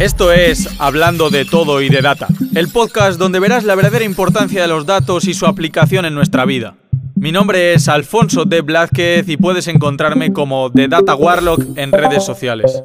Esto 0.00 0.32
es 0.32 0.80
Hablando 0.80 1.28
de 1.28 1.44
todo 1.44 1.82
y 1.82 1.90
de 1.90 2.00
data, 2.00 2.26
el 2.54 2.68
podcast 2.68 3.18
donde 3.18 3.38
verás 3.38 3.64
la 3.64 3.74
verdadera 3.74 4.02
importancia 4.02 4.62
de 4.62 4.66
los 4.66 4.86
datos 4.86 5.26
y 5.28 5.34
su 5.34 5.44
aplicación 5.44 6.06
en 6.06 6.14
nuestra 6.14 6.46
vida. 6.46 6.74
Mi 7.16 7.32
nombre 7.32 7.74
es 7.74 7.86
Alfonso 7.86 8.46
de 8.46 8.62
Blázquez 8.62 9.28
y 9.28 9.36
puedes 9.36 9.68
encontrarme 9.68 10.32
como 10.32 10.72
The 10.72 10.88
Data 10.88 11.14
Warlock 11.14 11.76
en 11.76 11.92
redes 11.92 12.24
sociales. 12.24 12.82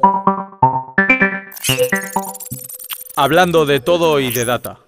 Hablando 3.16 3.64
de 3.64 3.80
todo 3.80 4.20
y 4.20 4.30
de 4.30 4.44
data. 4.44 4.80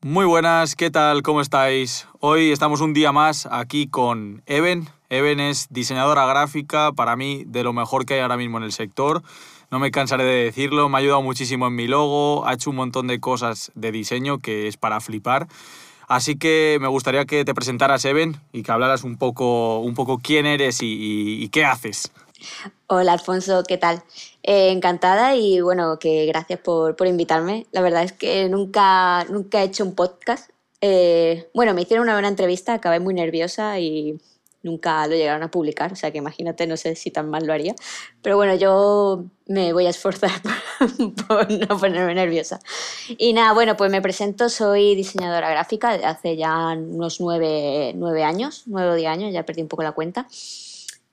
Muy 0.00 0.24
buenas, 0.24 0.74
¿qué 0.74 0.90
tal? 0.90 1.22
¿Cómo 1.22 1.40
estáis? 1.40 2.08
Hoy 2.18 2.50
estamos 2.50 2.80
un 2.80 2.92
día 2.92 3.12
más 3.12 3.46
aquí 3.48 3.86
con 3.86 4.42
Eben. 4.46 4.88
Eben 5.10 5.38
es 5.38 5.68
diseñadora 5.70 6.26
gráfica, 6.26 6.90
para 6.90 7.14
mí 7.14 7.44
de 7.46 7.62
lo 7.62 7.72
mejor 7.72 8.04
que 8.04 8.14
hay 8.14 8.20
ahora 8.20 8.36
mismo 8.36 8.58
en 8.58 8.64
el 8.64 8.72
sector 8.72 9.22
no 9.72 9.78
me 9.78 9.90
cansaré 9.90 10.24
de 10.24 10.44
decirlo, 10.44 10.90
me 10.90 10.98
ha 10.98 11.00
ayudado 11.00 11.22
muchísimo 11.22 11.66
en 11.66 11.74
mi 11.74 11.88
logo, 11.88 12.46
ha 12.46 12.52
hecho 12.52 12.68
un 12.68 12.76
montón 12.76 13.06
de 13.06 13.20
cosas 13.20 13.72
de 13.74 13.90
diseño 13.90 14.38
que 14.38 14.68
es 14.68 14.76
para 14.76 15.00
flipar. 15.00 15.48
Así 16.08 16.36
que 16.36 16.76
me 16.78 16.88
gustaría 16.88 17.24
que 17.24 17.46
te 17.46 17.54
presentaras, 17.54 18.04
Eben, 18.04 18.36
y 18.52 18.62
que 18.62 18.70
hablaras 18.70 19.02
un 19.02 19.16
poco, 19.16 19.78
un 19.78 19.94
poco 19.94 20.18
quién 20.22 20.44
eres 20.44 20.80
y, 20.82 21.48
qué 21.48 21.64
haces. 21.64 22.12
Hola, 22.86 23.14
Alfonso, 23.14 23.62
¿qué 23.66 23.78
tal? 23.78 24.02
Eh, 24.42 24.72
encantada 24.72 25.36
y 25.36 25.62
bueno, 25.62 25.98
que 25.98 26.26
gracias 26.26 26.60
por, 26.60 26.94
por, 26.94 27.06
invitarme. 27.06 27.66
La 27.72 27.80
verdad 27.80 28.02
es 28.02 28.12
que 28.12 28.50
nunca, 28.50 29.24
nunca 29.30 29.62
he 29.62 29.64
hecho 29.64 29.84
un 29.84 29.94
podcast. 29.94 30.50
Eh, 30.82 31.48
bueno, 31.54 31.72
me 31.72 31.80
hicieron 31.80 32.02
una 32.02 32.12
buena 32.12 32.28
entrevista, 32.28 32.74
acabé 32.74 33.00
muy 33.00 33.14
nerviosa 33.14 33.78
y 33.78 34.20
nunca 34.62 35.06
lo 35.06 35.14
llegaron 35.14 35.42
a 35.42 35.50
publicar, 35.50 35.92
o 35.92 35.96
sea 35.96 36.10
que 36.10 36.18
imagínate, 36.18 36.66
no 36.66 36.76
sé 36.76 36.94
si 36.94 37.10
tan 37.10 37.28
mal 37.28 37.46
lo 37.46 37.52
haría. 37.52 37.74
Pero 38.22 38.36
bueno, 38.36 38.54
yo 38.54 39.24
me 39.46 39.72
voy 39.72 39.86
a 39.86 39.90
esforzar 39.90 40.30
por, 41.28 41.50
no 41.50 41.78
ponerme 41.78 42.14
nerviosa. 42.14 42.60
Y 43.18 43.32
nada, 43.32 43.52
bueno, 43.52 43.76
pues 43.76 43.90
me 43.90 44.00
presento, 44.00 44.48
soy 44.48 44.94
diseñadora 44.94 45.50
gráfica 45.50 45.90
hace 45.90 46.36
ya 46.36 46.68
unos 46.68 47.20
nueve, 47.20 47.92
nueve 47.94 48.24
años, 48.24 48.62
nueve 48.66 48.90
o 48.90 48.94
diez 48.94 49.08
años, 49.08 49.32
ya 49.32 49.44
perdí 49.44 49.62
un 49.62 49.68
poco 49.68 49.82
la 49.82 49.92
cuenta. 49.92 50.26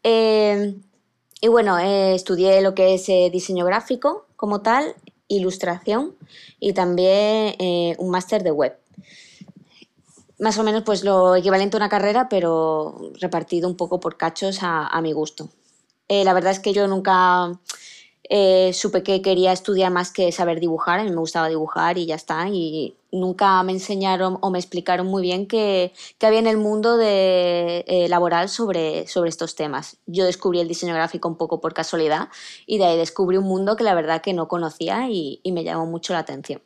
Eh, 0.04 0.76
y 1.42 1.48
bueno, 1.48 1.80
eh, 1.80 2.16
estudié 2.16 2.62
lo 2.62 2.74
que 2.74 2.96
es 2.96 3.10
eh, 3.10 3.30
diseño 3.32 3.66
gráfico 3.66 4.26
como 4.36 4.62
tal, 4.62 4.96
ilustración 5.28 6.16
y 6.60 6.74
también 6.74 7.56
un 8.00 8.10
máster 8.10 8.42
de 8.42 8.52
web 8.52 8.79
más 10.40 10.58
o 10.58 10.64
menos 10.64 10.84
pues 10.84 11.04
lo 11.04 11.36
equivalente 11.36 11.78
a 11.78 11.80
una 11.80 11.90
carrera, 11.90 12.30
pero 12.30 13.12
repartido 13.20 13.68
un 13.68 13.76
poco 13.76 14.00
por 14.00 14.18
cachos 14.18 14.60
a, 14.62 15.00
mi 15.02 15.12
gusto. 15.12 15.50
Eh, 16.08 16.24
la 16.24 16.34
verdad 16.34 16.52
es 16.52 16.60
que 16.60 16.74
yo 16.74 16.88
nunca 16.88 17.52
eh, 18.24 18.72
supe 18.74 19.04
que 19.04 19.22
quería 19.22 19.52
estudiar 19.52 19.92
más 19.92 20.12
que 20.12 20.32
saber 20.32 20.60
dibujar, 20.60 21.00
a 21.00 21.04
mí 21.04 21.10
me 21.10 21.18
gustaba 21.18 21.50
dibujar 21.50 21.98
y 21.98 22.06
ya 22.06 22.16
está, 22.16 22.48
y 22.48 22.96
nunca 23.12 23.62
me 23.64 23.74
enseñaron 23.74 24.38
o 24.42 24.50
me 24.50 24.60
explicaron 24.60 25.08
muy 25.08 25.22
bien 25.22 25.48
qué, 25.48 25.94
había 26.22 26.40
en 26.40 26.48
el 26.48 26.58
mundo 26.58 26.98
de, 26.98 27.84
eh, 27.88 28.08
laboral 28.08 28.50
sobre, 28.50 29.08
sobre 29.08 29.30
estos 29.30 29.56
temas. 29.56 29.98
Yo 30.06 30.26
descubrí 30.26 30.60
el 30.60 30.68
diseño 30.68 30.94
gráfico 30.94 31.28
un 31.28 31.38
poco 31.38 31.60
por 31.60 31.74
casualidad 31.74 32.30
y 32.66 32.78
de 32.78 32.86
ahí 32.86 32.98
descubrí 32.98 33.38
un 33.38 33.46
mundo 33.46 33.76
que 33.76 33.84
la 33.84 33.96
verdad 33.96 34.22
que 34.22 34.34
no 34.34 34.48
conocía 34.48 35.10
y 35.10 35.42
me 35.52 35.64
llamó 35.64 35.86
mucho 35.86 36.14
la 36.14 36.20
atención. 36.20 36.62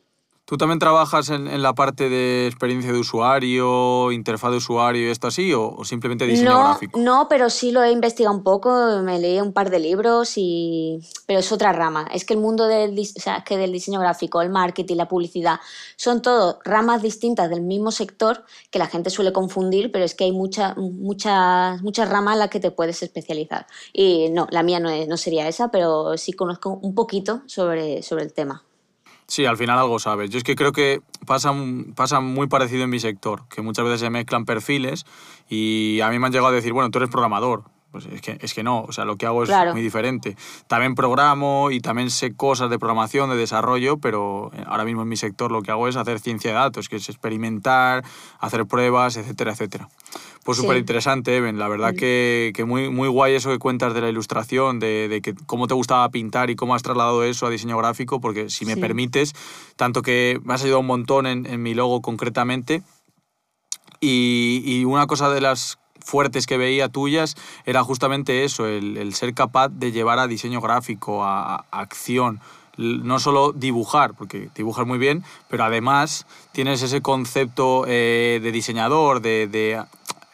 ¿Tú 0.46 0.58
también 0.58 0.78
trabajas 0.78 1.30
en, 1.30 1.62
la 1.62 1.72
parte 1.74 2.10
de 2.10 2.46
experiencia 2.46 2.92
de 2.92 2.98
usuario, 2.98 4.12
interfaz 4.12 4.50
de 4.50 4.58
usuario 4.58 5.08
y 5.08 5.10
esto 5.10 5.28
así, 5.28 5.54
o, 5.54 5.82
simplemente 5.84 6.26
diseño 6.26 6.50
no, 6.50 6.58
gráfico? 6.58 7.00
No, 7.00 7.28
pero 7.30 7.48
sí 7.48 7.72
lo 7.72 7.82
he 7.82 7.90
investigado 7.90 8.36
un 8.36 8.42
poco, 8.42 9.00
me 9.02 9.18
leí 9.18 9.40
un 9.40 9.54
par 9.54 9.70
de 9.70 9.78
libros, 9.78 10.34
y... 10.36 11.00
pero 11.24 11.40
es 11.40 11.50
otra 11.50 11.72
rama. 11.72 12.06
Es 12.12 12.26
que 12.26 12.34
el 12.34 12.40
mundo 12.40 12.66
del, 12.66 12.98
o 12.98 13.20
sea, 13.20 13.42
que 13.42 13.56
del 13.56 13.72
diseño 13.72 14.00
gráfico, 14.00 14.42
el 14.42 14.50
marketing, 14.50 14.96
la 14.96 15.08
publicidad, 15.08 15.60
son 15.96 16.20
todo 16.20 16.58
ramas 16.62 17.00
distintas 17.00 17.48
del 17.48 17.62
mismo 17.62 17.90
sector 17.90 18.44
que 18.70 18.78
la 18.78 18.86
gente 18.86 19.08
suele 19.08 19.32
confundir, 19.32 19.90
pero 19.90 20.04
es 20.04 20.14
que 20.14 20.24
hay 20.24 20.32
muchas 20.32 20.76
muchas 20.76 21.80
muchas 21.80 22.08
ramas 22.10 22.34
en 22.34 22.40
las 22.40 22.50
que 22.50 22.60
te 22.60 22.70
puedes 22.70 23.02
especializar. 23.02 23.66
Y 23.94 24.28
no, 24.28 24.46
la 24.50 24.62
mía 24.62 24.78
no, 24.78 24.90
no 25.06 25.16
sería 25.16 25.48
esa, 25.48 25.68
pero 25.70 26.18
sí 26.18 26.34
conozco 26.34 26.78
un 26.82 26.94
poquito 26.94 27.40
sobre, 27.46 28.02
sobre 28.02 28.24
el 28.24 28.34
tema. 28.34 28.62
Sí, 29.26 29.46
al 29.46 29.56
final 29.56 29.78
algo 29.78 29.98
sabes. 29.98 30.30
Yo 30.30 30.38
es 30.38 30.44
que 30.44 30.54
creo 30.54 30.72
que 30.72 31.00
pasa, 31.26 31.52
pasa 31.94 32.20
muy 32.20 32.46
parecido 32.46 32.84
en 32.84 32.90
mi 32.90 33.00
sector, 33.00 33.42
que 33.48 33.62
muchas 33.62 33.84
veces 33.84 34.00
se 34.00 34.10
mezclan 34.10 34.44
perfiles 34.44 35.06
y 35.48 36.00
a 36.00 36.10
mí 36.10 36.18
me 36.18 36.26
han 36.26 36.32
llegado 36.32 36.48
a 36.48 36.52
decir, 36.52 36.72
bueno, 36.72 36.90
tú 36.90 36.98
eres 36.98 37.10
programador. 37.10 37.64
Pues 37.94 38.06
es 38.06 38.20
que, 38.20 38.38
es 38.40 38.54
que 38.54 38.64
no, 38.64 38.80
o 38.82 38.90
sea, 38.90 39.04
lo 39.04 39.14
que 39.14 39.24
hago 39.24 39.44
es 39.44 39.50
muy 39.72 39.80
diferente. 39.80 40.36
También 40.66 40.96
programo 40.96 41.70
y 41.70 41.78
también 41.78 42.10
sé 42.10 42.34
cosas 42.34 42.68
de 42.68 42.76
programación, 42.76 43.30
de 43.30 43.36
desarrollo, 43.36 43.98
pero 43.98 44.50
ahora 44.66 44.84
mismo 44.84 45.02
en 45.02 45.08
mi 45.08 45.16
sector 45.16 45.52
lo 45.52 45.62
que 45.62 45.70
hago 45.70 45.86
es 45.86 45.94
hacer 45.94 46.18
ciencia 46.18 46.50
de 46.50 46.56
datos, 46.56 46.88
que 46.88 46.96
es 46.96 47.08
experimentar, 47.08 48.02
hacer 48.40 48.66
pruebas, 48.66 49.16
etcétera, 49.16 49.52
etcétera. 49.52 49.88
Pues 50.44 50.58
súper 50.58 50.76
interesante, 50.76 51.36
Eben. 51.36 51.58
La 51.58 51.68
verdad 51.68 51.92
mm. 51.92 51.96
que, 51.96 52.52
que, 52.54 52.64
muy, 52.64 52.90
muy 52.90 53.08
guay 53.08 53.34
eso 53.34 53.50
que 53.50 53.58
cuentas 53.58 53.94
de 53.94 54.02
la 54.02 54.10
ilustración, 54.10 54.78
de, 54.78 55.08
de, 55.08 55.22
que 55.22 55.34
cómo 55.46 55.66
te 55.66 55.74
gustaba 55.74 56.08
pintar 56.10 56.50
y 56.50 56.56
cómo 56.56 56.74
has 56.74 56.82
trasladado 56.82 57.24
eso 57.24 57.46
a 57.46 57.50
diseño 57.50 57.78
gráfico, 57.78 58.20
porque 58.20 58.50
si 58.50 58.66
me 58.66 58.76
permites, 58.76 59.32
tanto 59.76 60.02
que 60.02 60.38
me 60.44 60.54
has 60.54 60.62
ayudado 60.62 60.80
un 60.80 60.86
montón 60.86 61.26
en, 61.26 61.46
en 61.46 61.62
mi 61.62 61.74
logo 61.74 62.02
concretamente. 62.02 62.82
Y, 64.00 64.62
y, 64.66 64.84
una 64.84 65.06
cosa 65.06 65.30
de 65.30 65.40
las 65.40 65.78
fuertes 66.04 66.46
que 66.46 66.58
veía 66.58 66.88
tuyas 66.88 67.34
era 67.64 67.82
justamente 67.82 68.44
eso, 68.44 68.66
el, 68.66 69.14
ser 69.14 69.34
capaz 69.34 69.70
de 69.70 69.90
llevar 69.90 70.18
a 70.18 70.26
diseño 70.26 70.60
gráfico, 70.60 71.24
a, 71.24 71.64
acción 71.70 72.40
no 72.76 73.20
solo 73.20 73.52
dibujar, 73.52 74.14
porque 74.14 74.50
dibujas 74.54 74.84
muy 74.84 74.98
bien, 74.98 75.22
pero 75.48 75.62
además 75.62 76.26
tienes 76.50 76.82
ese 76.82 77.02
concepto 77.02 77.84
eh, 77.86 78.40
de 78.42 78.50
diseñador, 78.50 79.20
de, 79.20 79.80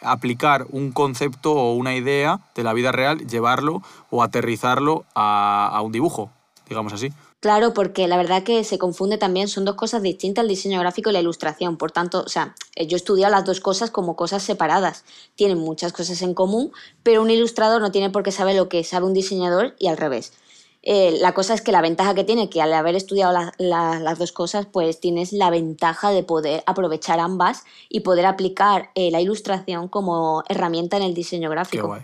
aplicar 0.02 0.66
un 0.70 0.92
concepto 0.92 1.52
o 1.52 1.74
una 1.74 1.94
idea 1.94 2.40
de 2.54 2.64
la 2.64 2.72
vida 2.72 2.92
real, 2.92 3.26
llevarlo 3.26 3.82
o 4.10 4.22
aterrizarlo 4.22 5.04
a 5.14 5.80
un 5.84 5.92
dibujo, 5.92 6.30
digamos 6.68 6.92
así. 6.92 7.12
Claro, 7.40 7.72
porque 7.72 8.06
la 8.06 8.18
verdad 8.18 8.42
que 8.42 8.64
se 8.64 8.76
confunde 8.76 9.16
también, 9.16 9.48
son 9.48 9.64
dos 9.64 9.74
cosas 9.74 10.02
distintas 10.02 10.42
el 10.42 10.48
diseño 10.48 10.78
gráfico 10.78 11.08
y 11.08 11.14
la 11.14 11.20
ilustración. 11.20 11.78
Por 11.78 11.90
tanto, 11.90 12.22
o 12.26 12.28
sea, 12.28 12.54
eh, 12.76 12.86
yo 12.86 12.96
he 12.96 12.98
estudiado 12.98 13.32
las 13.32 13.46
dos 13.46 13.60
cosas 13.60 13.90
como 13.90 14.14
cosas 14.14 14.42
separadas. 14.42 15.04
Tienen 15.36 15.56
muchas 15.56 15.94
cosas 15.94 16.20
en 16.20 16.34
común, 16.34 16.70
pero 17.02 17.22
un 17.22 17.30
ilustrador 17.30 17.80
no 17.80 17.90
tiene 17.90 18.10
por 18.10 18.24
qué 18.24 18.30
saber 18.30 18.56
lo 18.56 18.68
que 18.68 18.84
sabe 18.84 19.06
un 19.06 19.14
diseñador 19.14 19.74
y 19.78 19.86
al 19.86 19.96
revés. 19.96 20.34
Eh, 20.82 21.18
la 21.20 21.32
cosa 21.32 21.54
es 21.54 21.60
que 21.60 21.72
la 21.72 21.82
ventaja 21.82 22.14
que 22.14 22.24
tiene, 22.24 22.48
que 22.48 22.62
al 22.62 22.72
haber 22.72 22.94
estudiado 22.94 23.52
las 23.58 24.18
dos 24.18 24.32
cosas, 24.32 24.66
pues 24.66 25.00
tienes 25.00 25.32
la 25.32 25.50
ventaja 25.50 26.10
de 26.10 26.22
poder 26.22 26.62
aprovechar 26.66 27.20
ambas 27.20 27.64
y 27.88 28.00
poder 28.00 28.26
aplicar 28.26 28.90
eh, 28.94 29.10
la 29.10 29.20
ilustración 29.20 29.88
como 29.88 30.42
herramienta 30.48 30.96
en 30.96 31.02
el 31.02 31.14
diseño 31.14 31.50
gráfico. 31.50 31.98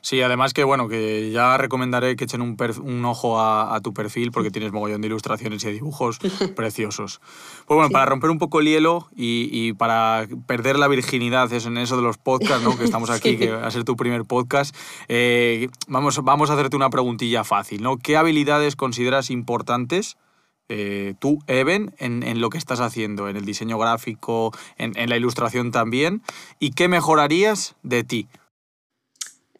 Sí, 0.00 0.22
además 0.22 0.54
que 0.54 0.62
bueno, 0.62 0.88
que 0.88 1.32
ya 1.32 1.56
recomendaré 1.58 2.14
que 2.16 2.24
echen 2.24 2.40
un, 2.40 2.56
un 2.82 3.04
ojo 3.04 3.40
a, 3.40 3.80
tu 3.82 3.92
perfil 3.92 4.30
porque 4.30 4.50
tienes 4.50 4.72
mogollón 4.72 5.00
de 5.00 5.08
ilustraciones 5.08 5.64
y 5.64 5.72
dibujos 5.72 6.18
preciosos. 6.54 7.20
Pues 7.66 7.76
bueno, 7.76 7.90
para 7.90 8.06
romper 8.06 8.30
un 8.30 8.38
poco 8.38 8.60
el 8.60 8.66
hielo 8.66 9.08
y, 9.16 9.48
y, 9.50 9.72
para 9.72 10.28
perder 10.46 10.78
la 10.78 10.88
virginidad 10.88 11.52
eso, 11.52 11.68
en 11.68 11.78
eso 11.78 11.96
de 11.96 12.02
los 12.02 12.18
podcasts, 12.18 12.62
¿no? 12.62 12.76
que 12.78 12.84
estamos 12.84 13.10
aquí, 13.10 13.36
que 13.36 13.50
va 13.50 13.66
a 13.66 13.70
ser 13.70 13.82
tu 13.82 13.96
primer 13.96 14.24
podcast, 14.24 14.76
eh, 15.08 15.68
vamos, 15.88 16.22
vamos 16.22 16.50
a 16.50 16.52
hacerte 16.52 16.76
una 16.76 16.90
preguntilla 16.90 17.42
fácil. 17.42 17.82
¿no? 17.82 17.96
¿Qué 17.96 18.16
habilidades 18.16 18.76
consideras 18.76 19.30
importantes? 19.30 20.16
Eh, 20.68 21.14
tú, 21.18 21.38
Eben, 21.46 21.94
en, 21.98 22.22
en, 22.22 22.40
lo 22.40 22.50
que 22.50 22.58
estás 22.58 22.80
haciendo, 22.80 23.28
en 23.28 23.36
el 23.36 23.44
diseño 23.44 23.78
gráfico, 23.78 24.52
en, 24.78 24.96
en 24.96 25.08
la 25.08 25.16
ilustración 25.16 25.70
también, 25.70 26.22
y 26.58 26.70
qué 26.70 26.88
mejorarías 26.88 27.76
de 27.82 28.04
ti 28.04 28.28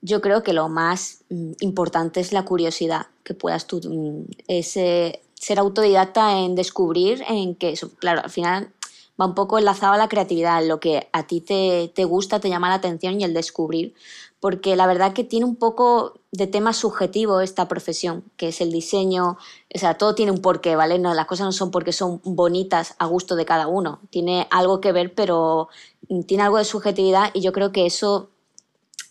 yo 0.07 0.21
creo 0.21 0.45
que 0.45 0.53
lo 0.53 0.69
más 0.69 1.25
mm, 1.31 1.53
importante 1.61 2.21
es 2.21 2.33
la 2.33 2.45
curiosidad, 2.45 3.09
que 3.25 3.35
puedas 3.35 3.67
tú, 3.67 3.81
mm, 3.85 4.31
ese, 4.47 5.21
ser 5.35 5.59
autodidacta 5.59 6.39
en 6.39 6.55
descubrir, 6.55 7.25
en 7.29 7.57
que, 7.57 7.75
claro, 7.99 8.23
al 8.23 8.31
final 8.31 8.73
va 9.21 9.27
un 9.27 9.35
poco 9.35 9.59
enlazado 9.59 9.95
a 9.95 9.99
la 9.99 10.09
creatividad, 10.09 10.65
lo 10.65 10.79
que 10.79 11.09
a 11.13 11.27
ti 11.27 11.41
te, 11.41 11.91
te, 11.95 12.05
gusta, 12.05 12.39
te 12.39 12.49
llama 12.49 12.69
la 12.69 12.77
atención 12.77 13.21
y 13.21 13.25
el 13.25 13.35
descubrir, 13.35 13.95
porque 14.39 14.77
la 14.77 14.87
verdad 14.87 15.13
que 15.13 15.25
tiene 15.25 15.45
un 15.45 15.57
poco 15.57 16.21
de 16.31 16.47
tema 16.47 16.73
subjetivo 16.73 17.41
esta 17.41 17.67
profesión, 17.67 18.23
que 18.37 18.49
es 18.49 18.61
el 18.61 18.71
diseño, 18.71 19.39
o 19.75 19.79
sea, 19.79 19.99
todo 19.99 20.15
tiene 20.15 20.31
un 20.31 20.41
porqué, 20.41 20.77
¿vale? 20.77 20.99
No, 21.01 21.15
las 21.15 21.27
cosas 21.27 21.47
no 21.47 21.53
son 21.53 21.71
porque 21.73 21.93
son 21.93 22.21
bonitas 22.23 22.95
a 22.99 23.07
gusto 23.07 23.35
de 23.35 23.45
cada 23.45 23.67
uno, 23.67 24.01
tiene 24.11 24.47
algo 24.51 24.81
que 24.81 24.93
ver, 24.93 25.15
pero 25.15 25.69
mm, 26.09 26.23
tiene 26.23 26.45
algo 26.45 26.59
de 26.59 26.65
subjetividad 26.65 27.31
y 27.35 27.41
yo 27.41 27.53
creo 27.53 27.73
que 27.73 27.87
eso 27.87 28.31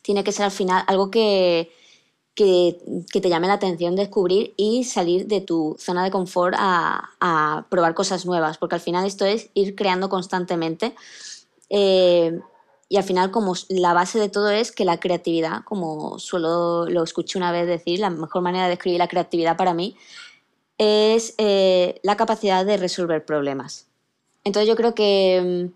tiene 0.06 0.24
que 0.24 0.31
ser 0.31 0.46
al 0.46 0.52
final 0.52 0.84
algo 0.86 1.10
que, 1.10 1.72
que, 2.36 2.78
te 3.12 3.28
llame 3.28 3.48
la 3.48 3.54
atención 3.54 3.96
descubrir 3.96 4.54
y 4.56 4.84
salir 4.84 5.25
de 5.25 5.42
tu 5.42 5.75
zona 5.80 6.04
de 6.04 6.12
confort 6.12 6.56
a, 6.60 7.66
probar 7.69 7.96
cosas 7.96 8.24
nuevas, 8.28 8.60
porque 8.60 8.75
al 8.75 8.81
final 8.81 9.06
esto 9.06 9.25
es 9.25 9.50
ir 9.56 9.75
creando 9.75 10.07
constantemente. 10.07 10.94
Eh, 11.72 12.40
y 12.88 12.98
al 12.98 13.04
final, 13.04 13.31
como 13.31 13.56
la 13.68 13.94
base 13.94 14.19
de 14.19 14.30
todo 14.30 14.52
es 14.52 14.72
que 14.72 14.86
la 14.86 15.00
creatividad, 15.00 15.63
como 15.63 16.19
suelo 16.19 16.86
lo 16.88 17.01
escuché 17.01 17.40
una 17.40 17.51
vez 17.51 17.66
decir, 17.66 18.00
la 18.00 18.12
mejor 18.12 18.44
manera 18.44 18.66
de 18.66 18.72
describir 18.72 19.00
la 19.00 19.08
creatividad 19.08 19.58
para 19.58 19.74
mí 19.74 19.98
es 20.78 21.34
eh, 21.40 22.00
la 22.04 22.16
capacidad 22.16 22.63
de 22.63 22.78
resolver 22.78 23.25
problemas. 23.25 23.88
Entonces 24.44 24.69
yo 24.69 24.75
creo 24.75 24.94
que, 24.94 25.72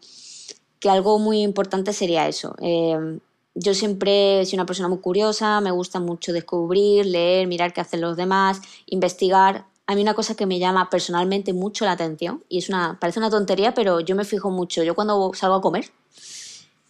que 0.79 0.89
algo 0.91 1.17
muy 1.17 1.41
importante 1.41 1.93
sería 1.93 2.27
eso. 2.27 2.55
Eh, 2.61 3.19
yo 3.55 3.73
siempre 3.73 4.45
soy 4.45 4.57
una 4.57 4.65
persona 4.65 4.87
muy 4.87 4.99
curiosa, 4.99 5.59
me 5.61 5.71
gusta 5.71 5.99
mucho 5.99 6.33
descubrir, 6.33 7.05
leer, 7.05 7.47
mirar 7.47 7.73
qué 7.73 7.81
hacen 7.81 8.01
los 8.01 8.15
demás, 8.15 8.61
investigar. 8.85 9.65
A 9.87 9.95
mí 9.95 10.01
una 10.01 10.13
cosa 10.13 10.35
que 10.35 10.45
me 10.45 10.59
llama 10.59 10.89
personalmente 10.89 11.51
mucho 11.51 11.85
la 11.85 11.93
atención, 11.93 12.43
y 12.47 12.59
es 12.59 12.69
una, 12.69 12.97
parece 12.99 13.19
una 13.19 13.29
tontería, 13.29 13.73
pero 13.73 13.99
yo 13.99 14.15
me 14.15 14.23
fijo 14.23 14.51
mucho, 14.51 14.83
yo 14.83 14.93
cuando 14.93 15.31
salgo 15.33 15.55
a 15.55 15.61
comer, 15.61 15.91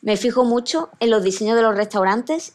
me 0.01 0.17
fijo 0.17 0.43
mucho 0.43 0.89
en 0.99 1.09
los 1.09 1.23
diseños 1.23 1.55
de 1.55 1.61
los 1.61 1.75
restaurantes 1.75 2.53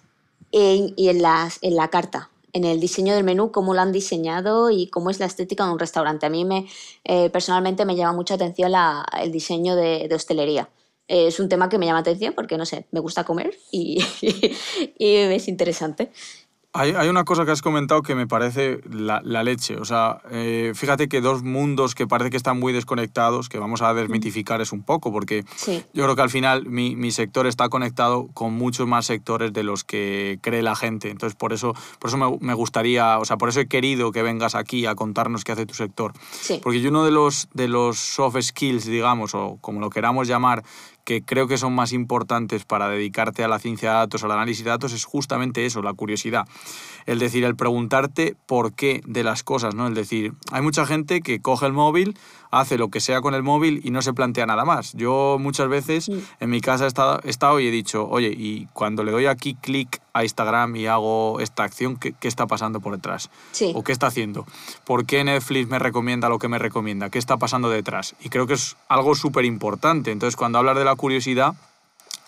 y 0.51 1.09
en, 1.09 1.23
las, 1.23 1.59
en 1.63 1.75
la 1.75 1.89
carta, 1.89 2.31
en 2.53 2.65
el 2.65 2.79
diseño 2.79 3.15
del 3.15 3.25
menú, 3.25 3.51
cómo 3.51 3.75
lo 3.75 3.81
han 3.81 3.91
diseñado 3.91 4.71
y 4.71 4.87
cómo 4.87 5.11
es 5.11 5.19
la 5.19 5.27
estética 5.27 5.65
de 5.65 5.73
un 5.73 5.79
restaurante. 5.79 6.27
A 6.27 6.31
mí 6.31 6.45
me, 6.45 6.69
eh, 7.05 7.29
personalmente 7.31 7.85
me 7.85 7.97
llama 7.97 8.13
mucha 8.13 8.35
atención 8.35 8.73
el 9.21 9.33
diseño 9.33 9.75
de, 9.75 10.07
de 10.09 10.15
hostelería 10.15 10.69
es 11.09 11.41
un 11.41 11.49
tema 11.49 11.69
que 11.69 11.79
me 11.79 11.87
llama 11.87 12.01
atención 12.01 12.35
porque, 12.35 12.57
no 12.57 12.67
sé, 12.67 12.87
me 12.91 13.01
gusta 13.01 13.25
comer 13.25 13.55
y, 13.71 14.03
y 14.99 15.15
es 15.17 15.49
interesante. 15.49 16.11
Hay, 16.77 16.91
hay, 16.91 17.09
una 17.09 17.23
cosa 17.23 17.45
que 17.45 17.53
has 17.53 17.63
comentado 17.63 18.03
que 18.03 18.17
me 18.17 18.27
parece 18.27 18.81
la, 18.91 19.21
la 19.25 19.45
leche. 19.45 19.77
O 19.77 19.85
sea, 19.85 20.19
eh, 20.33 20.73
fíjate 20.75 21.09
que 21.09 21.21
dos 21.21 21.45
mundos 21.45 21.95
que 21.95 22.09
parece 22.09 22.31
que 22.31 22.37
están 22.37 22.59
muy 22.59 22.73
desconectados, 22.73 23.49
que 23.49 23.61
vamos 23.61 23.81
a 23.81 23.95
desmitificar 23.95 24.61
es 24.61 24.73
un 24.73 24.83
poco, 24.83 25.13
porque 25.13 25.45
yo 25.69 26.03
creo 26.03 26.17
que 26.17 26.23
al 26.23 26.31
final 26.31 26.67
mi, 26.67 26.97
mi, 26.97 27.13
sector 27.13 27.47
está 27.47 27.69
conectado 27.69 28.27
con 28.35 28.55
muchos 28.55 28.89
más 28.89 29.07
sectores 29.07 29.53
de 29.53 29.63
los 29.63 29.85
que 29.85 30.41
cree 30.43 30.63
la 30.63 30.75
gente. 30.75 31.11
Entonces, 31.11 31.37
por 31.37 31.53
eso, 31.53 31.75
por 32.01 32.09
eso 32.09 32.17
me, 32.17 32.39
me 32.41 32.55
gustaría, 32.55 33.21
o 33.21 33.25
sea, 33.25 33.37
por 33.37 33.51
eso 33.51 33.61
he 33.61 33.69
querido 33.69 34.11
que 34.11 34.25
vengas 34.25 34.57
aquí 34.57 34.85
a 34.85 34.97
contarnos 34.97 35.45
qué 35.45 35.53
hace 35.53 35.67
tu 35.67 35.75
sector. 35.75 36.13
Porque 36.61 36.81
yo 36.81 36.91
uno 36.91 37.05
de 37.05 37.13
los, 37.13 37.49
de 37.55 37.69
los 37.69 38.01
soft 38.01 38.43
skills, 38.43 38.87
digamos, 38.87 39.37
o 39.37 39.59
como 39.61 39.79
lo 39.79 39.91
queramos 39.91 40.27
llamar, 40.27 40.65
que 41.05 41.23
creo 41.23 41.47
que 41.47 41.59
son 41.59 41.75
más 41.75 41.93
importantes 41.93 42.65
para 42.65 42.89
dedicarte 42.89 43.45
a 43.45 43.49
la 43.49 43.59
ciencia 43.59 43.91
de 43.91 43.97
datos, 43.97 44.25
al 44.25 44.33
análisis 44.33 44.65
de 44.65 44.71
datos, 44.71 44.93
es 44.93 45.05
justamente 45.05 45.67
eso, 45.67 45.83
la 45.83 45.93
curiosidad. 45.93 46.47
El 47.07 47.19
decir, 47.19 47.45
el 47.45 47.57
preguntarte 47.57 48.37
por 48.47 48.73
qué 48.73 49.03
de 49.07 49.23
las 49.23 49.43
cosas, 49.43 49.75
¿no? 49.75 49.87
El 49.87 49.95
decir, 49.95 50.33
hay 50.51 50.63
mucha 50.63 50.87
gente 50.87 51.21
que 51.21 51.41
coge 51.41 51.67
el 51.67 51.73
móvil, 51.73 52.17
hace 52.61 52.79
lo 52.79 52.89
que 52.89 53.01
sea 53.01 53.21
con 53.21 53.35
el 53.35 53.43
móvil 53.43 53.81
y 53.85 53.91
no 53.91 54.01
se 54.03 54.13
plantea 54.13 54.47
nada 54.47 54.65
más. 54.65 54.93
Yo 54.93 55.37
muchas 55.41 55.69
veces 55.69 56.11
en 56.41 56.51
mi 56.51 56.61
casa 56.61 56.85
he 56.85 56.89
estado, 56.89 57.21
he 57.25 57.31
estado, 57.31 57.61
y 57.61 57.67
he 57.67 57.71
dicho, 57.71 58.09
oye, 58.09 58.29
y 58.29 58.69
cuando 58.73 59.03
le 59.03 59.13
doy 59.13 59.27
aquí 59.27 59.55
clic 59.55 60.01
a 60.13 60.23
Instagram 60.23 60.77
y 60.77 60.87
hago 60.87 61.41
esta 61.41 61.65
acción, 61.65 61.97
¿qué, 61.97 62.13
qué 62.13 62.29
está 62.29 62.47
pasando 62.47 62.81
por 62.81 62.95
detrás? 62.95 63.31
¿O 63.75 63.83
qué 63.83 63.93
está 63.93 64.07
haciendo? 64.07 64.47
¿Por 64.85 65.05
qué 65.05 65.25
Netflix 65.25 65.69
me 65.69 65.79
recomienda 65.79 66.29
lo 66.29 66.39
que 66.39 66.49
me 66.49 66.59
recomienda? 66.59 67.11
¿Qué 67.11 67.19
está 67.19 67.37
pasando 67.37 67.69
detrás? 67.69 68.15
Y 68.23 68.29
creo 68.29 68.47
que 68.47 68.55
es 68.55 68.77
algo 68.89 69.15
súper 69.15 69.45
importante. 69.45 70.13
Entonces, 70.13 70.37
cuando 70.37 70.59
hablas 70.59 70.77
de 70.77 70.85
la 70.85 70.95
curiosidad, 70.95 71.55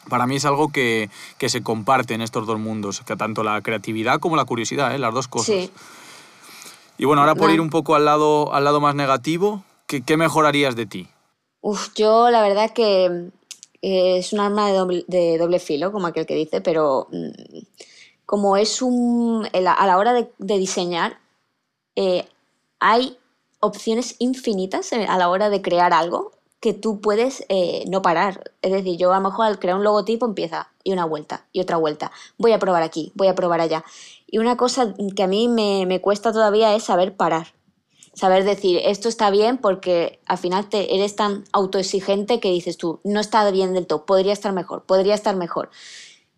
para 0.09 0.27
mí 0.27 0.37
es 0.37 0.45
algo 0.45 0.71
que, 0.73 1.11
que, 1.39 1.49
se 1.49 1.63
comparte 1.63 2.15
en 2.15 2.23
estos 2.23 2.47
dos 2.47 2.59
mundos, 2.59 3.03
que 3.07 3.17
tanto 3.17 3.43
la 3.43 3.61
creatividad 3.61 4.21
como 4.21 4.37
la 4.37 4.45
curiosidad, 4.45 4.95
¿eh? 4.95 4.99
las 4.99 5.15
dos 5.15 5.29
cosas. 5.29 5.71
Y 6.99 7.05
bueno, 7.05 7.23
ahora 7.23 7.35
por 7.35 7.51
ir 7.51 7.61
un 7.61 7.71
poco 7.71 7.95
al 7.95 8.05
lado, 8.05 8.55
al 8.55 8.65
lado 8.65 8.81
más 8.81 8.95
negativo, 8.95 9.65
¿qué, 9.87 10.03
qué 10.03 10.17
mejorarías 10.17 10.77
de 10.77 10.87
ti? 10.87 11.09
Uf, 11.61 11.95
yo 11.95 12.31
la 12.31 12.43
verdad 12.43 12.71
que 12.73 13.31
eh, 13.83 14.19
es 14.19 14.33
un 14.33 14.41
arma 14.41 14.71
de 14.71 15.39
doble, 15.39 15.59
filo, 15.59 15.93
como 15.93 16.07
aquel 16.07 16.27
que 16.27 16.35
dice, 16.35 16.61
pero 16.61 17.09
mm, 17.11 17.31
como 18.25 18.57
es 18.57 18.83
un... 18.83 19.49
a 19.53 19.87
la 19.87 19.99
hora 19.99 20.13
de, 20.13 20.31
de 20.39 20.59
diseñar, 20.59 21.19
eh, 21.97 22.29
hay 22.79 23.19
opciones 23.61 24.17
infinitas 24.19 24.93
a 24.93 25.19
la 25.19 25.29
hora 25.29 25.51
de 25.51 25.63
crear 25.63 25.93
algo 25.93 26.33
que 26.61 26.73
tú 26.73 27.01
puedes 27.01 27.45
eh, 27.49 27.85
no 27.89 28.03
parar. 28.03 28.53
Es 28.63 28.73
decir, 28.73 28.97
yo 28.97 29.13
a 29.13 29.17
lo 29.17 29.29
mejor 29.29 29.47
al 29.47 29.59
crear 29.59 29.77
un 29.77 29.85
logotipo 29.85 30.27
empieza 30.27 30.69
y 30.85 30.93
una 30.93 31.05
vuelta 31.05 31.47
y 31.53 31.61
otra 31.61 31.77
vuelta. 31.77 32.13
Voy 32.39 32.53
a 32.53 32.59
probar 32.59 32.83
aquí, 32.83 33.13
voy 33.15 33.29
a 33.29 33.35
probar 33.35 33.61
allá. 33.61 33.85
Y 34.27 34.39
una 34.39 34.57
cosa 34.57 34.95
que 35.15 35.23
a 35.23 35.27
mí 35.27 35.49
me, 35.49 35.85
me 35.87 36.01
cuesta 36.01 36.33
todavía 36.33 36.75
es 36.75 36.85
saber 36.85 37.17
parar 37.17 37.56
saber 38.17 38.45
decir 38.45 38.81
esto 38.83 39.09
está 39.09 39.31
bien 39.31 39.59
porque 39.59 40.21
al 40.27 40.39
final 40.39 40.69
te 40.69 40.97
eres 40.97 41.15
tan 41.17 41.45
autoexigente 41.53 42.41
que 42.41 42.51
dices 42.51 42.79
tú, 42.79 43.01
no 43.05 43.21
está 43.21 43.49
bien 43.51 43.75
del 43.75 43.87
todo, 43.87 44.07
podría 44.07 44.33
estar 44.33 44.53
mejor, 44.53 44.85
podría 44.85 45.15
estar 45.15 45.37
mejor. 45.37 45.71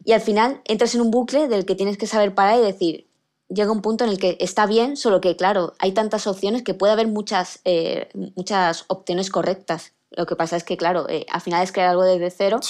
Y 0.04 0.12
al 0.12 0.20
final 0.20 0.60
entras 0.64 0.94
en 0.94 1.00
un 1.00 1.10
bucle 1.10 1.46
del 1.48 1.64
que 1.64 1.76
tienes 1.76 1.96
que 1.96 2.06
saber 2.06 2.34
parar 2.34 2.58
y 2.58 2.62
decir, 2.62 3.06
llega 3.48 3.70
un 3.70 3.80
punto 3.80 4.04
en 4.04 4.10
el 4.10 4.18
que 4.18 4.36
está 4.40 4.66
bien, 4.66 4.96
solo 4.96 5.20
que 5.20 5.36
claro, 5.36 5.74
hay 5.78 5.92
tantas 5.92 6.26
opciones 6.26 6.62
que 6.62 6.74
puede 6.74 6.92
haber 6.92 7.06
muchas, 7.06 7.60
eh, 7.64 8.08
muchas 8.34 8.84
opciones 8.88 9.30
correctas. 9.30 9.92
Lo 10.10 10.26
que 10.26 10.36
pasa 10.36 10.56
es 10.56 10.64
que, 10.64 10.76
claro, 10.76 11.08
eh, 11.08 11.26
al 11.30 11.40
final 11.42 11.62
es 11.62 11.70
crear 11.70 11.90
algo 11.90 12.02
desde 12.02 12.30
cero, 12.30 12.60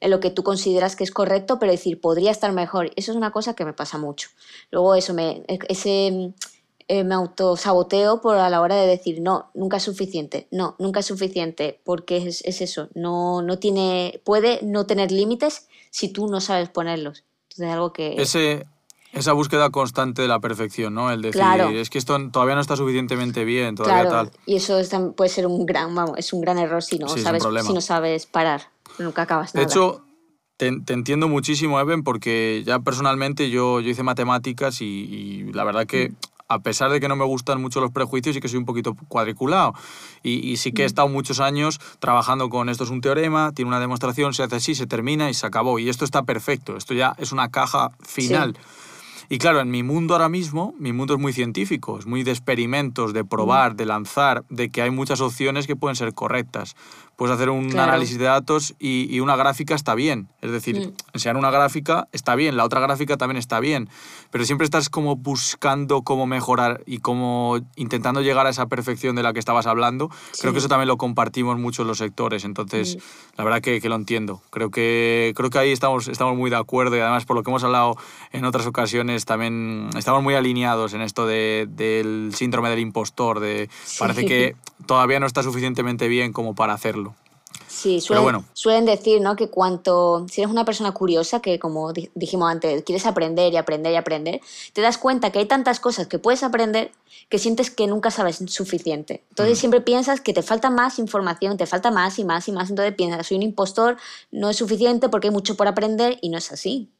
en 0.00 0.10
lo 0.10 0.20
que 0.20 0.30
tú 0.30 0.42
consideras 0.42 0.96
que 0.96 1.04
es 1.04 1.10
correcto, 1.10 1.58
pero 1.58 1.70
decir, 1.70 2.00
podría 2.00 2.30
estar 2.30 2.50
mejor. 2.52 2.90
Eso 2.96 3.12
es 3.12 3.16
una 3.16 3.30
cosa 3.30 3.54
que 3.54 3.64
me 3.64 3.74
pasa 3.74 3.98
mucho. 3.98 4.30
Luego 4.70 4.94
eso, 4.94 5.12
me, 5.12 5.44
ese 5.68 6.32
eh, 6.90 7.04
me 7.04 7.14
autosaboteo 7.14 8.22
por 8.22 8.38
a 8.38 8.48
la 8.48 8.62
hora 8.62 8.74
de 8.74 8.86
decir, 8.86 9.20
no, 9.20 9.50
nunca 9.54 9.76
es 9.76 9.82
suficiente, 9.82 10.48
no, 10.50 10.74
nunca 10.78 11.00
es 11.00 11.06
suficiente, 11.06 11.80
porque 11.84 12.16
es, 12.16 12.42
es 12.46 12.62
eso, 12.62 12.88
no, 12.94 13.42
no 13.42 13.58
tiene, 13.58 14.22
puede 14.24 14.60
no 14.62 14.86
tener 14.86 15.12
límites 15.12 15.68
si 15.90 16.08
tú 16.08 16.28
no 16.28 16.40
sabes 16.40 16.70
ponerlos. 16.70 17.24
Entonces, 17.50 17.74
algo 17.74 17.92
que... 17.92 18.14
Ese, 18.16 18.66
esa 19.12 19.34
búsqueda 19.34 19.68
constante 19.68 20.22
de 20.22 20.28
la 20.28 20.40
perfección, 20.40 20.94
¿no? 20.94 21.10
El 21.10 21.20
decir, 21.20 21.42
es 21.74 21.90
que 21.90 21.98
esto 21.98 22.16
todavía 22.30 22.54
no 22.54 22.62
está 22.62 22.74
suficientemente 22.74 23.44
bien, 23.44 23.74
todavía 23.74 24.08
tal. 24.08 24.30
Y 24.46 24.56
eso 24.56 24.80
puede 25.14 25.28
ser 25.28 25.46
un 25.46 25.66
gran, 25.66 25.94
vamos, 25.94 26.16
es 26.16 26.32
un 26.32 26.40
gran 26.40 26.56
error 26.56 26.82
si 26.82 26.98
no, 26.98 27.08
sabes, 27.08 27.42
si 27.66 27.72
no 27.74 27.82
sabes 27.82 28.24
parar. 28.24 28.70
Nunca 28.98 29.22
acabas 29.22 29.54
nada. 29.54 29.66
De 29.66 29.70
hecho, 29.70 30.02
te, 30.56 30.80
te, 30.80 30.94
entiendo 30.94 31.28
muchísimo, 31.28 31.78
Eben, 31.80 32.02
porque 32.02 32.62
ya 32.66 32.78
personalmente 32.80 33.50
yo, 33.50 33.80
yo 33.80 33.90
hice 33.90 34.02
matemáticas 34.02 34.80
y, 34.80 34.86
y 34.86 35.52
la 35.52 35.64
verdad 35.64 35.86
que 35.86 36.08
mm 36.08 36.16
a 36.48 36.60
pesar 36.60 36.90
de 36.90 37.00
que 37.00 37.08
no 37.08 37.16
me 37.16 37.24
gustan 37.24 37.60
mucho 37.60 37.80
los 37.80 37.92
prejuicios 37.92 38.36
y 38.36 38.40
que 38.40 38.48
soy 38.48 38.58
un 38.58 38.64
poquito 38.64 38.96
cuadriculado. 39.08 39.74
Y, 40.22 40.56
sí 40.56 40.72
que 40.72 40.82
he 40.82 40.84
mm. 40.84 40.86
estado 40.86 41.08
muchos 41.08 41.40
años 41.40 41.78
trabajando 41.98 42.48
con 42.48 42.68
esto 42.68 42.84
es 42.84 42.90
un 42.90 43.00
teorema, 43.00 43.52
tiene 43.52 43.68
una 43.68 43.80
demostración, 43.80 44.34
se 44.34 44.42
hace 44.42 44.56
así, 44.56 44.74
se 44.74 44.86
termina 44.86 45.30
y 45.30 45.34
se 45.34 45.46
acabó. 45.46 45.78
Y 45.78 45.88
esto 45.88 46.04
está 46.04 46.22
perfecto, 46.22 46.76
esto 46.76 46.94
ya 46.94 47.14
es 47.18 47.32
una 47.32 47.50
caja 47.50 47.92
final. 48.00 48.56
Y 49.28 49.38
claro, 49.38 49.60
en 49.60 49.70
mi 49.70 49.82
mundo 49.82 50.14
ahora 50.14 50.28
mismo, 50.28 50.74
mi 50.78 50.92
mundo 50.92 51.14
es 51.14 51.20
muy 51.20 51.32
científico, 51.32 51.98
es 51.98 52.06
muy 52.06 52.22
de 52.22 52.30
experimentos, 52.30 53.12
de 53.12 53.24
probar, 53.24 53.74
mm. 53.74 53.76
de 53.76 53.86
lanzar, 53.86 54.44
de 54.48 54.70
que 54.70 54.82
hay 54.82 54.90
muchas 54.90 55.20
opciones 55.20 55.66
que 55.66 55.76
pueden 55.76 55.96
ser 55.96 56.14
correctas 56.14 56.74
puedes 57.18 57.34
hacer 57.34 57.50
un 57.50 57.76
análisis 57.76 58.16
de 58.16 58.26
datos 58.26 58.76
y, 58.78 59.18
una 59.18 59.34
gráfica 59.34 59.74
está 59.74 59.96
bien. 59.96 60.28
Es 60.40 60.52
decir, 60.52 60.78
mm. 60.78 60.92
enseñar 61.14 61.36
una 61.36 61.50
gráfica 61.50 62.06
está 62.12 62.36
bien, 62.36 62.56
la 62.56 62.64
otra 62.64 62.78
gráfica 62.78 63.16
también 63.16 63.38
está 63.38 63.58
bien, 63.58 63.90
pero 64.30 64.44
siempre 64.44 64.64
estás 64.64 64.88
como 64.88 65.16
buscando 65.16 66.02
cómo 66.02 66.28
mejorar 66.28 66.84
y 66.86 66.98
como 66.98 67.58
intentando 67.74 68.22
llegar 68.22 68.46
a 68.46 68.50
esa 68.50 68.66
perfección 68.66 69.16
de 69.16 69.24
la 69.24 69.32
que 69.32 69.40
estabas 69.40 69.66
hablando. 69.66 70.10
Creo 70.40 70.52
que 70.52 70.60
eso 70.60 70.68
también 70.68 70.86
lo 70.86 70.96
compartimos 70.96 71.58
mucho 71.58 71.82
en 71.82 71.88
los 71.88 71.98
sectores, 71.98 72.44
entonces 72.44 72.94
mm. 72.94 73.00
la 73.38 73.44
verdad 73.44 73.60
que, 73.62 73.80
que, 73.80 73.88
lo 73.88 73.96
entiendo. 73.96 74.40
Creo 74.50 74.70
que, 74.70 75.32
creo 75.34 75.50
que 75.50 75.58
ahí 75.58 75.72
estamos, 75.72 76.06
estamos 76.06 76.36
muy 76.36 76.50
de 76.50 76.56
acuerdo 76.56 76.96
y 76.96 77.00
además 77.00 77.24
por 77.24 77.34
lo 77.34 77.42
que 77.42 77.50
hemos 77.50 77.64
hablado 77.64 77.96
en 78.30 78.44
otras 78.44 78.68
ocasiones 78.68 79.17
también 79.24 79.90
estamos 79.96 80.22
muy 80.22 80.34
alineados 80.34 80.94
en 80.94 81.02
esto 81.02 81.26
de, 81.26 81.66
del 81.70 82.32
síndrome 82.34 82.70
del 82.70 82.80
impostor, 82.80 83.40
de 83.40 83.68
parece 83.98 84.26
que 84.26 84.56
todavía 84.86 85.20
no 85.20 85.26
está 85.26 85.42
suficientemente 85.42 86.08
bien 86.08 86.32
como 86.32 86.54
para 86.54 86.74
hacerlo. 86.74 87.14
Sí, 87.66 88.00
suelen, 88.00 88.44
suelen 88.54 88.86
decir 88.86 89.20
¿no? 89.20 89.36
que 89.36 89.50
cuanto, 89.50 90.26
si 90.28 90.40
eres 90.40 90.50
una 90.50 90.64
persona 90.64 90.92
curiosa, 90.92 91.40
que 91.40 91.58
como 91.58 91.92
dijimos 91.92 92.50
antes, 92.50 92.82
quieres 92.82 93.06
aprender 93.06 93.52
y 93.52 93.56
aprender 93.56 93.92
y 93.92 93.96
aprender, 93.96 94.40
te 94.72 94.80
das 94.80 94.98
cuenta 94.98 95.30
que 95.30 95.38
hay 95.38 95.46
tantas 95.46 95.78
cosas 95.78 96.06
que 96.06 96.18
puedes 96.18 96.42
aprender 96.42 96.90
que 97.28 97.38
sientes 97.38 97.70
que 97.70 97.86
nunca 97.86 98.10
sabes 98.10 98.42
suficiente. 98.46 99.24
Entonces 99.30 99.58
mm. 99.58 99.60
siempre 99.60 99.80
piensas 99.80 100.20
que 100.20 100.32
te 100.32 100.42
falta 100.42 100.70
más 100.70 100.98
información, 100.98 101.56
te 101.56 101.66
falta 101.66 101.90
más 101.90 102.18
y 102.18 102.24
más 102.24 102.48
y 102.48 102.52
más, 102.52 102.70
entonces 102.70 102.94
piensas, 102.94 103.26
soy 103.26 103.36
un 103.36 103.42
impostor, 103.42 103.96
no 104.30 104.50
es 104.50 104.56
suficiente 104.56 105.08
porque 105.08 105.28
hay 105.28 105.32
mucho 105.32 105.56
por 105.56 105.68
aprender 105.68 106.18
y 106.22 106.30
no 106.30 106.38
es 106.38 106.50
así. 106.50 106.90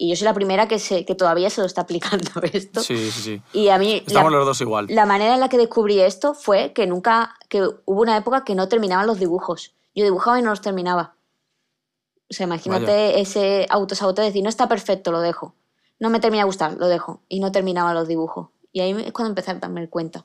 Y 0.00 0.08
yo 0.08 0.16
soy 0.16 0.26
la 0.26 0.34
primera 0.34 0.68
que, 0.68 0.78
que 1.04 1.14
todavía 1.16 1.50
se 1.50 1.60
lo 1.60 1.66
está 1.66 1.80
aplicando 1.80 2.30
esto. 2.52 2.80
Sí, 2.82 3.10
sí, 3.10 3.20
sí. 3.20 3.42
Y 3.52 3.68
a 3.68 3.78
mí... 3.78 4.04
Estamos 4.06 4.30
los 4.30 4.46
dos 4.46 4.60
igual. 4.60 4.86
La 4.88 5.06
manera 5.06 5.34
en 5.34 5.40
la 5.40 5.48
que 5.48 5.58
descubrí 5.58 6.00
esto 6.00 6.34
fue 6.34 6.72
que 6.72 6.86
nunca, 6.86 7.34
que 7.48 7.62
hubo 7.62 8.02
una 8.02 8.16
época 8.16 8.44
que 8.44 8.54
no 8.54 8.68
terminaban 8.68 9.08
los 9.08 9.18
dibujos. 9.18 9.74
Yo 9.96 10.04
dibujaba 10.04 10.38
y 10.38 10.42
no 10.42 10.50
los 10.50 10.60
terminaba. 10.60 11.16
O 12.30 12.34
sea, 12.34 12.46
imagínate 12.46 13.20
ese 13.20 13.66
autosaboteo 13.70 14.22
de 14.22 14.30
decir, 14.30 14.44
no 14.44 14.48
está 14.48 14.68
perfecto, 14.68 15.10
lo 15.10 15.20
dejo. 15.20 15.56
No 15.98 16.10
me 16.10 16.20
termina 16.20 16.44
de 16.44 16.46
gustar, 16.46 16.76
lo 16.78 16.86
dejo. 16.86 17.22
Y 17.28 17.40
no 17.40 17.50
terminaba 17.50 17.92
los 17.92 18.06
dibujos. 18.06 18.50
Y 18.70 18.80
ahí 18.80 18.92
es 19.04 19.12
cuando 19.12 19.30
empecé 19.30 19.50
a 19.50 19.54
darme 19.54 19.88
cuenta. 19.88 20.24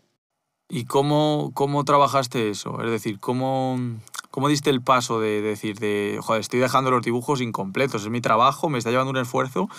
¿Y 0.70 0.86
cómo, 0.86 1.52
cómo 1.54 1.84
trabajaste 1.86 2.50
eso? 2.50 2.82
Es 2.82 2.90
decir, 2.90 3.20
¿cómo, 3.20 3.78
cómo 4.32 4.48
diste 4.48 4.70
el 4.70 4.82
paso 4.82 5.20
de, 5.20 5.42
decir, 5.42 5.78
de, 5.80 6.20
joder, 6.22 6.42
estoy 6.42 6.60
dejando 6.60 6.90
los 6.90 7.04
dibujos 7.04 7.42
incompletos, 7.42 8.04
es 8.04 8.10
mi 8.10 8.22
trabajo, 8.22 8.70
me 8.70 8.78
está 8.78 8.90
llevando 8.90 9.12
un 9.12 9.18
esfuerzo 9.18 9.70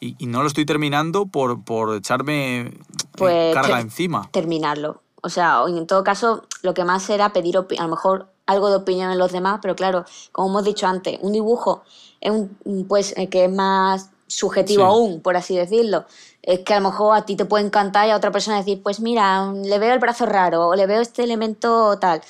y, 0.00 0.16
y 0.18 0.26
no 0.26 0.42
lo 0.42 0.48
estoy 0.48 0.66
terminando 0.66 1.26
por, 1.26 1.64
por 1.64 1.94
echarme 1.94 2.60
eh, 2.60 2.78
pues, 3.16 3.54
carga 3.54 3.80
encima? 3.80 4.28
Terminarlo. 4.32 5.00
O 5.22 5.30
sea, 5.30 5.62
en 5.66 5.86
todo 5.86 6.04
caso, 6.04 6.44
lo 6.62 6.74
que 6.74 6.84
más 6.84 7.08
era 7.08 7.32
pedir 7.32 7.56
a 7.56 7.82
lo 7.82 7.88
mejor 7.88 8.28
algo 8.46 8.68
de 8.68 8.76
opinión 8.76 9.10
en 9.10 9.18
los 9.18 9.32
demás, 9.32 9.60
pero 9.62 9.74
claro, 9.74 10.04
como 10.32 10.48
hemos 10.50 10.64
dicho 10.64 10.86
antes, 10.86 11.18
un 11.22 11.32
dibujo 11.32 11.82
es 12.20 12.30
un, 12.30 12.86
pues 12.86 13.14
que 13.30 13.44
es 13.44 13.52
más 13.52 14.10
subjetivo 14.34 14.84
aún, 14.84 15.20
por 15.20 15.36
así 15.36 15.56
decirlo. 15.56 16.04
Es 16.42 16.60
que 16.60 16.74
a 16.74 16.80
lo 16.80 16.90
mejor 16.90 17.16
a 17.16 17.24
ti 17.24 17.36
te 17.36 17.44
puede 17.44 17.64
encantar 17.64 18.06
y 18.06 18.10
a 18.10 18.16
otra 18.16 18.30
persona 18.30 18.58
decir, 18.58 18.82
pues 18.82 19.00
mira, 19.00 19.52
le 19.52 19.78
veo 19.78 19.94
el 19.94 19.98
brazo 19.98 20.26
raro 20.26 20.68
o 20.68 20.74
le 20.74 20.86
veo 20.86 21.00
este 21.00 21.22
elemento 21.24 21.98
tal 21.98 22.20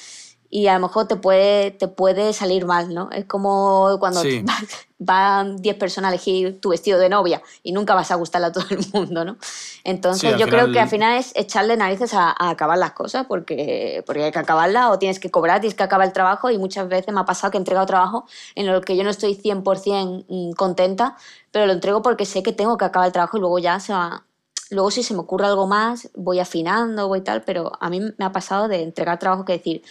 y 0.55 0.69
a 0.69 0.75
lo 0.75 0.87
mejor 0.87 1.09
te 1.09 1.17
puede, 1.17 1.73
te 1.73 1.89
puede 1.89 2.33
salir 2.33 2.65
mal, 2.65 2.95
¿no? 2.95 3.11
Es 3.11 3.25
como 3.25 3.97
cuando 3.99 4.23
van 5.01 5.57
10 5.57 5.77
personas 5.77 6.13
a 6.13 6.15
elegir 6.15 6.61
tu 6.61 6.69
vestido 6.69 7.01
de 7.01 7.09
novia 7.09 7.43
y 7.65 7.73
nunca 7.73 7.93
vas 7.97 8.13
a 8.13 8.15
gustarle 8.15 8.47
a 8.47 8.53
todo 8.53 8.65
el 8.71 8.79
mundo, 8.93 9.25
¿no? 9.25 9.37
Entonces 9.83 10.39
yo 10.39 10.47
creo 10.47 10.71
que 10.71 10.79
al 10.79 10.89
final 10.89 11.19
es 11.19 11.33
echarle 11.35 11.77
narices 11.77 12.15
a, 12.15 12.37
acabar 12.39 12.79
las 12.79 12.93
cosas 12.93 13.27
porque, 13.27 14.05
porque 14.07 14.23
hay 14.23 14.31
que 14.31 14.39
acabarlas 14.39 14.93
o 14.93 14.99
tienes 15.01 15.19
que 15.19 15.29
cobrar, 15.29 15.61
tienes 15.61 15.75
que 15.75 15.83
acabar 15.83 16.07
el 16.07 16.13
trabajo 16.13 16.49
y 16.51 16.57
muchas 16.57 16.87
veces 16.87 17.13
me 17.13 17.19
ha 17.19 17.25
pasado 17.25 17.51
que 17.51 17.57
he 17.57 17.61
entregado 17.61 17.87
trabajo 17.87 18.25
en 18.55 18.69
lo 18.69 18.81
que 18.81 18.97
yo 18.97 19.03
no 19.03 19.11
estoy 19.11 19.35
100% 19.35 20.27
mm, 20.29 20.53
contenta, 20.53 21.17
pero 21.51 21.67
lo 21.67 21.73
entrego 21.73 22.01
porque 22.01 22.27
sé 22.27 22.45
que 22.45 22.53
tengo 22.53 22.79
que 22.79 22.85
acabar 22.85 23.09
el 23.09 23.13
trabajo 23.13 23.39
y 23.39 23.41
luego 23.41 23.59
ya 23.59 23.81
se 23.81 23.93
va, 23.93 24.25
Luego 24.71 24.91
si 24.91 25.03
se 25.03 25.15
me 25.15 25.21
ocurre 25.21 25.47
algo 25.47 25.67
más, 25.67 26.11
voy 26.15 26.41
afinando, 26.41 27.07
voy 27.07 27.21
tal, 27.21 27.43
pero 27.43 27.73
a 27.81 27.91
mí 27.91 28.01
me 28.01 28.25
ha 28.25 28.33
pasado 28.33 28.67
de 28.67 28.83
entregar 28.83 29.19
trabajo 29.19 29.45
que 29.45 29.53
decir, 29.53 29.83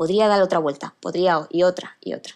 podría 0.00 0.28
dar 0.28 0.40
otra 0.40 0.58
vuelta, 0.58 0.94
podría 0.98 1.46
y 1.50 1.62
otra 1.62 1.98
y 2.00 2.14
otra. 2.14 2.32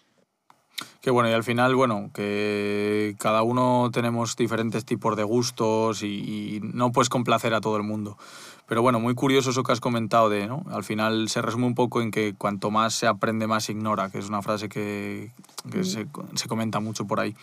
Qué 1.00 1.10
bueno, 1.10 1.30
y 1.30 1.32
al 1.32 1.44
final, 1.44 1.74
bueno, 1.74 2.10
que 2.12 3.16
cada 3.18 3.42
uno 3.42 3.88
tenemos 3.90 4.36
diferentes 4.36 4.84
tipos 4.84 5.16
de 5.16 5.22
gustos 5.22 6.02
y, 6.02 6.60
no 6.62 6.92
puedes 6.92 7.08
complacer 7.08 7.54
a 7.54 7.62
todo 7.62 7.78
el 7.78 7.82
mundo. 7.82 8.18
Pero 8.66 8.82
bueno, 8.82 9.00
muy 9.00 9.14
curioso 9.14 9.48
eso 9.48 9.62
que 9.62 9.72
has 9.72 9.80
comentado 9.80 10.28
de, 10.28 10.46
¿no? 10.46 10.62
Al 10.70 10.84
final 10.84 11.30
se 11.30 11.40
resume 11.40 11.64
un 11.64 11.74
poco 11.74 12.02
en 12.02 12.10
que 12.10 12.34
cuanto 12.36 12.70
más 12.70 12.92
se 12.92 13.06
aprende, 13.06 13.46
más 13.46 13.64
se 13.64 13.72
ignora, 13.72 14.10
que 14.10 14.18
es 14.18 14.28
una 14.28 14.42
frase 14.42 14.68
que, 14.68 15.30
que 15.72 15.78
mm. 15.78 15.84
se, 15.84 16.06
se, 16.34 16.48
comenta 16.48 16.80
mucho 16.80 17.06
por 17.06 17.18
ahí. 17.18 17.34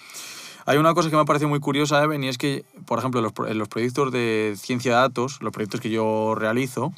Hay 0.65 0.77
una 0.77 0.93
cosa 0.93 1.09
que 1.09 1.15
me 1.15 1.21
ha 1.21 1.25
parecido 1.25 1.49
muy 1.49 1.59
curiosa, 1.59 2.03
Eben, 2.03 2.23
y 2.23 2.27
es 2.27 2.37
que, 2.37 2.65
por 2.85 2.99
ejemplo, 2.99 3.21
los, 3.21 3.33
los 3.55 3.67
proyectos 3.67 4.11
de 4.11 4.55
ciencia 4.57 4.91
de 4.91 5.01
datos, 5.01 5.39
los 5.41 5.51
proyectos 5.51 5.81
que 5.81 5.89
yo 5.89 6.35
realizo, 6.35 6.93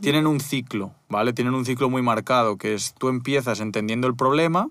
tienen 0.00 0.26
un 0.26 0.40
ciclo, 0.40 0.92
¿vale? 1.08 1.32
Tienen 1.32 1.54
un 1.54 1.64
ciclo 1.64 1.90
muy 1.90 2.02
marcado, 2.02 2.56
que 2.56 2.74
es 2.74 2.94
tú 2.94 3.08
empiezas 3.08 3.60
entendiendo 3.60 4.06
el 4.06 4.14
problema, 4.14 4.68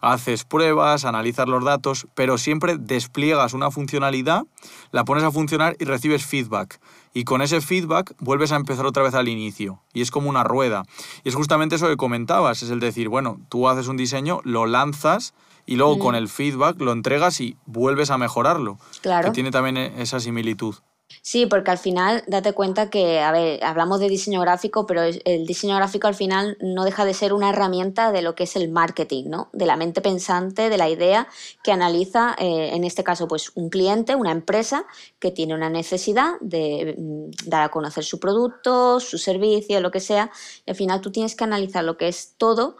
haces 0.00 0.44
pruebas, 0.44 1.04
analizas 1.04 1.48
los 1.48 1.64
datos, 1.64 2.06
pero 2.14 2.38
siempre 2.38 2.76
despliegas 2.78 3.52
una 3.52 3.70
funcionalidad, 3.70 4.44
la 4.92 5.04
pones 5.04 5.24
a 5.24 5.30
funcionar 5.30 5.76
y 5.78 5.84
recibes 5.84 6.24
feedback. 6.24 6.80
Y 7.12 7.24
con 7.24 7.42
ese 7.42 7.60
feedback 7.60 8.14
vuelves 8.20 8.52
a 8.52 8.56
empezar 8.56 8.86
otra 8.86 9.02
vez 9.02 9.14
al 9.14 9.28
inicio. 9.28 9.80
Y 9.92 10.00
es 10.00 10.10
como 10.10 10.30
una 10.30 10.44
rueda. 10.44 10.84
Y 11.24 11.28
es 11.28 11.34
justamente 11.34 11.76
eso 11.76 11.88
que 11.88 11.96
comentabas, 11.96 12.62
es 12.62 12.70
el 12.70 12.80
decir, 12.80 13.08
bueno, 13.08 13.40
tú 13.48 13.68
haces 13.68 13.88
un 13.88 13.96
diseño, 13.96 14.40
lo 14.44 14.66
lanzas, 14.66 15.34
y 15.70 15.76
luego 15.76 16.00
con 16.00 16.16
el 16.16 16.28
feedback 16.28 16.80
lo 16.80 16.90
entregas 16.90 17.40
y 17.40 17.56
vuelves 17.64 18.10
a 18.10 18.18
mejorarlo. 18.18 18.80
Claro. 19.02 19.28
Que 19.28 19.34
tiene 19.34 19.52
también 19.52 19.76
e-, 19.76 20.02
esa 20.02 20.18
similitud. 20.18 20.74
Sí, 21.22 21.46
porque 21.46 21.70
al 21.70 21.78
final 21.78 22.24
date 22.26 22.52
cuenta 22.54 22.90
que, 22.90 23.20
a 23.20 23.30
ver, 23.30 23.62
hablamos 23.62 24.00
de 24.00 24.08
diseño 24.08 24.40
gráfico, 24.40 24.86
pero 24.86 25.02
el 25.02 25.46
diseño 25.46 25.76
gráfico 25.76 26.08
al 26.08 26.16
final 26.16 26.56
no 26.60 26.84
deja 26.84 27.04
de 27.04 27.14
ser 27.14 27.32
una 27.32 27.50
herramienta 27.50 28.10
de 28.10 28.22
lo 28.22 28.34
que 28.34 28.44
es 28.44 28.56
el 28.56 28.68
marketing, 28.68 29.24
¿no? 29.28 29.48
De 29.52 29.64
la 29.66 29.76
mente 29.76 30.00
pensante, 30.00 30.68
de 30.70 30.76
la 30.76 30.88
idea 30.88 31.28
que 31.62 31.70
analiza, 31.70 32.34
eh, 32.38 32.70
en 32.72 32.82
este 32.82 33.04
caso, 33.04 33.28
pues 33.28 33.52
un 33.54 33.70
cliente, 33.70 34.16
una 34.16 34.32
empresa 34.32 34.86
que 35.20 35.30
tiene 35.30 35.54
una 35.54 35.70
necesidad 35.70 36.32
de 36.40 36.96
mm, 36.98 37.48
dar 37.48 37.62
a 37.62 37.68
conocer 37.70 38.02
su 38.02 38.18
producto, 38.18 38.98
su 38.98 39.18
servicio, 39.18 39.80
lo 39.80 39.92
que 39.92 40.00
sea. 40.00 40.32
Y 40.66 40.70
al 40.70 40.76
final 40.76 41.00
tú 41.00 41.12
tienes 41.12 41.36
que 41.36 41.44
analizar 41.44 41.84
lo 41.84 41.96
que 41.96 42.08
es 42.08 42.34
todo 42.38 42.76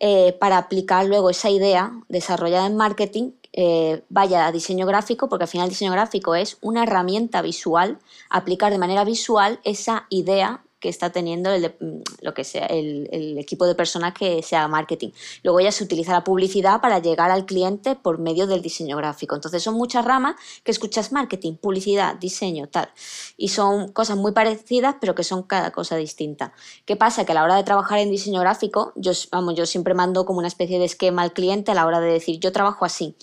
eh, 0.00 0.32
para 0.38 0.58
aplicar 0.58 1.06
luego 1.06 1.30
esa 1.30 1.50
idea 1.50 1.92
desarrollada 2.08 2.66
en 2.66 2.76
marketing 2.76 3.32
eh, 3.52 4.04
vaya 4.08 4.46
a 4.46 4.52
diseño 4.52 4.86
gráfico, 4.86 5.28
porque 5.28 5.44
al 5.44 5.48
final 5.48 5.64
el 5.64 5.70
diseño 5.70 5.92
gráfico 5.92 6.34
es 6.34 6.58
una 6.60 6.84
herramienta 6.84 7.42
visual, 7.42 7.98
aplicar 8.30 8.70
de 8.70 8.78
manera 8.78 9.04
visual 9.04 9.58
esa 9.64 10.06
idea 10.10 10.62
que 10.80 10.88
está 10.88 11.10
teniendo 11.10 11.50
el, 11.50 11.74
mm, 11.80 12.02
lo 12.22 12.34
que 12.34 12.44
sea, 12.44 12.66
el, 12.66 13.08
equipo 13.38 13.66
de 13.66 13.74
personas 13.74 14.14
que 14.14 14.42
sea 14.42 14.68
marketing. 14.68 15.10
Luego 15.42 15.60
ya 15.60 15.72
se 15.72 15.84
utiliza 15.84 16.12
la 16.12 16.24
publicidad 16.24 16.80
para 16.80 16.98
llegar 16.98 17.30
al 17.30 17.46
cliente 17.46 17.96
por 17.96 18.18
medio 18.18 18.46
del 18.46 18.62
diseño 18.62 18.96
gráfico. 18.96 19.34
Entonces 19.34 19.62
son 19.62 19.74
muchas 19.74 20.04
ramas 20.04 20.36
que 20.64 20.70
escuchas 20.70 21.12
marketing, 21.12 21.54
publicidad, 21.56 22.16
diseño, 22.16 22.68
tal. 22.68 22.90
Y 23.36 23.48
son 23.48 23.92
cosas 23.92 24.16
muy 24.16 24.32
parecidas, 24.32 24.96
pero 25.00 25.14
que 25.14 25.24
son 25.24 25.42
cada 25.42 25.70
cosa 25.70 25.96
distinta. 25.96 26.52
¿Qué 26.84 26.96
pasa? 26.96 27.24
Que 27.24 27.32
a 27.32 27.34
la 27.36 27.44
hora 27.44 27.56
de 27.56 27.64
trabajar 27.64 27.98
en 27.98 28.10
diseño 28.10 28.40
gráfico, 28.40 28.92
yo, 28.96 29.12
vamos, 29.30 29.54
yo 29.54 29.66
siempre 29.66 29.94
mando 29.94 30.24
como 30.24 30.38
una 30.38 30.48
especie 30.48 30.78
de 30.78 30.84
esquema 30.84 31.22
al 31.22 31.32
cliente 31.32 31.70
a 31.70 31.74
la 31.74 31.86
hora 31.86 32.00
de 32.00 32.12
decir, 32.12 32.38
yo 32.40 32.52
trabajo 32.52 32.84
así. 32.84 33.16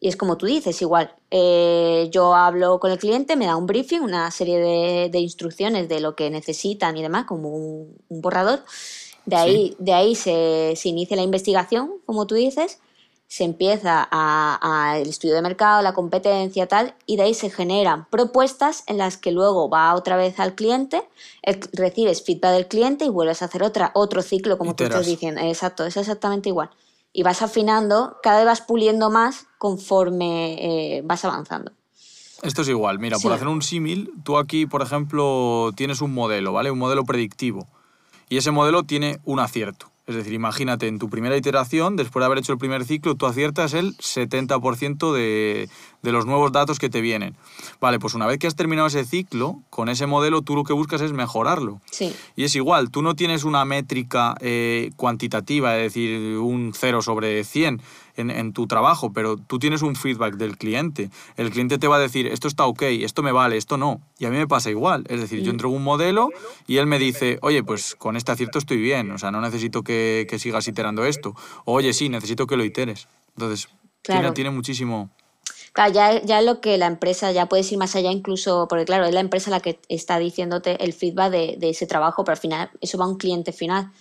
Y 0.00 0.08
es 0.08 0.16
como 0.16 0.36
tú 0.36 0.46
dices, 0.46 0.80
igual, 0.80 1.12
eh, 1.30 2.08
yo 2.12 2.34
hablo 2.34 2.78
con 2.78 2.92
el 2.92 2.98
cliente, 2.98 3.36
me 3.36 3.46
da 3.46 3.56
un 3.56 3.66
briefing, 3.66 4.00
una 4.00 4.30
serie 4.30 4.58
de, 5.10 5.18
instrucciones 5.18 5.88
de 5.88 6.00
lo 6.00 6.14
que 6.14 6.30
necesitan 6.30 6.96
y 6.96 7.02
demás, 7.02 7.24
como 7.26 7.48
un, 7.48 7.96
borrador. 8.08 8.62
De 9.26 9.36
ahí, 9.36 9.76
de 9.78 9.92
ahí 9.92 10.14
se, 10.14 10.74
inicia 10.84 11.16
la 11.16 11.22
investigación, 11.22 11.94
como 12.06 12.26
tú 12.26 12.36
dices, 12.36 12.78
se 13.26 13.44
empieza 13.44 14.08
al 14.10 15.02
estudio 15.02 15.34
de 15.34 15.42
mercado, 15.42 15.82
la 15.82 15.92
competencia, 15.92 16.66
tal, 16.66 16.94
y 17.04 17.16
de 17.16 17.24
ahí 17.24 17.34
se 17.34 17.50
generan 17.50 18.06
propuestas 18.08 18.84
en 18.86 18.98
las 18.98 19.18
que 19.18 19.32
luego 19.32 19.68
va 19.68 19.94
otra 19.94 20.16
vez 20.16 20.38
al 20.38 20.54
cliente, 20.54 21.02
recibes 21.72 22.22
feedback 22.22 22.52
del 22.52 22.68
cliente 22.68 23.04
y 23.04 23.08
vuelves 23.08 23.42
a 23.42 23.46
hacer 23.46 23.64
otra, 23.64 23.90
otro 23.94 24.22
ciclo, 24.22 24.56
como 24.56 24.76
tú 24.76 24.84
estás 24.84 25.06
diciendo. 25.06 25.40
Exacto, 25.42 25.84
es 25.84 25.96
exactamente 25.96 26.48
igual 26.48 26.70
y 27.18 27.24
vas 27.24 27.42
afinando, 27.42 28.16
cada 28.22 28.36
vez 28.36 28.46
vas 28.46 28.60
puliendo 28.60 29.10
más 29.10 29.48
conforme 29.58 30.98
eh, 30.98 31.02
vas 31.04 31.24
avanzando. 31.24 31.72
Esto 32.42 32.62
es 32.62 32.68
igual, 32.68 33.00
mira, 33.00 33.18
por 33.18 33.32
hacer 33.32 33.48
un 33.48 33.60
símil, 33.60 34.12
tú 34.22 34.38
aquí, 34.38 34.66
por 34.66 34.82
ejemplo, 34.82 35.72
tienes 35.74 36.00
un 36.00 36.14
modelo, 36.14 36.52
¿vale? 36.52 36.70
Un 36.70 36.78
modelo 36.78 37.02
predictivo. 37.04 37.66
Y 38.28 38.36
ese 38.36 38.52
modelo 38.52 38.84
tiene 38.84 39.18
un 39.24 39.40
acierto. 39.40 39.90
Es 40.08 40.14
decir, 40.14 40.32
imagínate, 40.32 40.88
en 40.88 40.98
tu 40.98 41.10
primera 41.10 41.36
iteración, 41.36 41.94
después 41.94 42.22
de 42.22 42.26
haber 42.26 42.38
hecho 42.38 42.52
el 42.52 42.58
primer 42.58 42.86
ciclo, 42.86 43.14
tú 43.14 43.26
aciertas 43.26 43.74
el 43.74 43.94
70% 43.98 45.12
de, 45.12 45.68
de 46.02 46.12
los 46.12 46.24
nuevos 46.24 46.50
datos 46.50 46.78
que 46.78 46.88
te 46.88 47.02
vienen. 47.02 47.36
Vale, 47.78 47.98
pues 47.98 48.14
una 48.14 48.26
vez 48.26 48.38
que 48.38 48.46
has 48.46 48.56
terminado 48.56 48.88
ese 48.88 49.04
ciclo, 49.04 49.60
con 49.68 49.90
ese 49.90 50.06
modelo 50.06 50.40
tú 50.40 50.56
lo 50.56 50.64
que 50.64 50.72
buscas 50.72 51.02
es 51.02 51.12
mejorarlo. 51.12 51.82
Sí. 51.90 52.16
Y 52.36 52.44
es 52.44 52.56
igual, 52.56 52.90
tú 52.90 53.02
no 53.02 53.16
tienes 53.16 53.44
una 53.44 53.66
métrica 53.66 54.34
eh, 54.40 54.92
cuantitativa, 54.96 55.76
es 55.76 55.92
decir, 55.92 56.38
un 56.38 56.72
0 56.74 57.02
sobre 57.02 57.44
100 57.44 57.82
en, 58.18 58.30
en, 58.30 58.52
tu 58.52 58.66
trabajo, 58.66 59.12
pero 59.12 59.36
tú 59.36 59.58
tienes 59.58 59.82
un 59.82 59.96
feedback 59.96 60.34
del 60.36 60.56
cliente. 60.56 61.10
El 61.36 61.50
cliente 61.50 61.78
te 61.78 61.88
va 61.88 61.96
a 61.96 62.00
decir, 62.00 62.26
esto 62.26 62.48
está 62.48 62.66
ok, 62.66 62.82
esto 62.82 63.22
me 63.22 63.32
vale, 63.32 63.56
esto 63.56 63.76
no. 63.76 64.00
Y 64.18 64.26
a 64.26 64.30
mí 64.30 64.36
me 64.36 64.46
pasa 64.46 64.70
igual. 64.70 65.04
Es 65.08 65.20
decir, 65.20 65.42
yo 65.42 65.50
entrego 65.50 65.74
un 65.74 65.84
modelo 65.84 66.28
y 66.66 66.76
él 66.76 66.86
me 66.86 66.98
dice, 66.98 67.38
oye, 67.42 67.62
pues 67.62 67.94
con 67.94 68.16
este 68.16 68.32
acierto 68.32 68.58
estoy 68.58 68.78
bien, 68.78 69.10
o 69.10 69.18
sea, 69.18 69.30
no 69.30 69.40
necesito 69.40 69.82
que, 69.82 70.26
que 70.28 70.38
sigas 70.38 70.68
iterando 70.68 71.04
esto. 71.04 71.34
O, 71.64 71.74
oye, 71.74 71.92
sí, 71.92 72.08
necesito 72.08 72.46
que 72.46 72.56
lo 72.56 72.64
iteres. 72.64 73.08
Entonces, 73.36 73.68
tiene, 74.02 74.32
tiene 74.32 74.50
muchísimo 74.50 75.10
ya, 75.86 76.20
ya 76.22 76.42
lo 76.42 76.60
que 76.60 76.76
la 76.76 76.86
empresa, 76.86 77.30
ya 77.30 77.46
puedes 77.46 77.70
ir 77.70 77.78
más 77.78 77.94
allá 77.94 78.10
incluso, 78.10 78.66
porque 78.68 78.84
claro, 78.84 79.04
es 79.04 79.14
la 79.14 79.20
empresa 79.20 79.50
la 79.50 79.60
que 79.60 79.78
está 79.88 80.18
diciéndote 80.18 80.82
el 80.82 80.92
feedback 80.92 81.30
de, 81.30 81.56
de 81.58 81.70
ese 81.70 81.86
trabajo, 81.86 82.24
pero 82.24 82.32
al 82.32 82.40
final 82.40 82.70
eso 82.80 82.98
va 82.98 83.04
a 83.04 83.08
un 83.08 83.16
cliente 83.16 83.52
final. 83.52 83.92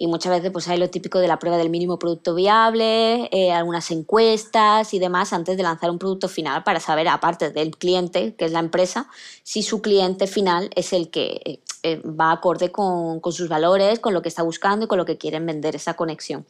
Y 0.00 0.06
muchas 0.06 0.30
veces 0.30 0.52
pues 0.52 0.68
hay 0.68 0.78
lo 0.78 0.88
típico 0.90 1.18
de 1.18 1.26
la 1.26 1.40
prueba 1.40 1.56
del 1.58 1.70
mínimo 1.70 1.98
producto 1.98 2.36
viable, 2.36 3.28
eh, 3.32 3.50
algunas 3.50 3.90
encuestas 3.90 4.94
y 4.94 5.00
demás 5.00 5.32
antes 5.32 5.56
de 5.56 5.64
lanzar 5.64 5.90
un 5.90 5.98
producto 5.98 6.28
final 6.28 6.62
para 6.62 6.78
saber, 6.78 7.08
aparte 7.08 7.50
del 7.50 7.76
cliente, 7.76 8.34
que 8.36 8.44
es 8.44 8.52
la 8.52 8.60
empresa, 8.60 9.08
si 9.42 9.64
su 9.64 9.82
cliente 9.82 10.28
final 10.28 10.70
es 10.76 10.92
el 10.92 11.10
que 11.10 11.40
eh, 11.44 11.60
eh, 11.82 12.00
va 12.04 12.30
acorde 12.30 12.70
con, 12.70 13.18
con 13.18 13.32
sus 13.32 13.48
valores, 13.48 13.98
con 13.98 14.14
lo 14.14 14.22
que 14.22 14.28
está 14.28 14.44
buscando 14.44 14.84
y 14.84 14.88
con 14.88 14.98
lo 14.98 15.04
que 15.04 15.18
quieren 15.18 15.44
vender, 15.44 15.74
esa 15.74 15.94
conexión. 15.94 16.46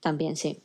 También, 0.00 0.36
sí. 0.36 0.60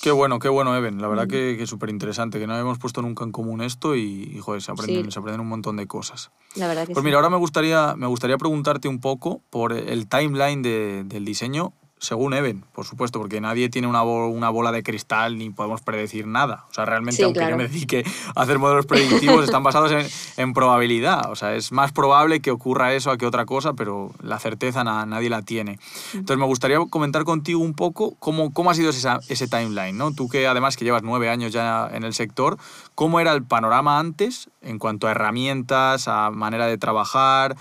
Qué 0.00 0.10
bueno, 0.12 0.38
qué 0.38 0.48
bueno, 0.48 0.76
Eben. 0.76 1.00
La 1.00 1.08
verdad 1.08 1.26
que, 1.26 1.60
es 1.60 1.68
súper 1.68 1.90
interesante, 1.90 2.38
que 2.38 2.46
no 2.46 2.52
habíamos 2.54 2.78
puesto 2.78 3.02
nunca 3.02 3.24
en 3.24 3.32
común 3.32 3.60
esto 3.60 3.96
y, 3.96 4.38
joder, 4.40 4.62
se 4.62 4.70
aprenden, 4.70 5.10
se 5.10 5.18
aprenden 5.18 5.40
un 5.40 5.48
montón 5.48 5.76
de 5.76 5.86
cosas. 5.86 6.30
La 6.54 6.68
verdad 6.68 6.86
que 6.86 6.92
Pues 6.92 7.04
mira, 7.04 7.16
ahora 7.16 7.30
me 7.30 7.36
gustaría, 7.36 7.94
me 7.96 8.06
gustaría 8.06 8.38
preguntarte 8.38 8.88
un 8.88 9.00
poco 9.00 9.42
por 9.50 9.72
el 9.72 10.06
timeline 10.08 10.62
de, 10.62 11.02
del 11.04 11.24
diseño 11.24 11.72
según 12.00 12.34
Even, 12.34 12.62
por 12.72 12.84
supuesto, 12.84 13.18
porque 13.18 13.40
nadie 13.40 13.68
tiene 13.68 13.88
una, 13.88 14.02
una 14.02 14.50
bola 14.50 14.72
de 14.72 14.82
cristal 14.82 15.38
ni 15.38 15.50
podemos 15.50 15.80
predecir 15.80 16.26
nada. 16.26 16.64
O 16.70 16.74
sea, 16.74 16.84
realmente, 16.84 17.22
aunque 17.24 17.40
yo 17.48 17.56
me 17.56 17.68
dedique 17.68 18.04
a 18.34 18.42
hacer 18.42 18.58
modelos 18.58 18.86
predictivos, 18.86 19.44
están 19.44 19.62
basados 19.62 19.92
en, 19.92 20.06
en, 20.36 20.52
probabilidad. 20.52 21.30
O 21.30 21.36
sea, 21.36 21.54
es 21.54 21.72
más 21.72 21.92
probable 21.92 22.40
que 22.40 22.50
ocurra 22.50 22.94
eso 22.94 23.10
a 23.10 23.18
que 23.18 23.26
otra 23.26 23.46
cosa, 23.46 23.74
pero 23.74 24.12
la 24.22 24.38
certeza 24.38 24.84
nadie 24.84 25.30
la 25.30 25.42
tiene. 25.42 25.78
Entonces, 26.14 26.38
me 26.38 26.46
gustaría 26.46 26.78
comentar 26.90 27.24
contigo 27.24 27.60
un 27.60 27.74
poco 27.74 28.14
cómo, 28.18 28.52
cómo 28.52 28.70
ha 28.70 28.74
sido 28.74 28.90
esa, 28.90 29.20
ese 29.28 29.48
timeline, 29.48 29.96
¿no? 29.96 30.12
Tú 30.12 30.28
que 30.28 30.46
además 30.46 30.76
que 30.76 30.84
llevas 30.84 31.02
nueve 31.02 31.28
años 31.28 31.52
ya 31.52 31.88
en 31.92 32.04
el 32.04 32.14
sector, 32.14 32.58
¿cómo 32.94 33.20
era 33.20 33.32
el 33.32 33.42
panorama 33.42 33.98
antes 33.98 34.50
en 34.62 34.78
cuanto 34.78 35.08
a 35.08 35.12
herramientas, 35.12 36.08
a 36.08 36.30
manera 36.30 36.66
de 36.66 36.78
trabajar, 36.78 37.56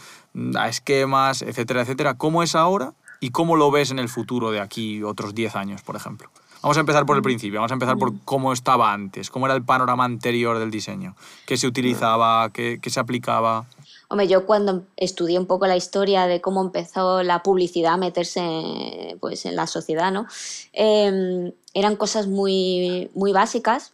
a 0.55 0.69
esquemas, 0.69 1.41
etcétera, 1.41 1.81
etcétera? 1.81 2.15
¿Cómo 2.15 2.43
es 2.43 2.55
ahora? 2.55 2.93
Y 3.19 3.31
cómo 3.31 3.55
lo 3.55 3.71
ves 3.71 3.91
en 3.91 3.99
el 3.99 4.09
futuro 4.09 4.51
de 4.51 4.59
aquí 4.59 5.03
otros 5.03 5.33
10 5.33 5.55
años, 5.55 5.81
por 5.81 5.95
ejemplo. 5.95 6.29
Vamos 6.61 6.77
a 6.77 6.79
empezar 6.79 7.05
por 7.05 7.15
el 7.15 7.21
principio, 7.21 7.59
vamos 7.59 7.71
a 7.71 7.75
empezar 7.75 7.97
por 7.97 8.19
cómo 8.25 8.51
estaba 8.51 8.91
antes, 8.91 9.29
cómo 9.29 9.45
era 9.45 9.55
el 9.55 9.63
panorama 9.63 10.05
anterior 10.05 10.57
del 10.57 10.71
diseño, 10.71 11.15
qué 11.45 11.55
se 11.55 11.67
utilizaba, 11.67 12.49
qué, 12.51 12.79
qué 12.81 12.89
se 12.89 12.99
aplicaba. 12.99 13.67
Hombre, 14.09 14.27
yo 14.27 14.45
cuando 14.45 14.83
estudié 14.95 15.37
un 15.37 15.45
poco 15.45 15.67
la 15.67 15.77
historia 15.77 16.25
de 16.27 16.41
cómo 16.41 16.61
empezó 16.61 17.23
la 17.23 17.43
publicidad 17.43 17.93
a 17.93 17.97
meterse 17.97 19.17
pues, 19.19 19.45
en 19.45 19.55
la 19.55 19.67
sociedad, 19.67 20.11
¿no? 20.11 20.25
Em, 20.73 21.51
eran 21.73 21.95
cosas 21.95 22.27
muy, 22.27 23.11
muy 23.13 23.31
básicas. 23.33 23.93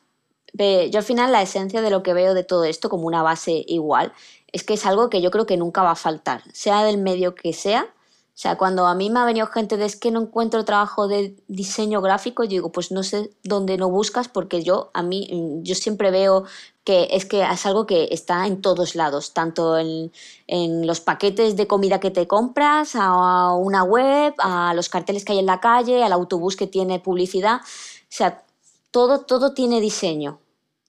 Yo 0.53 1.00
al 1.00 1.03
final 1.03 1.32
la 1.32 1.42
esencia 1.42 1.82
de 1.82 1.89
lo 1.89 2.03
que 2.03 2.13
veo 2.13 2.34
de 2.34 2.44
todo 2.44 2.63
esto 2.63 2.88
como 2.88 3.08
una 3.08 3.24
base 3.24 3.65
igual 3.68 4.13
es 4.51 4.63
que 4.63 4.75
es 4.75 4.86
algo 4.86 5.10
que 5.10 5.22
yo 5.22 5.32
creo 5.32 5.48
que 5.48 5.58
nunca 5.58 5.82
va 5.82 5.92
a 5.92 5.96
faltar, 5.96 6.44
sea 6.53 6.84
del 6.84 7.00
medio 7.00 7.34
que 7.34 7.53
sea, 7.53 7.88
o 8.36 8.38
sea, 8.44 8.58
cuando 8.58 8.88
a 8.88 8.96
mí 8.96 9.12
me 9.12 9.20
ha 9.20 9.25
venido 9.25 9.46
gente 9.46 9.78
de 9.78 9.86
es 9.86 9.96
que 9.96 10.10
no 10.10 10.22
encuentro 10.22 10.66
trabajo 10.66 11.08
de 11.08 11.36
diseño 11.48 12.02
gráfico, 12.02 12.44
yo 12.44 12.50
digo, 12.50 12.72
pues 12.72 12.92
no 12.92 13.04
sé 13.04 13.30
dónde 13.44 13.78
no 13.78 13.92
buscas 13.92 14.28
porque 14.28 14.63
yo 14.63 14.90
a 14.96 15.04
mí 15.04 15.30
mm, 15.32 15.62
yo 15.62 15.75
siempre 15.75 16.10
veo 16.10 16.46
que 16.84 17.10
es 17.12 17.25
que 17.25 17.44
es 17.44 17.66
algo 17.68 17.86
que 17.86 18.08
está 18.12 18.48
en 18.48 18.62
todos 18.62 18.96
lados, 18.96 19.34
tanto 19.34 19.78
en, 19.78 20.12
en 20.48 20.88
los 20.88 21.00
paquetes 21.00 21.56
de 21.56 21.68
comida 21.68 22.00
que 22.00 22.10
te 22.10 22.28
compras, 22.28 22.96
a 22.96 23.54
una 23.54 23.84
web, 23.84 24.34
a 24.40 24.74
los 24.74 24.90
carteles 24.90 25.24
que 25.24 25.34
hay 25.34 25.40
en 25.40 25.46
la 25.46 25.60
calle, 25.60 26.04
al 26.04 26.12
autobús 26.12 26.56
que 26.56 26.68
tiene 26.68 27.00
publicidad. 27.00 27.62
O 27.62 27.66
sea, 28.10 28.44
todo, 28.92 29.20
todo 29.22 29.54
tiene 29.54 29.80
diseño 29.80 30.40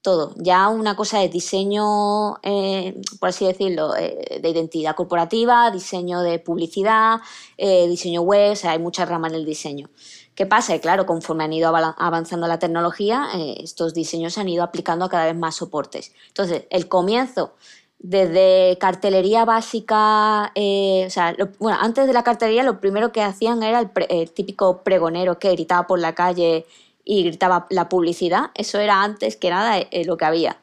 todo. 0.04 0.34
Ya 0.36 0.68
una 0.68 0.96
cosa 0.96 1.18
de 1.20 1.30
diseño, 1.30 2.36
eh, 2.42 3.00
por 3.18 3.30
así 3.30 3.46
decirlo, 3.46 3.96
eh, 3.96 4.38
de 4.40 4.48
identidad 4.50 4.94
corporativa, 4.94 5.70
diseño 5.70 6.20
de 6.20 6.38
publicidad, 6.38 7.20
eh, 7.56 7.88
diseño 7.88 8.20
web, 8.20 8.52
o 8.52 8.56
sea, 8.56 8.72
hay 8.72 8.78
muchas 8.78 9.08
ramas 9.08 9.32
en 9.32 9.38
el 9.38 9.46
diseño. 9.46 9.88
¿Qué 10.34 10.44
pasa? 10.44 10.78
claro, 10.78 11.06
conforme 11.06 11.44
han 11.44 11.54
ido 11.54 11.74
avanzando 11.74 12.46
la 12.46 12.58
tecnología, 12.58 13.28
estos 13.58 13.94
diseños 13.94 14.34
se 14.34 14.40
han 14.40 14.48
ido 14.48 14.62
aplicando 14.62 15.06
a 15.06 15.08
cada 15.08 15.26
vez 15.26 15.36
más 15.36 15.54
soportes. 15.56 16.12
Entonces, 16.28 16.64
el 16.70 16.88
comienzo, 16.88 17.54
desde 17.98 18.76
cartelería 18.78 19.44
básica, 19.44 20.52
o 20.54 21.10
sea, 21.10 21.36
bueno, 21.60 21.78
antes 21.80 22.06
de 22.06 22.12
la 22.12 22.24
cartelería 22.24 22.64
lo 22.64 22.80
primero 22.80 23.12
que 23.12 23.22
hacían 23.22 23.62
era 23.62 23.78
el, 23.80 23.90
el 24.08 24.30
típico 24.32 24.82
pregonero 24.82 25.38
que 25.38 25.52
gritaba 25.52 25.86
por 25.86 26.00
la 26.00 26.14
calle 26.14 26.66
y 27.04 27.24
gritaba 27.24 27.66
la 27.70 27.88
publicidad, 27.88 28.50
eso 28.54 28.78
era 28.78 29.02
antes 29.02 29.36
que 29.36 29.50
nada 29.50 29.78
eh, 29.78 30.04
lo 30.04 30.16
que 30.16 30.24
había. 30.24 30.60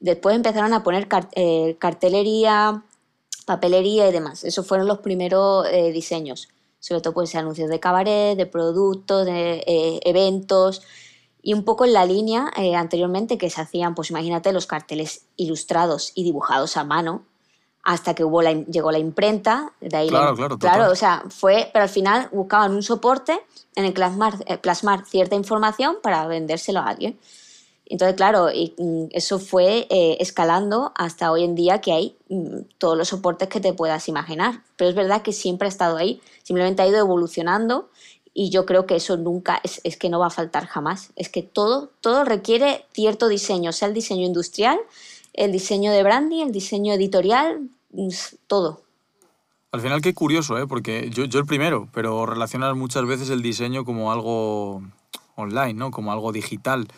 Después 0.00 0.36
empezaron 0.36 0.72
a 0.74 0.82
poner 0.82 1.08
eh, 1.32 1.76
cartelería, 1.78 2.82
papelería 3.46 4.08
y 4.08 4.12
demás. 4.12 4.44
Esos 4.44 4.66
fueron 4.66 4.86
los 4.86 4.98
primeros 4.98 5.66
eh, 5.70 5.92
diseños. 5.92 6.48
Sobre 6.78 7.00
todo 7.00 7.14
pues 7.14 7.34
anuncios 7.34 7.70
de 7.70 7.80
cabaret, 7.80 8.36
de 8.36 8.46
productos, 8.46 9.24
de 9.24 10.00
eventos 10.04 10.82
y 11.42 11.54
un 11.54 11.64
poco 11.64 11.84
en 11.84 11.92
la 11.92 12.04
línea 12.04 12.52
anteriormente 12.76 13.38
que 13.38 13.50
se 13.50 13.60
hacían, 13.60 13.94
pues 13.94 14.10
imagínate 14.10 14.52
los 14.52 14.66
carteles 14.66 15.26
ilustrados 15.36 16.12
y 16.14 16.22
dibujados 16.22 16.76
a 16.76 16.84
mano, 16.84 17.24
hasta 17.86 18.14
que 18.14 18.24
hubo 18.24 18.42
la, 18.42 18.52
llegó 18.52 18.90
la 18.90 18.98
imprenta. 18.98 19.72
De 19.80 19.96
ahí 19.96 20.08
claro, 20.08 20.34
claro, 20.34 20.58
claro. 20.58 20.90
o 20.90 20.96
sea, 20.96 21.22
fue, 21.28 21.70
pero 21.72 21.84
al 21.84 21.88
final 21.88 22.28
buscaban 22.32 22.74
un 22.74 22.82
soporte 22.82 23.38
en 23.76 23.84
el 23.84 23.92
plasmar, 23.92 24.34
eh, 24.46 24.58
plasmar 24.58 25.06
cierta 25.06 25.36
información 25.36 25.98
para 26.02 26.26
vendérselo 26.26 26.80
a 26.80 26.88
alguien. 26.88 27.16
Entonces, 27.84 28.16
claro, 28.16 28.50
y, 28.50 28.74
mm, 28.76 29.04
eso 29.12 29.38
fue 29.38 29.86
eh, 29.88 30.16
escalando 30.18 30.90
hasta 30.96 31.30
hoy 31.30 31.44
en 31.44 31.54
día 31.54 31.80
que 31.80 31.92
hay 31.92 32.16
mm, 32.28 32.62
todos 32.78 32.98
los 32.98 33.06
soportes 33.06 33.48
que 33.48 33.60
te 33.60 33.72
puedas 33.72 34.08
imaginar. 34.08 34.62
Pero 34.74 34.90
es 34.90 34.96
verdad 34.96 35.22
que 35.22 35.32
siempre 35.32 35.66
ha 35.66 35.68
estado 35.68 35.96
ahí, 35.96 36.20
simplemente 36.42 36.82
ha 36.82 36.88
ido 36.88 36.98
evolucionando 36.98 37.88
y 38.34 38.50
yo 38.50 38.66
creo 38.66 38.84
que 38.86 38.96
eso 38.96 39.16
nunca, 39.16 39.60
es, 39.62 39.80
es 39.84 39.96
que 39.96 40.08
no 40.08 40.18
va 40.18 40.26
a 40.26 40.30
faltar 40.30 40.66
jamás. 40.66 41.12
Es 41.14 41.28
que 41.28 41.44
todo, 41.44 41.92
todo 42.00 42.24
requiere 42.24 42.84
cierto 42.92 43.28
diseño, 43.28 43.70
sea 43.72 43.86
el 43.86 43.94
diseño 43.94 44.26
industrial, 44.26 44.76
el 45.36 45.52
diseño 45.52 45.92
de 45.92 46.02
branding, 46.02 46.46
el 46.46 46.52
diseño 46.52 46.94
editorial, 46.94 47.60
todo. 48.46 48.82
Al 49.72 49.80
final 49.80 50.00
qué 50.00 50.14
curioso, 50.14 50.58
¿eh? 50.58 50.66
porque 50.66 51.10
yo, 51.10 51.24
yo 51.24 51.38
el 51.38 51.46
primero, 51.46 51.88
pero 51.92 52.24
relacionar 52.24 52.74
muchas 52.74 53.04
veces 53.04 53.28
el 53.30 53.42
diseño 53.42 53.84
como 53.84 54.10
algo 54.12 54.82
online, 55.34 55.74
¿no? 55.74 55.90
como 55.90 56.12
algo 56.12 56.32
digital. 56.32 56.88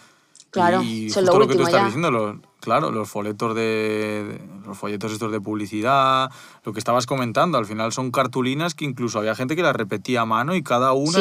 Claro, 0.51 0.83
y 0.83 1.07
eso 1.07 1.21
lo, 1.21 1.47
que 1.47 1.57
tú 1.57 1.63
estás 1.63 1.85
diciendo, 1.85 2.11
los, 2.11 2.37
claro, 2.61 2.91
los 2.91 3.07
folletos 3.09 3.55
de, 3.55 4.41
los 4.67 4.79
folletos 4.79 5.13
estos 5.13 5.31
de 5.31 5.43
publicidad, 5.43 6.31
lo 6.65 6.73
que 6.73 6.79
estabas 6.79 7.05
comentando, 7.05 7.59
al 7.59 7.67
final 7.67 7.93
son 7.93 8.11
cartulinas 8.11 8.75
que 8.75 8.87
incluso 8.87 9.19
había 9.19 9.35
gente 9.35 9.57
que 9.57 9.63
las 9.63 9.77
repetía 9.77 10.23
a 10.23 10.25
mano 10.25 10.55
y 10.55 10.63
cada 10.63 10.95
una 10.95 11.19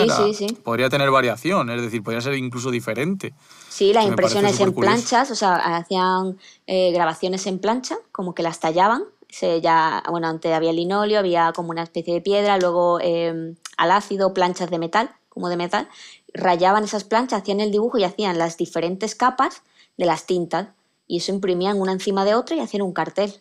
podría 0.63 0.89
tener 0.89 1.11
variación, 1.11 1.69
es 1.69 1.81
decir, 1.81 2.03
podría 2.03 2.21
ser 2.21 2.35
incluso 2.35 2.71
diferente. 2.71 3.33
Sí, 3.67 3.91
las 3.91 4.05
impresiones 4.05 4.59
en 4.61 4.73
planchas, 4.73 5.29
o 5.29 5.35
sea, 5.35 5.55
hacían 5.75 6.37
eh, 6.65 6.91
grabaciones 6.93 7.47
en 7.47 7.59
plancha, 7.59 7.97
como 8.13 8.33
que 8.33 8.43
las 8.43 8.61
tallaban. 8.61 9.03
Se 9.29 9.61
ya, 9.61 10.03
bueno, 10.09 10.27
antes 10.27 10.53
había 10.53 10.71
linóleo, 10.71 11.19
había 11.19 11.51
como 11.53 11.71
una 11.71 11.83
especie 11.83 12.13
de 12.13 12.21
piedra, 12.21 12.57
luego 12.57 12.99
eh, 13.01 13.55
al 13.77 13.91
ácido, 13.91 14.33
planchas 14.33 14.69
de 14.69 14.79
metal, 14.79 15.09
como 15.29 15.49
de 15.49 15.57
metal. 15.57 15.87
Rayaban 16.33 16.83
esas 16.83 17.03
planchas, 17.03 17.41
hacían 17.41 17.59
el 17.59 17.71
dibujo 17.71 17.97
y 17.97 18.03
hacían 18.03 18.37
las 18.37 18.57
diferentes 18.57 19.15
capas 19.15 19.63
de 19.97 20.05
las 20.05 20.25
tintas. 20.25 20.69
Y 21.07 21.17
eso 21.17 21.31
imprimían 21.31 21.79
una 21.79 21.91
encima 21.91 22.25
de 22.25 22.35
otra 22.35 22.55
y 22.55 22.59
hacían 22.59 22.83
un 22.83 22.93
cartel. 22.93 23.33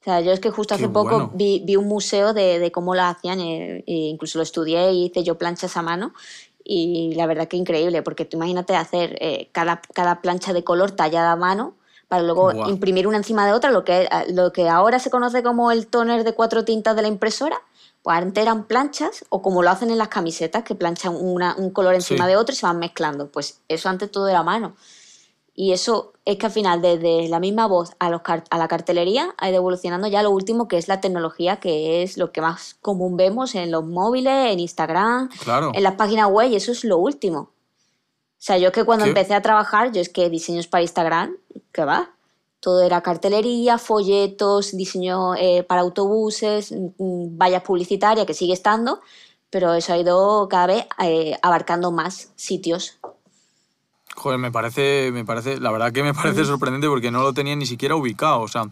O 0.00 0.04
sea, 0.04 0.20
yo 0.20 0.32
es 0.32 0.40
que 0.40 0.50
justo 0.50 0.74
hace 0.74 0.88
poco 0.88 1.30
vi, 1.34 1.62
vi, 1.64 1.76
un 1.76 1.88
museo 1.88 2.32
de, 2.32 2.60
de 2.60 2.70
cómo 2.70 2.94
la 2.94 3.08
hacían, 3.08 3.40
e, 3.40 3.82
incluso 3.86 4.38
lo 4.38 4.44
estudié 4.44 4.92
y 4.92 5.06
hice 5.06 5.24
yo 5.24 5.36
planchas 5.36 5.76
a 5.76 5.82
mano 5.82 6.12
y 6.68 7.14
la 7.14 7.26
verdad 7.26 7.46
que 7.46 7.56
increíble, 7.56 8.02
porque 8.02 8.24
tú 8.24 8.36
imagínate 8.36 8.74
hacer 8.74 9.16
eh, 9.20 9.48
cada, 9.52 9.80
cada, 9.94 10.20
plancha 10.20 10.52
de 10.52 10.64
color 10.64 10.90
tallada 10.90 11.32
a 11.32 11.36
mano 11.36 11.74
para 12.08 12.22
luego 12.22 12.68
imprimir 12.68 13.06
una 13.06 13.16
encima 13.16 13.46
de 13.46 13.52
otra, 13.52 13.70
lo 13.70 13.84
que, 13.84 14.08
lo 14.28 14.52
que 14.52 14.68
ahora 14.68 14.98
se 14.98 15.10
conoce 15.10 15.42
como 15.42 15.72
el 15.72 15.88
toner 15.88 16.24
de 16.24 16.34
cuatro 16.34 16.64
tintas 16.64 16.94
de 16.94 17.02
la 17.02 17.08
impresora, 17.08 17.60
pues 18.02 18.18
antes 18.18 18.42
eran 18.42 18.66
planchas 18.66 19.24
o 19.28 19.42
como 19.42 19.62
lo 19.62 19.70
hacen 19.70 19.90
en 19.90 19.98
las 19.98 20.08
camisetas, 20.08 20.62
que 20.62 20.76
planchan 20.76 21.16
una, 21.16 21.56
un 21.58 21.70
color 21.70 21.94
encima 21.94 22.28
de 22.28 22.36
otro 22.36 22.52
y 22.52 22.56
se 22.56 22.66
van 22.66 22.78
mezclando. 22.78 23.28
Pues 23.32 23.60
eso 23.66 23.88
antes 23.88 24.10
todo 24.10 24.28
era 24.28 24.40
a 24.40 24.44
mano. 24.44 24.76
Y 25.58 25.72
eso 25.72 26.12
es 26.26 26.36
que 26.36 26.46
al 26.46 26.52
final, 26.52 26.82
desde 26.82 27.28
la 27.28 27.40
misma 27.40 27.66
voz 27.66 27.92
a, 27.98 28.10
los, 28.10 28.20
a 28.26 28.58
la 28.58 28.68
cartelería, 28.68 29.34
ha 29.38 29.48
ido 29.48 29.56
evolucionando 29.56 30.06
ya 30.06 30.22
lo 30.22 30.30
último, 30.30 30.68
que 30.68 30.76
es 30.76 30.86
la 30.86 31.00
tecnología, 31.00 31.56
que 31.56 32.02
es 32.02 32.18
lo 32.18 32.30
que 32.30 32.42
más 32.42 32.74
común 32.82 33.16
vemos 33.16 33.54
en 33.54 33.70
los 33.70 33.84
móviles, 33.84 34.52
en 34.52 34.60
Instagram, 34.60 35.30
en 35.72 35.82
las 35.82 35.94
páginas 35.94 36.30
web, 36.30 36.50
y 36.50 36.56
eso 36.56 36.72
es 36.72 36.84
lo 36.84 36.98
último. 36.98 37.55
O 38.38 38.42
sea, 38.46 38.58
yo 38.58 38.70
que 38.70 38.84
cuando 38.84 39.06
empecé 39.06 39.34
a 39.34 39.42
trabajar, 39.42 39.92
yo 39.92 40.00
es 40.00 40.08
que 40.08 40.28
diseños 40.28 40.66
para 40.66 40.82
Instagram, 40.82 41.36
¿qué 41.72 41.84
va? 41.84 42.10
Todo 42.60 42.82
era 42.82 43.00
cartelería, 43.00 43.78
folletos, 43.78 44.76
diseño 44.76 45.34
eh, 45.34 45.62
para 45.62 45.80
autobuses, 45.80 46.72
mm, 46.72 46.86
mm, 46.98 47.38
vallas 47.38 47.62
publicitarias, 47.62 48.26
que 48.26 48.34
sigue 48.34 48.52
estando, 48.52 49.00
pero 49.50 49.74
eso 49.74 49.92
ha 49.92 49.98
ido 49.98 50.48
cada 50.48 50.66
vez 50.66 50.86
eh, 51.02 51.38
abarcando 51.42 51.90
más 51.92 52.32
sitios. 52.36 52.98
Joder, 54.16 54.38
me 54.38 54.50
parece, 54.50 55.10
me 55.12 55.26
parece, 55.26 55.60
la 55.60 55.70
verdad 55.70 55.92
que 55.92 56.02
me 56.02 56.14
parece 56.14 56.46
sorprendente 56.46 56.88
porque 56.88 57.10
no 57.10 57.22
lo 57.22 57.34
tenía 57.34 57.54
ni 57.54 57.66
siquiera 57.66 57.96
ubicado. 57.96 58.40
O 58.40 58.48
sea, 58.48 58.62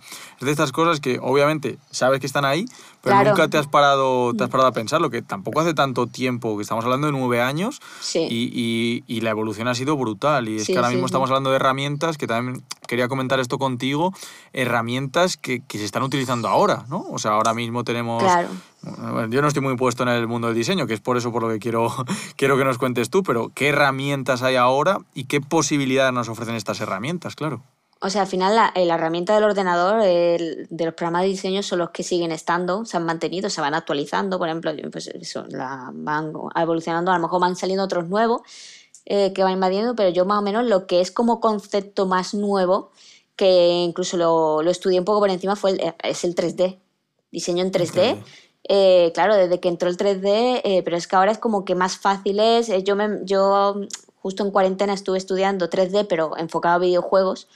es 0.41 0.45
de 0.45 0.51
estas 0.51 0.73
cosas 0.73 1.01
que 1.01 1.19
obviamente 1.21 1.79
sabes 1.91 2.19
que 2.19 2.27
están 2.27 2.47
ahí, 2.47 2.65
pero 3.03 3.23
nunca 3.23 3.49
te 3.49 3.59
has, 3.59 3.67
parado, 3.67 4.33
te 4.33 4.45
has 4.45 4.49
parado 4.49 4.69
a 4.69 4.73
pensarlo, 4.73 5.11
que 5.11 5.21
tampoco 5.21 5.61
hace 5.61 5.75
tanto 5.75 6.07
tiempo, 6.07 6.57
que 6.57 6.63
estamos 6.63 6.83
hablando 6.87 7.09
de 7.09 7.13
nueve 7.13 7.43
años 7.43 7.83
y, 8.15 9.05
y, 9.07 9.21
la 9.21 9.31
evolución 9.31 9.69
ha 9.69 9.75
sido 9.75 9.99
brutal. 9.99 10.49
Y 10.49 10.57
es 10.57 10.67
que 10.67 10.77
ahora 10.77 10.89
mismo 10.89 11.05
estamos 11.05 11.29
hablando 11.29 11.51
de 11.51 11.57
herramientas, 11.57 12.17
que 12.17 12.27
también 12.27 12.65
quería 12.89 13.09
comentar 13.09 13.39
esto 13.39 13.59
contigo, 13.59 14.15
herramientas 14.55 15.37
que, 15.37 15.61
que, 15.61 15.77
se 15.79 15.85
están 15.85 16.03
utilizando 16.03 16.49
ahora, 16.49 16.87
¿no? 16.89 17.05
O 17.11 17.19
sea, 17.19 17.33
ahora 17.33 17.53
mismo 17.53 17.85
tenemos... 17.85 18.23
Claro. 18.23 18.49
Yo 19.31 19.41
no 19.41 19.49
estoy 19.49 19.63
muy 19.63 19.77
puesto 19.77 20.03
en 20.03 20.11
el 20.11 20.27
mundo 20.27 20.49
del 20.49 20.57
diseño, 20.57 20.87
que 20.87 20.95
es 20.95 21.01
por 21.01 21.17
eso 21.17 21.33
por 21.33 21.43
lo 21.43 21.49
que 21.49 21.59
quiero, 21.59 21.91
quiero 22.37 22.59
que 22.59 22.65
nos 22.65 22.79
cuentes 22.79 23.11
tú, 23.11 23.23
pero 23.23 23.51
¿qué 23.55 23.69
herramientas 23.69 24.43
hay 24.43 24.57
ahora 24.57 24.99
y 25.15 25.25
qué 25.25 25.41
posibilidades 25.41 26.13
nos 26.13 26.29
ofrecen 26.29 26.55
estas 26.55 26.81
herramientas, 26.81 27.35
claro? 27.35 27.63
O 28.01 28.11
sea, 28.11 28.23
al 28.23 28.29
final 28.29 28.55
la, 28.55 28.73
eh, 28.75 28.85
la 28.85 28.97
herramienta 28.97 29.35
del 29.35 29.45
ordenador, 29.45 30.03
de 30.03 30.85
los 30.85 30.95
programas 30.95 31.23
de 31.23 31.29
diseño 31.29 31.63
son 31.63 31.79
los 31.79 31.91
que 31.91 32.03
siguen 32.03 32.33
estando, 32.33 32.85
se 32.85 32.99
han 32.99 33.07
mantenido, 33.07 33.49
se 33.49 33.63
van 33.63 33.73
actualizando, 33.73 34.39
por 34.39 34.49
ejemplo, 34.49 34.73
pues 34.93 35.07
eso, 35.09 35.47
la, 35.49 35.91
van 35.95 36.33
evolucionando, 36.55 37.11
a 37.13 37.17
lo 37.17 37.23
mejor 37.23 37.41
van 37.41 37.57
saliendo 37.57 37.85
otros 37.85 38.07
nuevos 38.09 38.43
eh, 39.07 39.33
que 39.33 39.43
van 39.43 39.55
invadiendo, 39.55 39.95
pero 39.95 40.11
yo 40.11 40.27
más 40.27 40.41
o 40.41 40.43
menos 40.43 40.67
lo 40.67 40.87
que 40.87 41.01
es 41.01 41.11
como 41.11 41.41
concepto 41.41 42.05
más 42.05 42.35
nuevo, 42.35 42.91
que 43.37 43.83
incluso 43.85 44.19
lo, 44.19 44.63
lo 44.63 44.71
estudié 44.71 44.99
un 44.99 45.07
poco 45.07 45.21
por 45.21 45.31
encima, 45.31 45.57
fue 45.57 45.71
el, 45.71 45.95
es 46.03 46.25
el 46.25 46.35
3D, 46.35 46.79
diseño 47.31 47.65
en 47.65 47.73
3D. 47.73 48.23
Eh, 48.67 49.13
claro, 49.15 49.37
desde 49.37 49.61
que 49.61 49.69
entró 49.69 49.89
el 49.91 49.97
3D, 49.97 50.63
eh, 50.65 50.83
pero 50.85 50.97
es 50.97 51.07
que 51.07 51.17
ahora 51.17 51.33
es 51.33 51.39
como 51.39 51.65
que 51.65 51.75
más 51.75 51.99
fácil 51.99 52.41
es. 52.41 52.69
Eh, 52.71 52.83
yo, 52.83 52.97
me, 52.97 53.21
yo 53.25 53.77
justo 54.17 54.45
en 54.45 54.51
cuarentena 54.51 54.95
estuve 54.95 55.19
estudiando 55.19 55.69
3D, 55.69 56.07
pero 56.09 56.37
enfocado 56.39 56.77
a 56.77 56.79
videojuegos. 56.79 57.49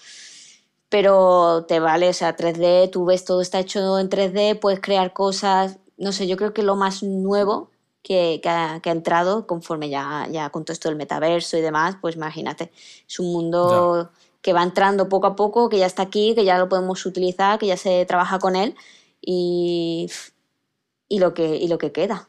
Pero 0.90 1.64
te 1.66 1.80
vale, 1.80 2.08
o 2.08 2.12
sea, 2.12 2.36
3D, 2.36 2.90
tú 2.90 3.04
ves 3.06 3.24
todo 3.24 3.40
está 3.42 3.60
hecho 3.60 3.98
en 3.98 4.08
3D, 4.10 4.58
puedes 4.58 4.80
crear 4.80 5.12
cosas. 5.12 5.78
No 5.96 6.12
sé, 6.12 6.26
yo 6.26 6.36
creo 6.36 6.54
que 6.54 6.62
lo 6.62 6.76
más 6.76 7.02
nuevo 7.02 7.70
que, 8.02 8.40
que, 8.42 8.48
ha, 8.48 8.80
que 8.80 8.90
ha, 8.90 8.92
entrado 8.92 9.46
conforme 9.46 9.90
ya, 9.90 10.26
ya 10.30 10.50
con 10.50 10.64
todo 10.64 10.72
esto 10.72 10.88
del 10.88 10.96
metaverso 10.96 11.56
y 11.58 11.60
demás, 11.60 11.96
pues 12.00 12.16
imagínate, 12.16 12.72
es 13.06 13.18
un 13.18 13.32
mundo 13.32 14.04
ya. 14.04 14.10
que 14.40 14.52
va 14.52 14.62
entrando 14.62 15.08
poco 15.08 15.26
a 15.26 15.36
poco, 15.36 15.68
que 15.68 15.78
ya 15.78 15.86
está 15.86 16.02
aquí, 16.02 16.34
que 16.34 16.44
ya 16.44 16.58
lo 16.58 16.68
podemos 16.68 17.04
utilizar, 17.06 17.58
que 17.58 17.66
ya 17.66 17.76
se 17.76 18.06
trabaja 18.06 18.38
con 18.38 18.56
él 18.56 18.74
y 19.20 20.08
y 21.08 21.18
lo 21.18 21.34
que, 21.34 21.56
y 21.56 21.68
lo 21.68 21.78
que 21.78 21.92
queda. 21.92 22.28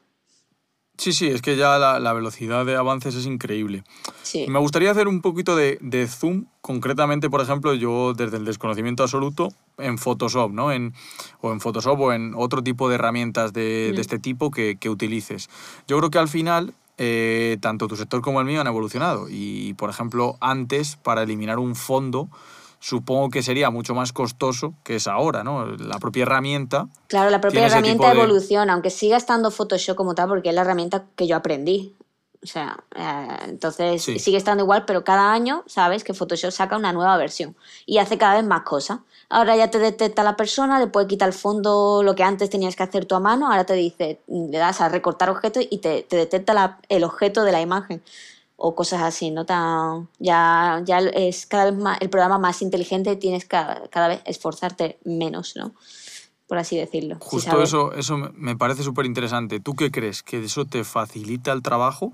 Sí, 0.99 1.13
sí, 1.13 1.27
es 1.27 1.41
que 1.41 1.55
ya 1.55 1.77
la, 1.77 1.97
la 1.97 2.11
velocidad 2.11 2.65
de 2.65 2.75
avances 2.75 3.15
es 3.15 3.25
increíble. 3.25 3.85
Sí. 4.21 4.45
Me 4.49 4.59
gustaría 4.59 4.91
hacer 4.91 5.07
un 5.07 5.21
poquito 5.21 5.55
de, 5.55 5.77
de, 5.79 6.05
zoom, 6.07 6.47
concretamente, 6.59 7.29
por 7.29 7.39
ejemplo, 7.39 7.73
yo 7.73 8.13
desde 8.13 8.35
el 8.35 8.43
desconocimiento 8.43 9.03
absoluto 9.03 9.47
en 9.77 9.97
Photoshop, 9.97 10.51
¿no? 10.51 10.73
En, 10.73 10.93
o 11.39 11.53
en 11.53 11.61
Photoshop 11.61 11.97
o 12.01 12.11
en 12.11 12.33
otro 12.35 12.63
tipo 12.63 12.89
de 12.89 12.95
herramientas 12.95 13.53
de, 13.53 13.91
mm. 13.91 13.95
de 13.95 14.01
este 14.01 14.19
tipo 14.19 14.51
que, 14.51 14.75
que, 14.77 14.89
utilices. 14.89 15.49
Yo 15.87 15.97
creo 15.99 16.09
que 16.09 16.19
al 16.19 16.27
final, 16.27 16.73
eh, 16.97 17.57
tanto 17.61 17.87
tu 17.87 17.95
sector 17.95 18.19
como 18.21 18.41
el 18.41 18.45
mío 18.45 18.59
han 18.59 18.67
evolucionado. 18.67 19.27
Y, 19.29 19.75
por 19.75 19.89
ejemplo, 19.89 20.35
antes, 20.41 20.97
para 20.97 21.23
eliminar 21.23 21.59
un 21.59 21.77
fondo, 21.77 22.27
supongo 22.79 23.29
que 23.29 23.43
sería 23.43 23.69
mucho 23.69 23.93
más 23.93 24.13
costoso 24.13 24.73
que 24.83 24.95
es 24.95 25.07
ahora, 25.07 25.43
¿no? 25.43 25.65
La 25.65 25.99
propia 25.99 26.23
herramienta. 26.23 26.87
Claro, 27.07 27.29
la 27.29 27.41
propia 27.41 27.65
herramienta 27.65 28.11
evoluciona, 28.11 28.65
de... 28.65 28.71
aunque 28.71 28.89
siga 28.89 29.17
estando 29.17 29.51
Photoshop 29.51 29.95
como 29.95 30.15
tal, 30.15 30.29
porque 30.29 30.49
es 30.49 30.55
la 30.55 30.61
herramienta 30.61 31.05
que 31.15 31.27
yo 31.27 31.35
aprendí. 31.35 31.95
O 32.41 32.47
sea, 32.47 32.77
eh, 32.95 33.27
entonces 33.49 34.01
sí. 34.01 34.17
sigue 34.17 34.37
estando 34.37 34.63
igual, 34.63 34.85
pero 34.85 35.03
cada 35.03 35.33
año 35.33 35.63
sabes 35.67 36.05
que 36.05 36.13
Photoshop 36.13 36.51
saca 36.51 36.77
una 36.77 36.93
nueva 36.93 37.17
versión 37.17 37.57
y 37.85 37.97
hace 37.97 38.17
cada 38.17 38.35
vez 38.35 38.45
más 38.45 38.61
cosas. 38.61 38.99
Ahora 39.27 39.57
ya 39.57 39.69
te 39.69 39.77
detecta 39.77 40.23
la 40.23 40.37
persona, 40.37 40.79
le 40.79 40.87
puede 40.87 41.05
quitar 41.05 41.27
el 41.27 41.33
fondo, 41.33 42.01
lo 42.01 42.15
que 42.15 42.23
antes 42.23 42.49
tenías 42.49 42.77
que 42.77 42.83
hacer 42.83 43.05
tú 43.05 43.15
a 43.15 43.19
mano, 43.19 43.47
ahora 43.47 43.65
te 43.65 43.73
dice, 43.73 44.21
le 44.27 44.57
das 44.57 44.79
a 44.79 44.87
recortar 44.87 45.29
objeto 45.29 45.59
y 45.61 45.79
te, 45.79 46.03
te 46.03 46.15
detecta 46.15 46.53
la, 46.53 46.79
el 46.87 47.03
objeto 47.03 47.43
de 47.43 47.51
la 47.51 47.61
imagen 47.61 48.01
o 48.59 48.75
cosas 48.75 49.01
así, 49.01 49.31
¿no? 49.31 49.45
Tan, 49.45 50.09
ya, 50.19 50.81
ya 50.85 50.99
es 50.99 51.45
cada 51.45 51.71
vez 51.71 51.79
más, 51.79 51.97
el 52.01 52.09
programa 52.09 52.37
más 52.37 52.61
inteligente, 52.61 53.15
tienes 53.15 53.45
que 53.45 53.57
cada 53.89 54.07
vez 54.09 54.21
esforzarte 54.25 54.99
menos, 55.05 55.55
¿no? 55.55 55.73
Por 56.47 56.57
así 56.57 56.77
decirlo. 56.77 57.17
Justo 57.19 57.57
si 57.57 57.63
eso, 57.63 57.93
eso 57.93 58.17
me 58.17 58.57
parece 58.57 58.83
súper 58.83 59.05
interesante. 59.05 59.59
¿Tú 59.59 59.75
qué 59.75 59.91
crees? 59.91 60.23
¿Que 60.23 60.43
eso 60.43 60.65
te 60.65 60.83
facilita 60.83 61.51
el 61.53 61.61
trabajo 61.61 62.13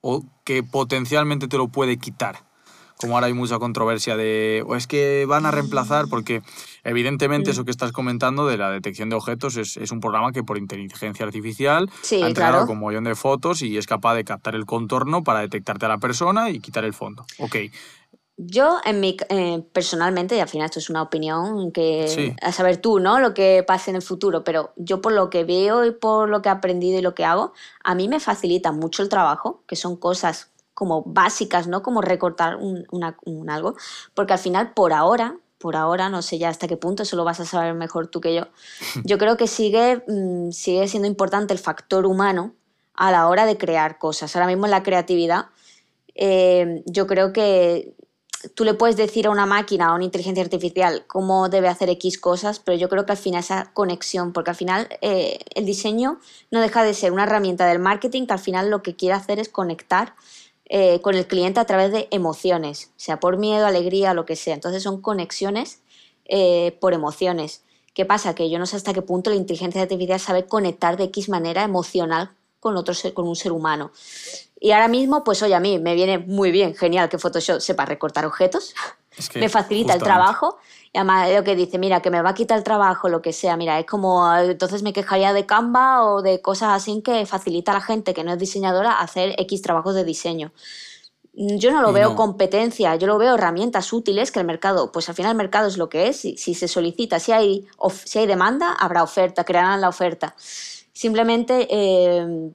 o 0.00 0.24
que 0.44 0.62
potencialmente 0.62 1.48
te 1.48 1.56
lo 1.56 1.68
puede 1.68 1.98
quitar? 1.98 2.47
Como 2.98 3.14
ahora 3.14 3.28
hay 3.28 3.32
mucha 3.32 3.58
controversia 3.58 4.16
de, 4.16 4.62
o 4.66 4.76
es 4.76 4.86
que 4.86 5.24
van 5.26 5.46
a 5.46 5.50
reemplazar, 5.50 6.06
porque 6.08 6.42
evidentemente 6.84 7.50
mm. 7.50 7.52
eso 7.52 7.64
que 7.64 7.70
estás 7.70 7.92
comentando 7.92 8.46
de 8.46 8.58
la 8.58 8.70
detección 8.70 9.08
de 9.08 9.16
objetos 9.16 9.56
es, 9.56 9.76
es 9.76 9.92
un 9.92 10.00
programa 10.00 10.32
que 10.32 10.42
por 10.42 10.58
inteligencia 10.58 11.24
artificial 11.24 11.88
sí, 12.02 12.22
ha 12.22 12.28
entrenado 12.28 12.54
claro. 12.54 12.66
con 12.66 12.82
un 12.82 12.88
millón 12.88 13.04
de 13.04 13.14
fotos 13.14 13.62
y 13.62 13.78
es 13.78 13.86
capaz 13.86 14.14
de 14.14 14.24
captar 14.24 14.54
el 14.54 14.66
contorno 14.66 15.24
para 15.24 15.40
detectarte 15.40 15.86
a 15.86 15.88
la 15.88 15.98
persona 15.98 16.50
y 16.50 16.60
quitar 16.60 16.84
el 16.84 16.92
fondo. 16.92 17.24
Ok. 17.38 17.56
Yo, 18.40 18.78
en 18.84 19.00
mi, 19.00 19.16
eh, 19.30 19.64
personalmente, 19.72 20.36
y 20.36 20.40
al 20.40 20.48
final 20.48 20.66
esto 20.66 20.78
es 20.78 20.88
una 20.88 21.02
opinión 21.02 21.72
que 21.72 22.06
sí. 22.06 22.36
a 22.40 22.52
saber 22.52 22.76
tú, 22.76 23.00
¿no? 23.00 23.18
Lo 23.18 23.34
que 23.34 23.64
pase 23.66 23.90
en 23.90 23.96
el 23.96 24.02
futuro, 24.02 24.44
pero 24.44 24.72
yo 24.76 25.00
por 25.00 25.12
lo 25.12 25.28
que 25.28 25.42
veo 25.42 25.84
y 25.84 25.90
por 25.90 26.28
lo 26.28 26.40
que 26.40 26.48
he 26.48 26.52
aprendido 26.52 27.00
y 27.00 27.02
lo 27.02 27.16
que 27.16 27.24
hago, 27.24 27.52
a 27.82 27.96
mí 27.96 28.06
me 28.06 28.20
facilita 28.20 28.70
mucho 28.70 29.02
el 29.02 29.08
trabajo, 29.08 29.64
que 29.66 29.74
son 29.74 29.96
cosas 29.96 30.52
como 30.78 31.02
básicas, 31.02 31.66
¿no? 31.66 31.82
Como 31.82 32.02
recortar 32.02 32.54
un, 32.54 32.86
una, 32.92 33.16
un 33.24 33.50
algo, 33.50 33.74
porque 34.14 34.34
al 34.34 34.38
final, 34.38 34.74
por 34.74 34.92
ahora, 34.92 35.36
por 35.58 35.74
ahora, 35.74 36.08
no 36.08 36.22
sé 36.22 36.38
ya 36.38 36.50
hasta 36.50 36.68
qué 36.68 36.76
punto, 36.76 37.02
eso 37.02 37.16
lo 37.16 37.24
vas 37.24 37.40
a 37.40 37.44
saber 37.44 37.74
mejor 37.74 38.06
tú 38.06 38.20
que 38.20 38.32
yo, 38.32 38.42
yo 39.04 39.18
creo 39.18 39.36
que 39.36 39.48
sigue, 39.48 40.04
mmm, 40.06 40.52
sigue 40.52 40.86
siendo 40.86 41.08
importante 41.08 41.52
el 41.52 41.58
factor 41.58 42.06
humano 42.06 42.54
a 42.94 43.10
la 43.10 43.26
hora 43.26 43.44
de 43.44 43.58
crear 43.58 43.98
cosas. 43.98 44.36
Ahora 44.36 44.46
mismo 44.46 44.66
en 44.66 44.70
la 44.70 44.84
creatividad, 44.84 45.46
eh, 46.14 46.84
yo 46.86 47.08
creo 47.08 47.32
que 47.32 47.96
tú 48.54 48.62
le 48.62 48.74
puedes 48.74 48.96
decir 48.96 49.26
a 49.26 49.30
una 49.30 49.46
máquina, 49.46 49.88
a 49.88 49.94
una 49.94 50.04
inteligencia 50.04 50.44
artificial, 50.44 51.06
cómo 51.08 51.48
debe 51.48 51.66
hacer 51.66 51.90
X 51.90 52.20
cosas, 52.20 52.60
pero 52.60 52.78
yo 52.78 52.88
creo 52.88 53.04
que 53.04 53.10
al 53.10 53.18
final 53.18 53.40
esa 53.40 53.72
conexión, 53.74 54.32
porque 54.32 54.50
al 54.50 54.56
final 54.56 54.88
eh, 55.00 55.40
el 55.56 55.66
diseño 55.66 56.20
no 56.52 56.60
deja 56.60 56.84
de 56.84 56.94
ser 56.94 57.10
una 57.10 57.24
herramienta 57.24 57.66
del 57.66 57.80
marketing 57.80 58.26
que 58.26 58.34
al 58.34 58.38
final 58.38 58.70
lo 58.70 58.80
que 58.80 58.94
quiere 58.94 59.16
hacer 59.16 59.40
es 59.40 59.48
conectar 59.48 60.14
eh, 60.68 61.00
con 61.00 61.14
el 61.14 61.26
cliente 61.26 61.60
a 61.60 61.64
través 61.64 61.92
de 61.92 62.08
emociones, 62.10 62.90
sea 62.96 63.20
por 63.20 63.38
miedo, 63.38 63.66
alegría, 63.66 64.12
lo 64.12 64.26
que 64.26 64.36
sea. 64.36 64.54
Entonces 64.54 64.82
son 64.82 65.00
conexiones 65.00 65.80
eh, 66.26 66.76
por 66.80 66.92
emociones. 66.92 67.62
¿Qué 67.94 68.04
pasa? 68.04 68.34
Que 68.34 68.50
yo 68.50 68.58
no 68.58 68.66
sé 68.66 68.76
hasta 68.76 68.92
qué 68.92 69.00
punto 69.00 69.30
la 69.30 69.36
inteligencia 69.36 69.80
artificial 69.82 70.20
sabe 70.20 70.46
conectar 70.46 70.96
de 70.96 71.04
X 71.04 71.30
manera 71.30 71.64
emocional 71.64 72.30
con, 72.60 72.76
otro 72.76 72.92
ser, 72.92 73.14
con 73.14 73.26
un 73.26 73.34
ser 73.34 73.52
humano. 73.52 73.92
Y 74.60 74.72
ahora 74.72 74.88
mismo, 74.88 75.24
pues 75.24 75.42
oye, 75.42 75.54
a 75.54 75.60
mí 75.60 75.78
me 75.78 75.94
viene 75.94 76.18
muy 76.18 76.50
bien, 76.50 76.74
genial 76.74 77.08
que 77.08 77.18
Photoshop 77.18 77.60
sepa 77.60 77.86
recortar 77.86 78.26
objetos, 78.26 78.74
es 79.16 79.28
que 79.28 79.38
me 79.40 79.48
facilita 79.48 79.94
justamente. 79.94 79.94
el 79.94 80.02
trabajo. 80.02 80.58
Y 80.92 80.98
además 80.98 81.30
lo 81.32 81.44
que 81.44 81.54
dice, 81.54 81.78
mira, 81.78 82.00
que 82.00 82.10
me 82.10 82.22
va 82.22 82.30
a 82.30 82.34
quitar 82.34 82.58
el 82.58 82.64
trabajo, 82.64 83.08
lo 83.08 83.20
que 83.22 83.32
sea, 83.32 83.56
mira, 83.56 83.78
es 83.78 83.86
como, 83.86 84.34
entonces 84.36 84.82
me 84.82 84.92
quejaría 84.92 85.32
de 85.32 85.46
Canva 85.46 86.04
o 86.04 86.22
de 86.22 86.40
cosas 86.40 86.70
así 86.70 87.02
que 87.02 87.26
facilita 87.26 87.72
a 87.72 87.74
la 87.74 87.80
gente 87.80 88.14
que 88.14 88.24
no 88.24 88.32
es 88.32 88.38
diseñadora 88.38 89.00
hacer 89.00 89.34
X 89.38 89.62
trabajos 89.62 89.94
de 89.94 90.04
diseño. 90.04 90.52
Yo 91.34 91.70
no 91.70 91.82
lo 91.82 91.92
veo 91.92 92.10
no. 92.10 92.16
competencia, 92.16 92.96
yo 92.96 93.06
lo 93.06 93.16
veo 93.16 93.34
herramientas 93.34 93.92
útiles 93.92 94.32
que 94.32 94.40
el 94.40 94.46
mercado, 94.46 94.90
pues 94.90 95.08
al 95.08 95.14
final 95.14 95.32
el 95.32 95.36
mercado 95.36 95.68
es 95.68 95.76
lo 95.76 95.88
que 95.88 96.08
es, 96.08 96.16
si, 96.16 96.36
si 96.36 96.54
se 96.54 96.66
solicita, 96.66 97.20
si 97.20 97.30
hay, 97.30 97.68
si 98.04 98.18
hay 98.18 98.26
demanda, 98.26 98.72
habrá 98.72 99.04
oferta, 99.04 99.44
crearán 99.44 99.80
la 99.80 99.88
oferta. 99.88 100.34
Simplemente 100.92 101.68
eh, 101.70 102.50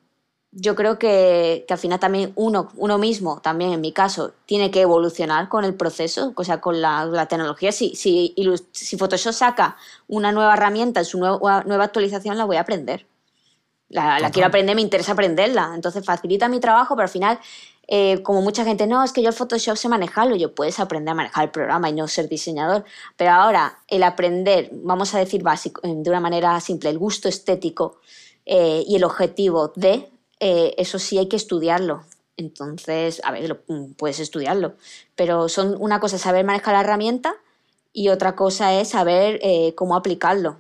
yo 0.56 0.76
creo 0.76 1.00
que, 1.00 1.66
que, 1.68 1.74
al 1.74 1.80
final 1.80 2.00
también 2.00 2.32
uno, 2.36 2.70
uno 2.76 2.98
mismo, 2.98 3.42
también 3.42 3.72
en 3.74 3.82
mi 3.82 3.92
caso, 3.92 4.34
tiene 4.46 4.70
que 4.70 4.82
evolucionar 4.82 5.50
con 5.50 5.66
el 5.66 5.74
proceso, 5.74 6.34
o 6.36 6.44
sea, 6.44 6.62
con 6.62 6.80
la, 6.80 7.06
la 7.06 7.26
tecnología. 7.26 7.72
Si, 7.72 7.96
si, 7.96 8.36
si, 8.72 8.98
Photoshop 8.98 9.34
saca 9.34 9.78
una 10.08 10.32
nueva 10.32 10.54
herramienta, 10.54 11.04
su 11.04 11.18
nueva, 11.20 11.64
nueva 11.66 11.86
actualización, 11.86 12.38
la 12.38 12.46
voy 12.46 12.58
a 12.58 12.62
aprender. 12.62 13.08
La, 13.90 14.20
la 14.20 14.30
quiero 14.32 14.48
aprender, 14.48 14.76
me 14.76 14.82
interesa 14.82 15.14
aprenderla. 15.14 15.72
Entonces 15.74 16.06
facilita 16.06 16.48
mi 16.50 16.60
trabajo, 16.60 16.96
pero 16.96 17.06
al 17.06 17.12
final, 17.12 17.40
eh, 17.88 18.22
como 18.22 18.42
mucha 18.42 18.64
gente, 18.64 18.86
no, 18.86 19.04
es 19.04 19.12
que 19.12 19.24
yo 19.24 19.30
el 19.30 19.36
Photoshop 19.36 19.76
sé 19.76 19.90
manejarlo, 19.90 20.36
yo 20.36 20.54
puedes 20.54 20.80
aprender 20.80 21.14
a 21.14 21.16
manejar 21.16 21.46
el 21.46 21.52
programa 21.52 21.90
y 21.90 21.94
no 21.94 22.08
ser 22.08 22.30
diseñador. 22.30 22.86
Pero 23.18 23.32
ahora, 23.32 23.80
el 23.88 24.04
aprender, 24.04 24.70
vamos 24.72 25.16
a 25.16 25.20
decir 25.20 25.42
básico, 25.42 25.82
de 25.84 26.10
una 26.10 26.20
manera 26.20 26.60
simple, 26.60 26.92
el 26.92 27.00
gusto 27.00 27.28
estético 27.28 28.00
eh, 28.46 28.84
y 28.88 28.96
el 28.96 29.04
objetivo 29.04 29.74
de 29.76 30.13
eh, 30.44 30.76
eso 30.78 31.00
sí 31.00 31.18
hay 31.18 31.30
que 31.30 31.38
estudiarlo. 31.38 32.04
Entonces, 32.36 33.22
a 33.24 33.32
ver, 33.32 33.48
lo, 33.48 33.60
mm, 33.68 33.94
puedes 33.94 34.20
estudiarlo, 34.20 34.76
pero 35.16 35.48
son 35.48 35.78
una 35.80 36.02
cosa 36.02 36.18
es 36.18 36.24
saber 36.24 36.44
manejar 36.44 36.74
la 36.74 36.82
herramienta 36.82 37.36
y 37.94 38.10
otra 38.10 38.36
cosa 38.36 38.74
es 38.74 38.90
saber 38.90 39.40
eh, 39.42 39.74
cómo 39.76 39.96
aplicarlo. 39.96 40.60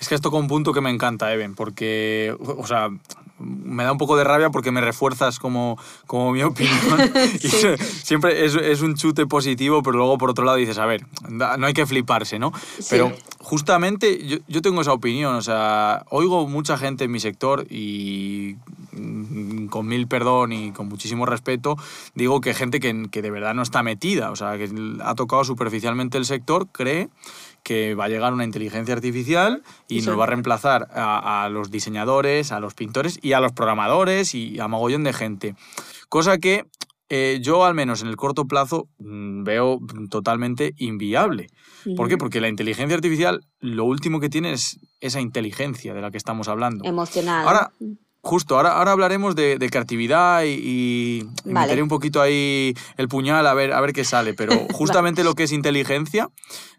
Es 0.00 0.08
que 0.08 0.14
esto 0.14 0.30
con 0.30 0.42
un 0.42 0.48
punto 0.48 0.72
que 0.72 0.80
me 0.80 0.88
encanta, 0.88 1.30
Even, 1.34 1.54
porque, 1.54 2.34
o 2.40 2.66
sea, 2.66 2.88
me 3.42 3.84
da 3.84 3.92
un 3.92 3.98
poco 3.98 4.16
de 4.16 4.24
rabia 4.24 4.50
porque 4.50 4.70
me 4.70 4.80
refuerzas 4.80 5.38
como, 5.38 5.78
como 6.06 6.32
mi 6.32 6.42
opinión. 6.42 7.12
sí. 7.40 7.68
siempre 8.02 8.44
es, 8.44 8.54
es, 8.54 8.82
un 8.82 8.94
chute 8.94 9.26
positivo, 9.26 9.82
pero 9.82 9.96
luego 9.96 10.18
por 10.18 10.30
otro 10.30 10.44
lado 10.44 10.56
dices, 10.58 10.78
a 10.78 10.86
ver, 10.86 11.06
no 11.28 11.66
hay 11.66 11.72
que 11.72 11.86
fliparse, 11.86 12.38
¿no? 12.38 12.52
Sí. 12.78 12.86
Pero 12.90 13.12
justamente 13.38 14.26
yo, 14.26 14.38
yo, 14.48 14.62
tengo 14.62 14.80
esa 14.80 14.92
opinión, 14.92 15.34
o 15.34 15.42
sea, 15.42 16.04
oigo 16.10 16.46
mucha 16.48 16.78
gente 16.78 17.04
en 17.04 17.10
mi 17.10 17.20
sector 17.20 17.66
y 17.70 18.56
mm, 18.92 19.66
con 19.66 19.86
mil 19.86 20.06
perdón 20.06 20.52
y 20.52 20.72
con 20.72 20.88
muchísimo 20.88 21.26
respeto, 21.26 21.76
digo 22.14 22.40
que 22.40 22.54
gente 22.54 22.80
que, 22.80 23.08
que 23.10 23.22
de 23.22 23.30
verdad 23.30 23.54
no 23.54 23.62
está 23.62 23.82
metida, 23.82 24.30
o 24.30 24.36
sea, 24.36 24.56
que 24.56 24.70
ha 25.02 25.14
tocado 25.14 25.44
superficialmente 25.44 26.18
el 26.18 26.24
sector, 26.24 26.68
cree 26.70 27.08
que 27.62 27.94
va 27.94 28.04
a 28.04 28.08
llegar 28.08 28.32
una 28.32 28.44
inteligencia 28.44 28.94
artificial 28.94 29.62
y 29.88 30.00
nos 30.02 30.18
va 30.18 30.24
a 30.24 30.26
reemplazar 30.26 30.88
a, 30.92 31.44
a, 31.44 31.48
los 31.48 31.70
diseñadores, 31.70 32.52
a 32.52 32.60
los 32.60 32.74
pintores 32.74 33.18
y 33.22 33.32
a 33.32 33.40
los 33.40 33.52
programadores 33.52 34.34
y 34.34 34.58
a 34.60 34.68
mogollón 34.68 35.04
de 35.04 35.12
gente. 35.12 35.54
Cosa 36.08 36.38
que 36.38 36.66
eh, 37.14 37.40
yo 37.42 37.66
al 37.66 37.74
menos 37.74 38.00
en 38.00 38.08
el 38.08 38.16
corto 38.16 38.46
plazo 38.46 38.88
mm, 38.98 39.44
veo 39.44 39.80
totalmente 40.08 40.72
inviable. 40.78 41.48
¿Por 41.94 42.08
qué? 42.08 42.16
Porque 42.16 42.40
la 42.40 42.48
inteligencia 42.48 42.96
artificial 42.96 43.44
lo 43.60 43.84
último 43.84 44.18
que 44.18 44.30
tiene 44.30 44.54
es 44.54 44.80
esa 45.00 45.20
inteligencia 45.20 45.92
de 45.92 46.00
la 46.00 46.10
que 46.10 46.16
estamos 46.16 46.48
hablando. 46.48 46.86
Emocional. 46.86 47.46
Ahora, 47.46 47.70
justo, 48.22 48.56
ahora, 48.56 48.78
ahora 48.78 48.92
hablaremos 48.92 49.34
de, 49.34 49.58
creatividad 49.70 50.44
y, 50.46 51.26
meteré 51.44 51.82
un 51.82 51.90
poquito 51.90 52.22
ahí 52.22 52.72
el 52.96 53.08
puñal 53.08 53.46
a 53.46 53.52
ver, 53.52 53.74
a 53.74 53.80
ver 53.82 53.92
qué 53.92 54.04
sale, 54.04 54.32
pero 54.32 54.52
justamente 54.72 55.22
lo 55.22 55.34
que 55.34 55.42
es 55.42 55.52
inteligencia, 55.52 56.30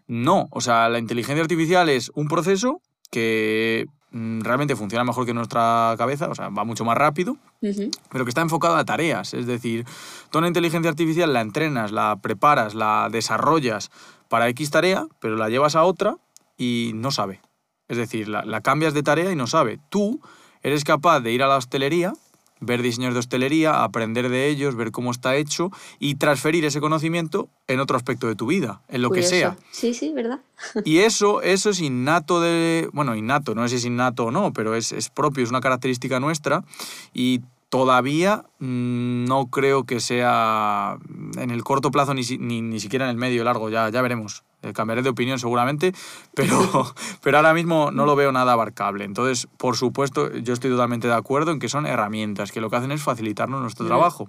no. 0.06 0.48
O 0.50 0.60
sea, 0.60 0.88
la 0.88 0.98
inteligencia 0.98 1.42
artificial 1.42 1.88
es 1.88 2.10
un 2.14 2.28
proceso 2.28 2.80
que 3.10 3.86
Mm, 4.14 4.42
realmente 4.42 4.76
funciona 4.76 5.02
mejor 5.02 5.26
que 5.26 5.34
nuestra 5.34 5.96
cabeza, 5.98 6.28
o 6.28 6.36
sea, 6.36 6.48
va 6.48 6.62
mucho 6.62 6.84
más 6.84 6.96
rápido, 6.96 7.36
pero 7.60 8.24
que 8.24 8.28
está 8.28 8.42
enfocado 8.42 8.76
a 8.76 8.84
tareas. 8.84 9.34
Es 9.34 9.46
decir, 9.46 9.84
toda 10.30 10.42
una 10.42 10.46
inteligencia 10.46 10.88
artificial 10.88 11.32
la 11.32 11.40
entrenas, 11.40 11.90
la 11.90 12.20
preparas, 12.22 12.76
la 12.76 13.08
desarrollas 13.10 13.90
para 14.28 14.48
X 14.50 14.70
tarea, 14.70 15.08
pero 15.18 15.36
la 15.36 15.48
llevas 15.48 15.74
a 15.74 15.82
otra 15.82 16.16
y 16.56 16.92
no 16.94 17.10
sabe. 17.10 17.40
Es 17.88 17.96
decir, 17.96 18.28
la, 18.28 18.44
la 18.44 18.60
cambias 18.60 18.94
de 18.94 19.02
tarea 19.02 19.32
y 19.32 19.36
no 19.36 19.48
sabe. 19.48 19.80
Tú 19.88 20.20
eres 20.62 20.84
capaz 20.84 21.18
de 21.18 21.32
ir 21.32 21.42
a 21.42 21.48
la 21.48 21.56
hostelería 21.56 22.12
ver 22.64 22.82
diseños 22.82 23.14
de 23.14 23.20
hostelería, 23.20 23.82
aprender 23.82 24.28
de 24.28 24.48
ellos, 24.48 24.76
ver 24.76 24.90
cómo 24.90 25.10
está 25.10 25.36
hecho 25.36 25.70
y 25.98 26.16
transferir 26.16 26.64
ese 26.64 26.80
conocimiento 26.80 27.48
en 27.66 27.80
otro 27.80 27.96
aspecto 27.96 28.26
de 28.26 28.34
tu 28.34 28.46
vida, 28.46 28.82
en 28.88 29.02
lo 29.02 29.10
que 29.10 29.22
sea. 29.22 29.56
Sí, 29.70 29.94
sí, 29.94 30.12
¿verdad? 30.12 30.40
Y 30.84 30.98
eso, 30.98 31.42
eso 31.42 31.70
es 31.70 31.80
innato 31.80 32.40
de... 32.40 32.88
Bueno, 32.92 33.14
innato, 33.14 33.54
no 33.54 33.62
sé 33.62 33.70
si 33.70 33.76
es 33.76 33.84
innato 33.84 34.26
o 34.26 34.30
no, 34.30 34.52
pero 34.52 34.74
es, 34.74 34.92
es 34.92 35.08
propio, 35.10 35.44
es 35.44 35.50
una 35.50 35.60
característica 35.60 36.20
nuestra 36.20 36.64
y 37.12 37.40
todavía 37.74 38.44
mm, 38.60 39.24
no 39.24 39.46
creo 39.46 39.82
que 39.82 39.98
sea 39.98 40.96
en 41.36 41.50
el 41.50 41.64
corto 41.64 41.90
plazo 41.90 42.14
ni, 42.14 42.22
ni, 42.38 42.62
ni 42.62 42.78
siquiera 42.78 43.06
en 43.06 43.10
el 43.10 43.16
medio 43.16 43.42
largo, 43.42 43.68
ya, 43.68 43.88
ya 43.88 44.00
veremos. 44.00 44.44
Eh, 44.64 44.72
cambiaré 44.72 45.02
de 45.02 45.10
opinión 45.10 45.38
seguramente, 45.38 45.94
pero, 46.34 46.94
pero 47.22 47.36
ahora 47.36 47.54
mismo 47.54 47.90
no 47.90 48.06
lo 48.06 48.16
veo 48.16 48.32
nada 48.32 48.52
abarcable. 48.52 49.04
Entonces, 49.04 49.48
por 49.56 49.76
supuesto, 49.76 50.32
yo 50.32 50.54
estoy 50.54 50.70
totalmente 50.70 51.08
de 51.08 51.14
acuerdo 51.14 51.52
en 51.52 51.58
que 51.58 51.68
son 51.68 51.86
herramientas, 51.86 52.52
que 52.52 52.60
lo 52.60 52.70
que 52.70 52.76
hacen 52.76 52.92
es 52.92 53.02
facilitarnos 53.02 53.60
nuestro 53.60 53.86
trabajo. 53.86 54.28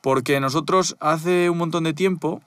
Porque 0.00 0.40
nosotros 0.40 0.96
hace 1.00 1.48
un 1.48 1.58
montón 1.58 1.84
de 1.84 1.94
tiempo, 1.94 2.42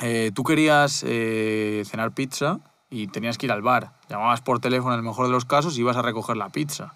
eh, 0.00 0.30
tú 0.34 0.44
querías 0.44 1.04
eh, 1.06 1.82
cenar 1.86 2.12
pizza 2.12 2.60
y 2.90 3.08
tenías 3.08 3.38
que 3.38 3.46
ir 3.46 3.52
al 3.52 3.62
bar. 3.62 3.92
Llamabas 4.08 4.40
por 4.40 4.60
teléfono 4.60 4.94
en 4.94 5.00
el 5.00 5.04
mejor 5.04 5.26
de 5.26 5.32
los 5.32 5.44
casos 5.44 5.76
y 5.76 5.80
ibas 5.80 5.96
a 5.96 6.02
recoger 6.02 6.36
la 6.36 6.50
pizza. 6.50 6.94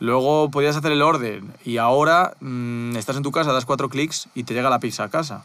Luego 0.00 0.50
podías 0.50 0.76
hacer 0.76 0.92
el 0.92 1.02
orden 1.02 1.54
y 1.64 1.78
ahora 1.78 2.34
mm, 2.40 2.96
estás 2.96 3.16
en 3.16 3.22
tu 3.22 3.30
casa, 3.30 3.52
das 3.52 3.64
cuatro 3.64 3.88
clics 3.88 4.28
y 4.34 4.44
te 4.44 4.54
llega 4.54 4.68
la 4.70 4.80
pizza 4.80 5.04
a 5.04 5.08
casa. 5.08 5.44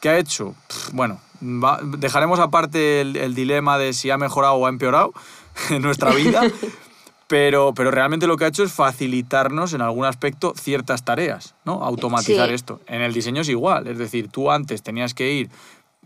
¿Qué 0.00 0.08
ha 0.08 0.18
hecho? 0.18 0.54
Bueno, 0.92 1.20
dejaremos 1.42 2.38
aparte 2.38 3.00
el, 3.00 3.34
dilema 3.34 3.78
de 3.78 3.92
si 3.92 4.10
ha 4.10 4.18
mejorado 4.18 4.54
o 4.54 4.66
ha 4.66 4.68
empeorado 4.68 5.12
en 5.70 5.82
nuestra 5.82 6.12
vida, 6.12 6.42
pero, 7.26 7.72
pero 7.74 7.90
realmente 7.90 8.26
lo 8.26 8.36
que 8.36 8.44
ha 8.44 8.48
hecho 8.48 8.62
es 8.62 8.72
facilitarnos 8.72 9.74
en 9.74 9.80
algún 9.80 10.04
aspecto 10.04 10.54
ciertas 10.56 11.04
tareas, 11.04 11.54
¿no? 11.64 11.84
Automatizar 11.84 12.50
esto. 12.50 12.80
En 12.86 13.02
el 13.02 13.12
diseño 13.12 13.42
es 13.42 13.48
igual, 13.48 13.86
es 13.88 13.98
decir, 13.98 14.28
tú 14.28 14.50
antes 14.50 14.82
tenías 14.82 15.14
que 15.14 15.32
ir 15.32 15.50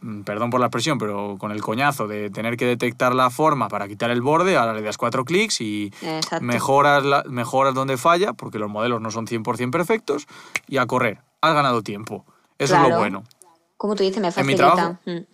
mm, 0.01 0.22
perdón 0.22 0.51
por 0.51 0.61
la 0.61 0.66
expresión, 0.66 0.99
pero 0.99 1.37
con 1.38 1.53
el 1.53 1.61
coñazo 1.61 2.09
de 2.09 2.31
tener 2.31 2.57
que 2.57 2.64
detectar 2.64 3.14
la 3.14 3.29
forma 3.29 3.68
para 3.68 3.88
quitar 3.88 4.11
el 4.11 4.22
borde, 4.22 4.57
ahora 4.57 4.72
le 4.72 4.83
das 4.83 4.96
cuatro 4.96 5.25
clics 5.25 5.61
y 5.61 5.92
mejoras, 6.40 7.05
la, 7.05 7.25
mejoras 7.29 7.75
donde 7.75 7.99
falla, 7.99 8.33
porque 8.33 8.59
los 8.59 8.70
modelos 8.70 9.01
no 9.03 9.11
son 9.11 9.27
100% 9.27 9.70
perfectos, 9.70 10.27
y 10.66 10.79
a 10.79 10.87
correr. 10.87 11.18
Has 11.42 11.55
ganado 11.55 11.83
tiempo. 11.83 12.25
Eso 12.59 12.77
es 12.77 12.88
lo 12.88 12.96
bueno. 12.96 13.25
Como 13.77 13.95
tú 13.95 14.03
dices, 14.03 14.21
me 14.21 14.33
facilita. 14.33 15.01
Mm. 15.05 15.27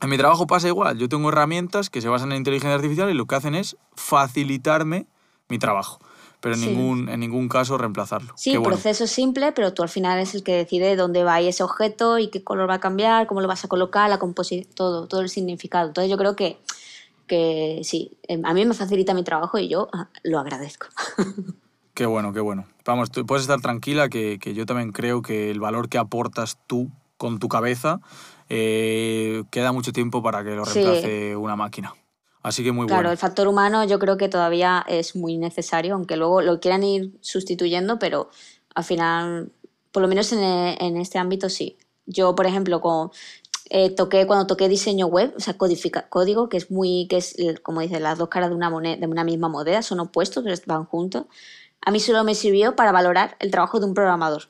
En 0.00 0.10
mi, 0.10 0.18
trabajo, 0.18 0.46
pasa 0.46 0.68
igual. 0.68 0.98
Yo 0.98 1.08
tengo 1.08 1.28
herramientas 1.30 1.88
que 1.88 2.00
se 2.00 2.08
basan 2.08 2.32
en 2.32 2.38
inteligencia 2.38 2.74
artificial 2.74 3.10
y 3.10 3.14
lo 3.14 3.26
que 3.26 3.36
hacen 3.36 3.54
es 3.54 3.76
facilitarme 3.94 5.06
mi 5.48 5.58
trabajo 5.58 5.98
pero 6.44 6.56
en, 6.56 6.60
ningún, 6.60 7.08
en 7.08 7.20
ningún 7.20 7.48
caso 7.48 7.78
reemplazarlo. 7.78 8.34
Sí, 8.36 8.58
proceso 8.58 9.06
simple, 9.06 9.52
pero 9.52 9.72
tú 9.72 9.82
al 9.82 9.88
final 9.88 10.20
es 10.20 10.34
el 10.34 10.42
que 10.42 10.52
decide 10.52 10.94
dónde 10.94 11.24
va 11.24 11.40
ese 11.40 11.62
objeto 11.62 12.18
y 12.18 12.28
qué 12.28 12.44
color 12.44 12.68
va 12.68 12.74
a 12.74 12.80
cambiar, 12.80 13.26
cómo 13.26 13.40
lo 13.40 13.48
vas 13.48 13.64
a 13.64 13.68
colocar, 13.68 14.10
la 14.10 14.18
composición, 14.18 14.70
todo, 14.74 15.08
todo 15.08 15.22
el 15.22 15.30
significado. 15.30 15.88
Entonces 15.88 16.10
yo 16.10 16.18
creo 16.18 16.36
que, 16.36 16.58
que 17.26 17.80
sí, 17.82 18.18
em, 18.28 18.44
a 18.44 18.52
mí 18.52 18.66
me 18.66 18.74
facilita 18.74 19.14
mi 19.14 19.24
trabajo 19.24 19.56
y 19.56 19.68
yo 19.68 19.88
ah, 19.94 20.10
lo 20.22 20.38
agradezco. 20.38 20.88
Qué 21.94 22.04
bueno, 22.06 22.32
qué 22.32 22.40
bueno. 22.40 22.66
Vamos, 22.84 23.12
tú 23.12 23.24
puedes 23.24 23.42
estar 23.42 23.60
tranquila 23.60 24.08
que, 24.08 24.40
que 24.40 24.52
yo 24.52 24.66
también 24.66 24.90
creo 24.90 25.22
que 25.22 25.52
el 25.52 25.60
valor 25.60 25.88
que 25.88 25.96
aportas 25.96 26.58
tú 26.66 26.90
con 27.24 27.38
tu 27.38 27.48
cabeza, 27.48 28.02
eh, 28.50 29.44
queda 29.50 29.72
mucho 29.72 29.94
tiempo 29.94 30.22
para 30.22 30.44
que 30.44 30.50
lo 30.50 30.62
reemplace 30.66 31.34
una 31.36 31.56
máquina. 31.56 31.94
Así 32.42 32.62
que 32.62 32.70
muy 32.70 32.84
bueno. 32.84 32.96
Claro, 32.96 33.10
el 33.10 33.16
factor 33.16 33.48
humano 33.48 33.82
yo 33.84 33.98
creo 33.98 34.18
que 34.18 34.28
todavía 34.28 34.84
es 34.86 35.16
muy 35.16 35.38
necesario, 35.38 35.94
aunque 35.94 36.18
luego 36.18 36.42
lo 36.42 36.60
quieran 36.60 36.82
ir 36.82 37.16
sustituyendo, 37.22 37.98
pero 37.98 38.28
al 38.74 38.84
final, 38.84 39.52
por 39.90 40.02
lo 40.02 40.08
menos 40.08 40.30
en, 40.32 40.96
este 40.98 41.18
ámbito 41.18 41.48
sí. 41.48 41.78
Yo, 42.04 42.34
por 42.34 42.44
ejemplo, 42.44 42.82
con, 42.82 43.10
eh, 43.70 43.88
toqué, 43.88 44.26
cuando 44.26 44.46
toqué 44.46 44.68
diseño 44.68 45.06
web, 45.06 45.32
o 45.34 45.40
sea, 45.40 45.56
codifica, 45.56 46.10
código, 46.10 46.50
que 46.50 46.58
es 46.58 46.70
muy, 46.70 47.06
que 47.08 47.16
es, 47.16 47.34
como 47.62 47.80
dice, 47.80 48.00
las 48.00 48.18
dos 48.18 48.28
caras 48.28 48.50
de 48.50 48.56
una, 48.56 48.68
moneda, 48.68 48.98
de 48.98 49.06
una 49.06 49.24
misma 49.24 49.48
moneda, 49.48 49.80
son 49.80 50.00
opuestos, 50.00 50.44
pero 50.44 50.56
van 50.66 50.84
juntos. 50.84 51.24
A 51.80 51.90
mí 51.90 52.00
solo 52.00 52.22
me 52.22 52.34
sirvió 52.34 52.76
para 52.76 52.92
valorar 52.92 53.38
el 53.40 53.50
trabajo 53.50 53.80
de 53.80 53.86
un 53.86 53.94
programador. 53.94 54.48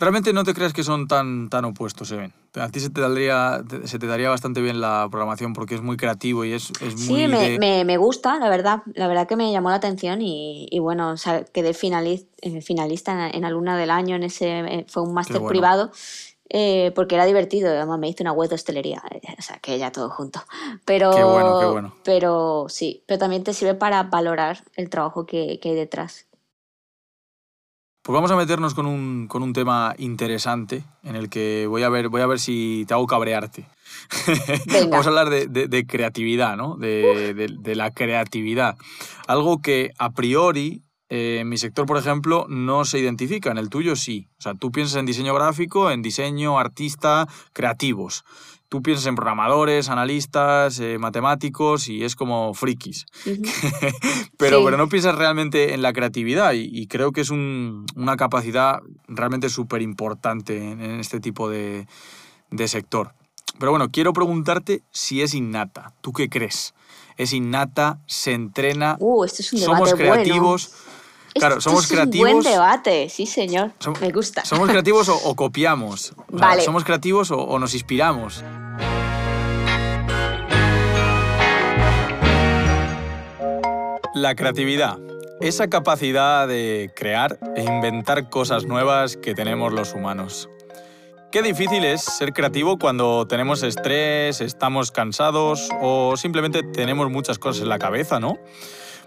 Realmente 0.00 0.32
no 0.32 0.44
te 0.44 0.54
creas 0.54 0.72
que 0.72 0.82
son 0.82 1.06
tan, 1.06 1.50
tan 1.50 1.66
opuestos, 1.66 2.08
se 2.08 2.16
ven. 2.16 2.32
A 2.54 2.70
ti 2.70 2.80
se 2.80 2.88
te, 2.88 3.02
daría, 3.02 3.62
se 3.84 3.98
te 3.98 4.06
daría 4.06 4.30
bastante 4.30 4.62
bien 4.62 4.80
la 4.80 5.06
programación 5.10 5.52
porque 5.52 5.74
es 5.74 5.82
muy 5.82 5.98
creativo 5.98 6.42
y 6.46 6.54
es, 6.54 6.70
es 6.80 6.96
muy... 7.06 7.26
Sí, 7.26 7.58
me, 7.58 7.84
me, 7.84 7.96
gusta, 7.98 8.38
la 8.38 8.48
verdad. 8.48 8.82
La 8.94 9.08
verdad 9.08 9.28
que 9.28 9.36
me 9.36 9.52
llamó 9.52 9.68
la 9.68 9.76
atención 9.76 10.22
y, 10.22 10.68
y 10.70 10.78
bueno, 10.78 11.10
o 11.10 11.16
sea, 11.18 11.44
quedé 11.44 11.74
finalista, 11.74 12.30
eh, 12.40 12.62
finalista 12.62 13.28
en, 13.28 13.44
alumna 13.44 13.76
del 13.76 13.90
año, 13.90 14.16
en 14.16 14.22
ese 14.22 14.60
eh, 14.60 14.86
fue 14.88 15.02
un 15.02 15.12
máster 15.12 15.42
privado. 15.42 15.92
Eh, 16.48 16.92
porque 16.96 17.14
era 17.14 17.26
divertido, 17.26 17.68
además 17.68 17.98
me 17.98 18.08
hice 18.08 18.24
una 18.24 18.32
web 18.32 18.48
de 18.48 18.56
hostelería, 18.56 19.02
o 19.38 19.42
sea, 19.42 19.58
que 19.58 19.78
ya 19.78 19.92
todo 19.92 20.08
junto. 20.08 20.40
Pero, 20.86 21.10
qué 21.14 21.24
bueno, 21.24 21.60
qué 21.60 21.66
bueno. 21.66 21.94
Pero 22.04 22.66
sí, 22.70 23.04
pero 23.06 23.18
también 23.18 23.44
te 23.44 23.52
sirve 23.52 23.74
para 23.74 24.02
valorar 24.04 24.64
el 24.76 24.88
trabajo 24.88 25.26
que, 25.26 25.60
que 25.60 25.68
hay 25.68 25.74
detrás. 25.74 26.26
Pues 28.02 28.14
vamos 28.14 28.30
a 28.30 28.36
meternos 28.36 28.72
con 28.72 28.86
un, 28.86 29.26
con 29.28 29.42
un, 29.42 29.52
tema 29.52 29.94
interesante 29.98 30.84
en 31.02 31.16
el 31.16 31.28
que 31.28 31.66
voy 31.68 31.82
a 31.82 31.90
ver, 31.90 32.08
voy 32.08 32.22
a 32.22 32.26
ver 32.26 32.40
si 32.40 32.86
te 32.88 32.94
hago 32.94 33.06
cabrearte. 33.06 33.66
vamos 34.90 35.06
a 35.06 35.10
hablar 35.10 35.28
de, 35.28 35.46
de, 35.46 35.86
creatividad, 35.86 36.56
¿no? 36.56 36.76
De, 36.76 37.34
de, 37.34 37.74
la 37.74 37.90
creatividad. 37.90 38.76
Algo 39.26 39.60
que 39.60 39.90
a 39.98 40.12
priori 40.12 40.82
eh, 41.10 41.40
en 41.40 41.50
mi 41.50 41.58
sector, 41.58 41.84
por 41.84 41.98
ejemplo, 41.98 42.46
no 42.48 42.86
se 42.86 42.98
identifica, 42.98 43.50
en 43.50 43.58
el 43.58 43.68
tuyo 43.68 43.96
sí. 43.96 44.28
O 44.38 44.42
sea, 44.42 44.54
tú 44.54 44.72
piensas 44.72 44.96
en 44.96 45.04
diseño 45.04 45.34
gráfico, 45.34 45.90
en 45.90 46.00
diseño, 46.00 46.58
artista, 46.58 47.28
creativos 47.52 48.24
tú 48.70 48.82
piensas 48.82 49.06
en 49.06 49.16
programadores, 49.16 49.88
analistas, 49.90 50.78
eh, 50.78 50.96
matemáticos 50.96 51.88
y 51.88 52.04
es 52.04 52.14
como 52.14 52.54
frikis. 52.54 53.04
pero, 54.38 54.64
pero 54.64 54.76
no 54.78 54.88
piensas 54.88 55.16
realmente 55.16 55.74
en 55.74 55.82
la 55.82 55.92
creatividad 55.92 56.52
y, 56.54 56.86
creo 56.86 57.12
que 57.12 57.20
es 57.20 57.30
una 57.30 58.16
capacidad 58.16 58.80
realmente 59.08 59.50
súper 59.50 59.82
importante 59.82 60.70
en, 60.70 60.80
este 61.00 61.20
tipo 61.20 61.50
de, 61.50 61.86
sector. 62.66 63.12
Pero 63.58 63.72
bueno, 63.72 63.90
quiero 63.90 64.12
preguntarte 64.12 64.82
si 64.92 65.20
es 65.20 65.34
innata. 65.34 65.92
¿Tú 66.00 66.12
qué 66.12 66.28
crees? 66.28 66.72
¿Es 67.16 67.32
innata? 67.32 67.98
¿Se 68.06 68.32
entrena? 68.32 68.96
Uh, 69.00 69.24
este 69.24 69.42
es 69.42 69.52
un 69.52 69.58
¿Somos 69.58 69.92
creativos? 69.94 70.72
Claro, 71.34 71.60
somos 71.60 71.84
es 71.84 71.90
creativos. 71.92 72.28
Un 72.28 72.40
buen 72.40 72.52
debate, 72.52 73.08
sí, 73.08 73.26
señor. 73.26 73.72
Me 74.00 74.10
gusta. 74.10 74.44
¿Somos 74.44 74.68
creativos 74.70 75.08
o, 75.08 75.34
copiamos? 75.36 76.12
vale. 76.28 76.62
¿Somos 76.62 76.84
creativos 76.84 77.30
o, 77.30 77.58
nos 77.58 77.74
inspiramos? 77.74 78.42
La 84.14 84.34
creatividad. 84.34 84.98
Esa 85.40 85.68
capacidad 85.68 86.46
de 86.46 86.90
crear 86.94 87.38
e 87.56 87.62
inventar 87.62 88.28
cosas 88.28 88.66
nuevas 88.66 89.16
que 89.16 89.34
tenemos 89.34 89.72
los 89.72 89.94
humanos. 89.94 90.50
Qué 91.30 91.42
difícil 91.42 91.84
es 91.84 92.02
ser 92.02 92.32
creativo 92.32 92.76
cuando 92.76 93.26
tenemos 93.28 93.62
estrés, 93.62 94.40
estamos 94.40 94.90
cansados 94.90 95.70
o 95.80 96.16
simplemente 96.16 96.64
tenemos 96.64 97.08
muchas 97.08 97.38
cosas 97.38 97.62
en 97.62 97.68
la 97.68 97.78
cabeza, 97.78 98.18
¿no? 98.18 98.36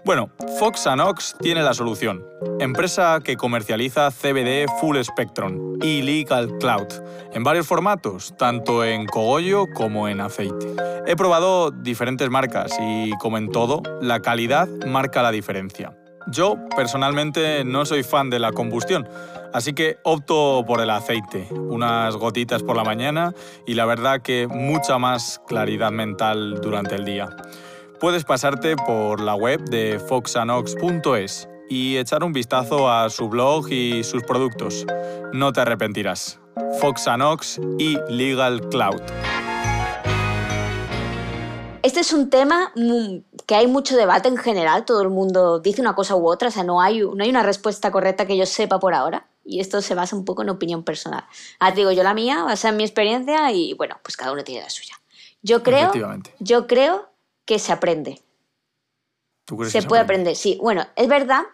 Bueno, 0.04 0.28
Fox 0.58 0.86
Anox 0.86 1.34
tiene 1.40 1.62
la 1.62 1.72
solución. 1.72 2.26
Empresa 2.60 3.20
que 3.24 3.38
comercializa 3.38 4.10
CBD 4.10 4.66
Full 4.78 4.98
Spectrum 5.02 5.78
y 5.82 6.02
Legal 6.02 6.58
Cloud 6.58 6.88
en 7.32 7.42
varios 7.42 7.66
formatos, 7.66 8.34
tanto 8.36 8.84
en 8.84 9.06
cogollo 9.06 9.66
como 9.72 10.06
en 10.06 10.20
aceite. 10.20 10.74
He 11.06 11.16
probado 11.16 11.70
diferentes 11.70 12.28
marcas 12.28 12.76
y, 12.82 13.12
como 13.12 13.38
en 13.38 13.50
todo, 13.50 13.82
la 14.02 14.20
calidad 14.20 14.68
marca 14.86 15.22
la 15.22 15.30
diferencia. 15.30 15.96
Yo 16.26 16.56
personalmente 16.76 17.64
no 17.64 17.86
soy 17.86 18.02
fan 18.02 18.28
de 18.28 18.38
la 18.38 18.52
combustión, 18.52 19.08
así 19.54 19.72
que 19.72 19.96
opto 20.02 20.64
por 20.66 20.82
el 20.82 20.90
aceite, 20.90 21.48
unas 21.50 22.14
gotitas 22.16 22.62
por 22.62 22.76
la 22.76 22.84
mañana 22.84 23.32
y 23.66 23.72
la 23.72 23.86
verdad 23.86 24.20
que 24.20 24.48
mucha 24.48 24.98
más 24.98 25.40
claridad 25.46 25.92
mental 25.92 26.60
durante 26.60 26.94
el 26.94 27.06
día. 27.06 27.30
Puedes 28.00 28.24
pasarte 28.24 28.76
por 28.76 29.20
la 29.20 29.34
web 29.34 29.60
de 29.64 30.00
foxanox.es 30.00 31.48
y 31.68 31.96
echar 31.96 32.24
un 32.24 32.32
vistazo 32.32 32.90
a 32.90 33.08
su 33.08 33.28
blog 33.28 33.70
y 33.70 34.02
sus 34.02 34.22
productos. 34.24 34.84
No 35.32 35.52
te 35.52 35.60
arrepentirás. 35.60 36.40
Foxanox 36.80 37.60
y 37.78 37.96
Legal 38.08 38.68
Cloud. 38.68 39.00
Este 41.82 42.00
es 42.00 42.12
un 42.12 42.30
tema 42.30 42.72
que 43.46 43.54
hay 43.54 43.66
mucho 43.66 43.96
debate 43.96 44.28
en 44.28 44.38
general, 44.38 44.84
todo 44.84 45.02
el 45.02 45.10
mundo 45.10 45.60
dice 45.60 45.80
una 45.80 45.94
cosa 45.94 46.16
u 46.16 46.26
otra, 46.26 46.48
o 46.48 46.50
sea, 46.50 46.64
no 46.64 46.80
hay, 46.80 47.00
no 47.00 47.22
hay 47.22 47.30
una 47.30 47.42
respuesta 47.42 47.92
correcta 47.92 48.26
que 48.26 48.36
yo 48.36 48.46
sepa 48.46 48.80
por 48.80 48.94
ahora. 48.94 49.26
Y 49.44 49.60
esto 49.60 49.82
se 49.82 49.94
basa 49.94 50.16
un 50.16 50.24
poco 50.24 50.42
en 50.42 50.48
opinión 50.48 50.82
personal. 50.82 51.24
Ahora 51.60 51.76
digo 51.76 51.92
yo 51.92 52.02
la 52.02 52.14
mía, 52.14 52.42
basa 52.42 52.70
en 52.70 52.76
mi 52.76 52.82
experiencia 52.82 53.52
y 53.52 53.74
bueno, 53.74 53.98
pues 54.02 54.16
cada 54.16 54.32
uno 54.32 54.42
tiene 54.42 54.62
la 54.62 54.70
suya. 54.70 54.94
Yo 55.42 55.62
creo, 55.62 55.92
yo 56.40 56.66
creo 56.66 57.13
que 57.44 57.58
se 57.58 57.72
aprende. 57.72 58.22
¿Tú 59.44 59.56
crees 59.56 59.72
se, 59.72 59.78
que 59.78 59.82
se 59.82 59.88
puede 59.88 60.02
aprende? 60.02 60.30
aprender, 60.30 60.36
sí. 60.36 60.58
Bueno, 60.62 60.86
es 60.96 61.08
verdad 61.08 61.44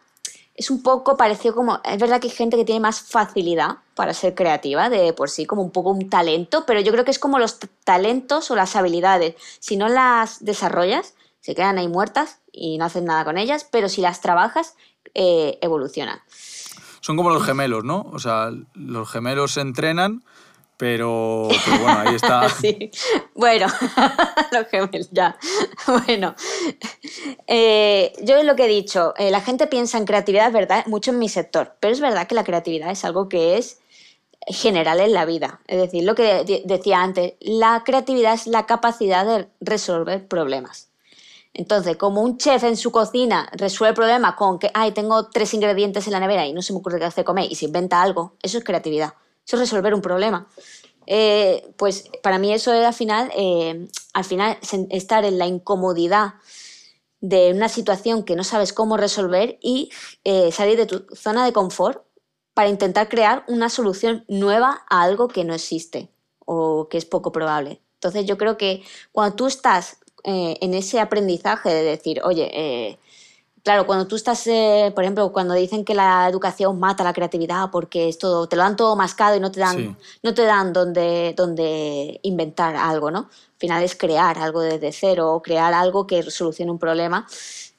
es 0.60 0.70
un 0.70 0.82
poco 0.82 1.16
parecido 1.16 1.54
como, 1.54 1.80
es 1.84 1.98
verdad 1.98 2.20
que 2.20 2.28
hay 2.28 2.34
gente 2.34 2.58
que 2.58 2.66
tiene 2.66 2.80
más 2.82 3.00
facilidad 3.00 3.78
para 3.94 4.12
ser 4.12 4.34
creativa, 4.34 4.90
de 4.90 5.14
por 5.14 5.30
sí, 5.30 5.46
como 5.46 5.62
un 5.62 5.70
poco 5.70 5.88
un 5.88 6.10
talento, 6.10 6.64
pero 6.66 6.80
yo 6.80 6.92
creo 6.92 7.06
que 7.06 7.10
es 7.10 7.18
como 7.18 7.38
los 7.38 7.58
talentos 7.82 8.50
o 8.50 8.56
las 8.56 8.76
habilidades. 8.76 9.36
Si 9.58 9.78
no 9.78 9.88
las 9.88 10.44
desarrollas, 10.44 11.14
se 11.40 11.54
quedan 11.54 11.78
ahí 11.78 11.88
muertas 11.88 12.40
y 12.52 12.76
no 12.76 12.84
haces 12.84 13.02
nada 13.02 13.24
con 13.24 13.38
ellas, 13.38 13.66
pero 13.70 13.88
si 13.88 14.02
las 14.02 14.20
trabajas, 14.20 14.74
eh, 15.14 15.58
evolucionan. 15.62 16.20
Son 17.00 17.16
como 17.16 17.30
los 17.30 17.42
gemelos, 17.42 17.82
¿no? 17.82 18.02
O 18.12 18.18
sea, 18.18 18.50
los 18.74 19.10
gemelos 19.10 19.52
se 19.52 19.62
entrenan, 19.62 20.22
pero, 20.80 21.46
bueno, 21.80 21.98
ahí 22.00 22.14
está. 22.16 22.48
sí. 22.60 22.90
Bueno, 23.34 23.66
los 24.52 24.66
gemelos, 24.68 25.08
ya. 25.12 25.36
Bueno, 25.86 26.34
eh, 27.46 28.12
yo 28.22 28.42
lo 28.42 28.56
que 28.56 28.64
he 28.64 28.68
dicho, 28.68 29.14
eh, 29.18 29.30
la 29.30 29.40
gente 29.40 29.66
piensa 29.66 29.98
en 29.98 30.06
creatividad, 30.06 30.50
verdad, 30.50 30.86
mucho 30.86 31.10
en 31.10 31.18
mi 31.18 31.28
sector, 31.28 31.76
pero 31.80 31.92
es 31.92 32.00
verdad 32.00 32.26
que 32.26 32.34
la 32.34 32.44
creatividad 32.44 32.90
es 32.90 33.04
algo 33.04 33.28
que 33.28 33.58
es 33.58 33.78
general 34.46 35.00
en 35.00 35.12
la 35.12 35.24
vida. 35.26 35.60
Es 35.66 35.78
decir, 35.80 36.04
lo 36.04 36.14
que 36.14 36.44
de- 36.44 36.62
decía 36.64 37.02
antes, 37.02 37.34
la 37.40 37.82
creatividad 37.84 38.34
es 38.34 38.46
la 38.46 38.66
capacidad 38.66 39.26
de 39.26 39.48
resolver 39.60 40.26
problemas. 40.26 40.88
Entonces, 41.52 41.96
como 41.96 42.22
un 42.22 42.38
chef 42.38 42.62
en 42.64 42.76
su 42.76 42.90
cocina 42.92 43.50
resuelve 43.52 43.94
problemas 43.94 44.34
con 44.36 44.58
que, 44.58 44.70
ay, 44.72 44.92
tengo 44.92 45.28
tres 45.30 45.52
ingredientes 45.52 46.06
en 46.06 46.12
la 46.12 46.20
nevera 46.20 46.46
y 46.46 46.52
no 46.52 46.62
se 46.62 46.72
me 46.72 46.78
ocurre 46.78 46.98
qué 46.98 47.04
hacer 47.04 47.24
comer 47.24 47.50
y 47.50 47.54
se 47.56 47.66
inventa 47.66 48.00
algo, 48.00 48.34
eso 48.42 48.56
es 48.58 48.64
creatividad. 48.64 49.14
Eso 49.46 49.56
es 49.56 49.60
resolver 49.60 49.94
un 49.94 50.02
problema. 50.02 50.48
Eh, 51.06 51.72
pues 51.76 52.08
para 52.22 52.38
mí 52.38 52.52
eso 52.52 52.72
es 52.72 52.86
al 52.86 52.94
final, 52.94 53.32
eh, 53.36 53.88
al 54.12 54.24
final 54.24 54.58
estar 54.90 55.24
en 55.24 55.38
la 55.38 55.46
incomodidad 55.48 56.34
de 57.20 57.52
una 57.52 57.68
situación 57.68 58.22
que 58.22 58.36
no 58.36 58.44
sabes 58.44 58.72
cómo 58.72 58.96
resolver 58.96 59.58
y 59.60 59.90
eh, 60.22 60.52
salir 60.52 60.76
de 60.76 60.86
tu 60.86 61.04
zona 61.14 61.44
de 61.44 61.52
confort 61.52 62.04
para 62.54 62.68
intentar 62.68 63.08
crear 63.08 63.44
una 63.48 63.68
solución 63.70 64.24
nueva 64.28 64.84
a 64.88 65.02
algo 65.02 65.26
que 65.26 65.44
no 65.44 65.52
existe 65.52 66.10
o 66.46 66.88
que 66.88 66.98
es 66.98 67.04
poco 67.04 67.32
probable. 67.32 67.80
Entonces 67.94 68.24
yo 68.26 68.38
creo 68.38 68.56
que 68.56 68.84
cuando 69.10 69.36
tú 69.36 69.46
estás 69.46 69.98
en 70.22 70.74
ese 70.74 71.00
aprendizaje 71.00 71.70
de 71.70 71.82
decir, 71.82 72.20
oye, 72.24 72.98
claro, 73.62 73.86
cuando 73.86 74.06
tú 74.06 74.16
estás, 74.16 74.46
eh, 74.46 74.92
por 74.94 75.04
ejemplo, 75.04 75.32
cuando 75.32 75.54
dicen 75.54 75.84
que 75.84 75.94
la 75.94 76.28
educación 76.28 76.78
mata 76.78 77.04
la 77.04 77.12
creatividad 77.12 77.70
porque 77.70 78.08
es 78.08 78.18
todo, 78.18 78.48
te 78.48 78.56
lo 78.56 78.62
dan 78.62 78.76
todo 78.76 78.96
mascado 78.96 79.36
y 79.36 79.40
no 79.40 79.50
te 79.50 79.60
dan, 79.60 79.76
Sí. 79.76 79.96
no 80.22 80.34
te 80.34 80.42
dan 80.44 80.72
donde, 80.72 81.34
donde 81.36 82.20
inventar 82.22 82.76
algo, 82.76 83.10
¿no? 83.10 83.18
Al 83.20 83.58
final 83.58 83.82
es 83.82 83.94
crear 83.94 84.38
algo 84.38 84.60
desde 84.60 84.92
cero 84.92 85.32
o 85.34 85.42
crear 85.42 85.74
algo 85.74 86.06
que 86.06 86.22
solucione 86.30 86.70
un 86.70 86.78
problema. 86.78 87.26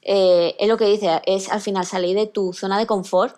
Eh, 0.02 0.56
es 0.58 0.68
lo 0.68 0.76
que 0.76 0.86
dice, 0.86 1.22
es 1.26 1.48
al 1.50 1.60
final 1.60 1.86
salir 1.86 2.16
de 2.16 2.26
tu 2.26 2.52
zona 2.52 2.78
de 2.78 2.86
confort 2.86 3.36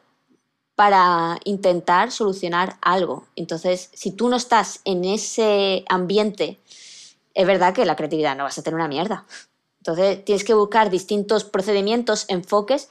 para 0.75 1.39
intentar 1.45 2.11
solucionar 2.11 2.77
algo. 2.83 3.27
Entonces, 3.37 3.91
si 3.93 4.11
tú 4.11 4.29
no 4.29 4.37
estás 4.37 4.81
en 4.85 5.05
ese 5.05 5.85
ambiente, 5.89 6.59
es 7.33 7.47
verdad 7.47 7.75
que 7.75 7.85
la 7.85 7.97
creatividad 7.97 8.37
no 8.37 8.45
vas 8.45 8.59
a 8.59 8.63
tener 8.63 8.75
una 8.77 8.89
mierda. 8.89 9.25
Entonces, 9.87 10.25
tienes 10.25 10.45
que 10.45 10.55
buscar 10.55 10.89
distintos 10.89 11.45
procedimientos, 11.45 12.25
enfoques, 12.29 12.89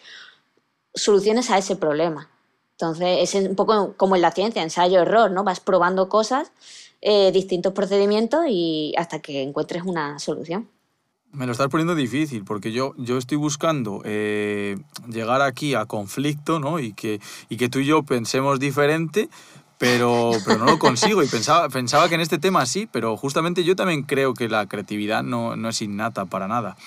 soluciones 0.94 1.50
a 1.50 1.58
ese 1.58 1.76
problema. 1.76 2.30
Entonces, 2.74 3.34
es 3.34 3.50
un 3.50 3.56
poco 3.56 3.96
como 3.98 4.16
en 4.16 4.22
la 4.22 4.32
ciencia, 4.32 4.62
ensayo-error, 4.62 5.32
¿no? 5.32 5.44
Vas 5.44 5.60
probando 5.60 6.08
cosas, 6.08 6.52
eh, 7.02 7.32
distintos 7.32 7.74
procedimientos 7.74 8.46
y 8.48 8.94
hasta 8.96 9.24
que 9.24 9.42
encuentres 9.42 9.82
una 9.84 10.20
solución. 10.20 10.70
Me 11.32 11.48
lo 11.48 11.54
estás 11.54 11.70
poniendo 11.70 11.96
difícil 11.96 12.44
porque 12.44 12.72
yo, 12.72 12.94
yo 12.98 13.18
estoy 13.18 13.38
buscando 13.38 14.04
eh, 14.06 14.78
llegar 15.10 15.42
aquí 15.42 15.74
a 15.74 15.88
conflicto 15.88 16.60
¿no? 16.60 16.78
y, 16.78 16.94
que, 16.94 17.20
y 17.50 17.58
que 17.58 17.70
tú 17.70 17.80
y 17.80 17.88
yo 17.88 18.04
pensemos 18.04 18.60
diferente, 18.60 19.30
pero, 19.84 20.32
pero 20.46 20.60
no 20.60 20.66
lo 20.66 20.80
consigo. 20.80 21.22
Y 21.24 21.28
pensaba, 21.28 21.68
pensaba 21.70 22.08
que 22.08 22.16
en 22.16 22.22
este 22.22 22.38
tema 22.38 22.66
sí, 22.66 22.88
pero 22.92 23.18
justamente 23.18 23.64
yo 23.64 23.76
también 23.76 24.04
creo 24.04 24.34
que 24.34 24.48
la 24.48 24.66
creatividad 24.68 25.24
no, 25.24 25.56
no 25.58 25.70
es 25.70 25.82
innata 25.82 26.26
para 26.26 26.48
nada. 26.48 26.78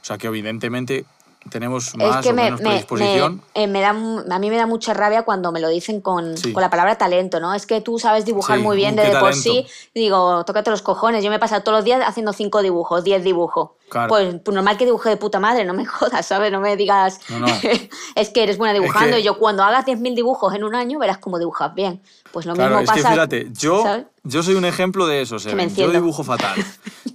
O 0.00 0.04
sea 0.04 0.18
que 0.18 0.26
evidentemente 0.26 1.04
tenemos 1.50 1.96
más 1.96 2.18
es 2.18 2.22
que 2.22 2.28
o 2.30 2.34
me, 2.34 2.42
menos 2.44 2.60
me- 2.60 2.68
predisposición. 2.68 3.42
me- 3.54 3.62
eh, 3.64 3.66
me 3.66 3.80
da, 3.80 3.88
a 3.90 4.38
mí 4.38 4.48
me 4.50 4.56
da 4.56 4.66
mucha 4.66 4.94
rabia 4.94 5.22
cuando 5.22 5.50
me 5.50 5.58
lo 5.58 5.68
dicen 5.68 6.00
con, 6.00 6.36
Sí. 6.36 6.52
con 6.52 6.60
la 6.60 6.70
palabra 6.70 6.96
talento, 6.98 7.40
¿no? 7.40 7.52
Es 7.54 7.66
que 7.66 7.80
tú 7.80 7.98
sabes 7.98 8.24
dibujar 8.24 8.58
Sí, 8.58 8.62
muy 8.62 8.76
bien 8.76 8.94
uh, 8.96 9.02
de 9.02 9.10
por 9.18 9.34
sí. 9.34 9.66
Digo, 9.92 10.44
tócate 10.44 10.70
los 10.70 10.82
cojones. 10.82 11.24
Yo 11.24 11.30
me 11.30 11.36
he 11.36 11.40
pasado 11.40 11.62
todos 11.64 11.78
los 11.78 11.84
días 11.84 12.00
haciendo 12.06 12.32
cinco 12.32 12.62
dibujos, 12.62 13.02
diez 13.02 13.24
dibujos. 13.24 13.70
Claro. 13.88 14.08
Pues, 14.08 14.36
pues 14.44 14.54
normal 14.54 14.76
que 14.78 14.84
dibuje 14.86 15.08
de 15.10 15.16
puta 15.16 15.40
madre, 15.40 15.64
no 15.64 15.74
me 15.74 15.84
jodas, 15.86 16.24
¿sabes? 16.24 16.52
No 16.52 16.60
me 16.60 16.76
digas, 16.76 17.18
No, 17.28 17.40
no. 17.40 17.46
es 18.14 18.30
que 18.30 18.44
eres 18.44 18.56
buena 18.56 18.72
dibujando 18.72 19.16
que- 19.16 19.20
y 19.20 19.24
yo 19.24 19.36
cuando 19.38 19.64
hagas 19.64 19.84
10.000 19.84 20.14
dibujos 20.14 20.54
en 20.54 20.62
un 20.62 20.76
año 20.76 21.00
verás 21.00 21.18
cómo 21.18 21.40
dibujas 21.40 21.74
bien. 21.74 22.00
Pues 22.32 22.46
lo 22.46 22.54
Claro, 22.54 22.78
mismo 22.78 22.80
es 22.82 22.88
pasa. 22.88 23.02
que 23.08 23.14
fíjate, 23.14 23.48
yo, 23.58 23.82
¿sabes? 23.82 24.06
yo 24.24 24.42
soy 24.42 24.54
un 24.54 24.64
ejemplo 24.64 25.06
de 25.06 25.20
eso. 25.22 25.34
me 25.34 25.40
Seven. 25.40 25.74
Yo 25.74 25.90
dibujo 25.90 26.24
fatal. 26.24 26.64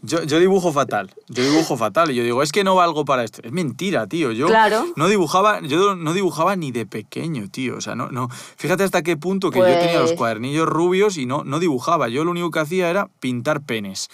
Yo, 0.04 0.24
yo 0.24 0.40
dibujo 0.40 0.72
fatal. 0.72 1.12
Yo 1.28 1.44
dibujo 1.44 1.76
fatal. 1.76 2.12
Y 2.12 2.16
yo 2.16 2.24
digo, 2.24 2.44
es 2.44 2.52
que 2.52 2.64
no 2.64 2.76
valgo 2.76 3.04
para 3.04 3.24
esto. 3.24 3.42
Es 3.44 3.52
mentira, 3.52 4.06
tío. 4.08 4.32
Yo 4.32 4.48
Claro. 4.48 4.86
no 4.96 5.08
dibujaba, 5.08 5.60
yo 5.62 5.96
no 5.96 6.14
dibujaba 6.14 6.56
ni 6.56 6.72
de 6.72 6.86
pequeño, 6.86 7.50
tío. 7.50 7.76
O 7.78 7.82
sea, 7.82 7.96
no, 7.96 8.10
no. 8.12 8.30
Fíjate 8.58 8.84
hasta 8.84 9.02
qué 9.02 9.18
punto 9.18 9.50
que 9.50 9.60
yo 9.60 9.66
tenía 9.66 10.00
los 10.00 10.10
Pues- 10.12 10.18
cuadernillos 10.18 10.68
rubios 10.68 11.18
y 11.18 11.26
no, 11.26 11.44
no 11.44 11.60
dibujaba. 11.60 12.08
Yo 12.10 12.24
lo 12.24 12.32
único 12.32 12.52
que 12.52 12.60
hacía 12.60 12.90
era 12.90 13.10
pintar 13.20 13.62
penes. 13.64 14.10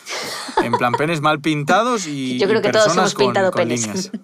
En 0.64 0.72
plan, 0.74 0.94
penes 0.94 1.20
mal 1.22 1.42
pintados 1.42 2.08
y. 2.08 2.40
Yo 2.40 2.48
creo 2.48 2.62
que 2.62 2.70
todos 2.72 2.86
personas 2.86 3.12
hemos 3.14 3.16
pintado 3.26 3.52
con, 3.52 3.60
con 3.62 3.68
penes. 3.70 3.82
líneas. 3.82 4.12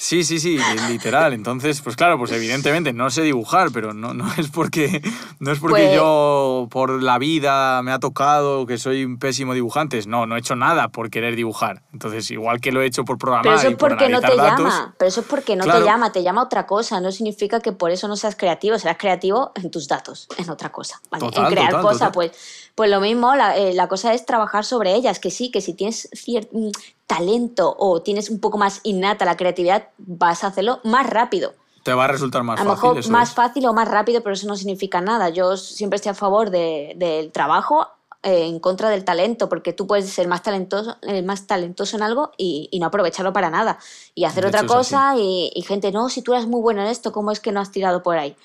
Sí, 0.00 0.22
sí, 0.22 0.38
sí, 0.38 0.60
literal. 0.88 1.32
Entonces, 1.32 1.80
pues 1.80 1.96
claro, 1.96 2.18
pues 2.18 2.30
evidentemente 2.30 2.92
no 2.92 3.10
sé 3.10 3.22
dibujar, 3.22 3.70
pero 3.72 3.92
no, 3.94 4.14
no 4.14 4.32
es 4.38 4.46
porque, 4.48 5.02
no 5.40 5.50
es 5.50 5.58
porque 5.58 5.82
Pues- 5.86 5.94
yo 5.96 6.68
por 6.70 7.02
la 7.02 7.18
vida 7.18 7.82
me 7.82 7.90
ha 7.90 7.98
tocado 7.98 8.64
que 8.64 8.78
soy 8.78 9.04
un 9.04 9.18
pésimo 9.18 9.54
dibujante. 9.54 10.00
No, 10.06 10.24
no 10.24 10.36
he 10.36 10.38
hecho 10.38 10.54
nada 10.54 10.88
por 10.90 11.10
querer 11.10 11.34
dibujar. 11.34 11.82
Entonces, 11.92 12.30
igual 12.30 12.60
que 12.60 12.70
lo 12.70 12.80
he 12.80 12.86
hecho 12.86 13.04
por 13.04 13.18
programar 13.18 13.42
Pero 13.42 13.56
eso 13.56 13.68
es 13.70 13.74
por 13.76 13.88
porque 13.90 14.08
no 14.08 14.20
te 14.20 14.36
datos, 14.36 14.58
llama. 14.60 14.94
Pero 14.96 15.08
eso 15.08 15.20
es 15.22 15.26
porque 15.26 15.56
no 15.56 15.64
Claro. 15.64 15.80
te 15.80 15.84
llama, 15.86 16.12
te 16.12 16.22
llama 16.22 16.42
otra 16.44 16.64
cosa. 16.64 17.00
No 17.00 17.10
significa 17.10 17.58
que 17.58 17.72
por 17.72 17.90
eso 17.90 18.06
no 18.06 18.14
seas 18.14 18.36
creativo. 18.36 18.78
Serás 18.78 18.98
creativo 18.98 19.50
en 19.56 19.68
tus 19.72 19.88
datos, 19.88 20.28
en 20.36 20.48
otra 20.48 20.70
cosa. 20.70 21.00
¿vale? 21.10 21.24
Total, 21.24 21.46
en 21.46 21.50
crear 21.50 21.70
total, 21.70 21.82
cosas, 21.82 21.98
total. 21.98 22.12
pues, 22.12 22.67
pues 22.78 22.88
lo 22.90 23.00
mismo, 23.00 23.34
la, 23.34 23.56
eh, 23.58 23.74
la 23.74 23.88
cosa 23.88 24.14
es 24.14 24.24
trabajar 24.24 24.64
sobre 24.64 24.94
ellas. 24.94 25.18
Que 25.18 25.30
sí, 25.30 25.50
que 25.50 25.60
si 25.60 25.74
tienes 25.74 26.08
cierto 26.12 26.56
talento 27.08 27.74
o 27.78 28.00
tienes 28.02 28.30
un 28.30 28.38
poco 28.40 28.56
más 28.56 28.80
innata 28.84 29.24
la 29.24 29.36
creatividad, 29.36 29.88
vas 29.98 30.44
a 30.44 30.46
hacerlo 30.48 30.80
más 30.84 31.06
rápido. 31.10 31.54
te 31.82 31.92
va 31.94 32.04
a 32.04 32.08
resultar 32.08 32.42
más 32.44 32.60
A 32.60 32.64
lo 32.64 32.70
fácil. 32.70 32.82
mejor 32.84 32.98
eso 33.00 33.10
más 33.10 33.28
es. 33.30 33.34
fácil 33.34 33.66
o 33.66 33.72
más 33.72 33.88
rápido, 33.88 34.22
pero 34.22 34.34
eso 34.34 34.46
no 34.46 34.56
significa 34.56 35.00
nada. 35.00 35.28
Yo 35.30 35.56
siempre 35.56 35.96
estoy 35.96 36.10
a 36.10 36.14
favor 36.14 36.50
de- 36.50 36.92
del 36.96 37.32
trabajo 37.32 37.86
eh, 38.22 38.46
en 38.46 38.58
contra 38.60 38.90
del 38.90 39.04
talento, 39.04 39.48
porque 39.48 39.72
tú 39.72 39.86
puedes 39.86 40.08
ser 40.10 40.28
más 40.28 40.42
talentoso, 40.42 40.96
eh, 41.02 41.22
más 41.22 41.46
talentoso 41.46 41.96
en 41.96 42.02
algo 42.02 42.32
y, 42.36 42.68
y 42.72 42.78
no 42.80 42.86
aprovecharlo 42.86 43.32
para 43.32 43.48
nada. 43.50 43.78
Y 44.14 44.24
hacer 44.24 44.42
De 44.44 44.48
otra 44.48 44.66
cosa 44.66 45.14
y, 45.16 45.50
y 45.54 45.62
gente, 45.62 45.90
no, 45.92 46.08
si 46.10 46.22
tú 46.22 46.34
eres 46.34 46.46
muy 46.46 46.60
bueno 46.60 46.80
en 46.82 46.88
esto, 46.88 47.10
¿cómo 47.12 47.30
es 47.32 47.40
que 47.40 47.52
no 47.52 47.60
has 47.60 47.70
tirado 47.72 48.02
por 48.02 48.18
ahí? 48.18 48.36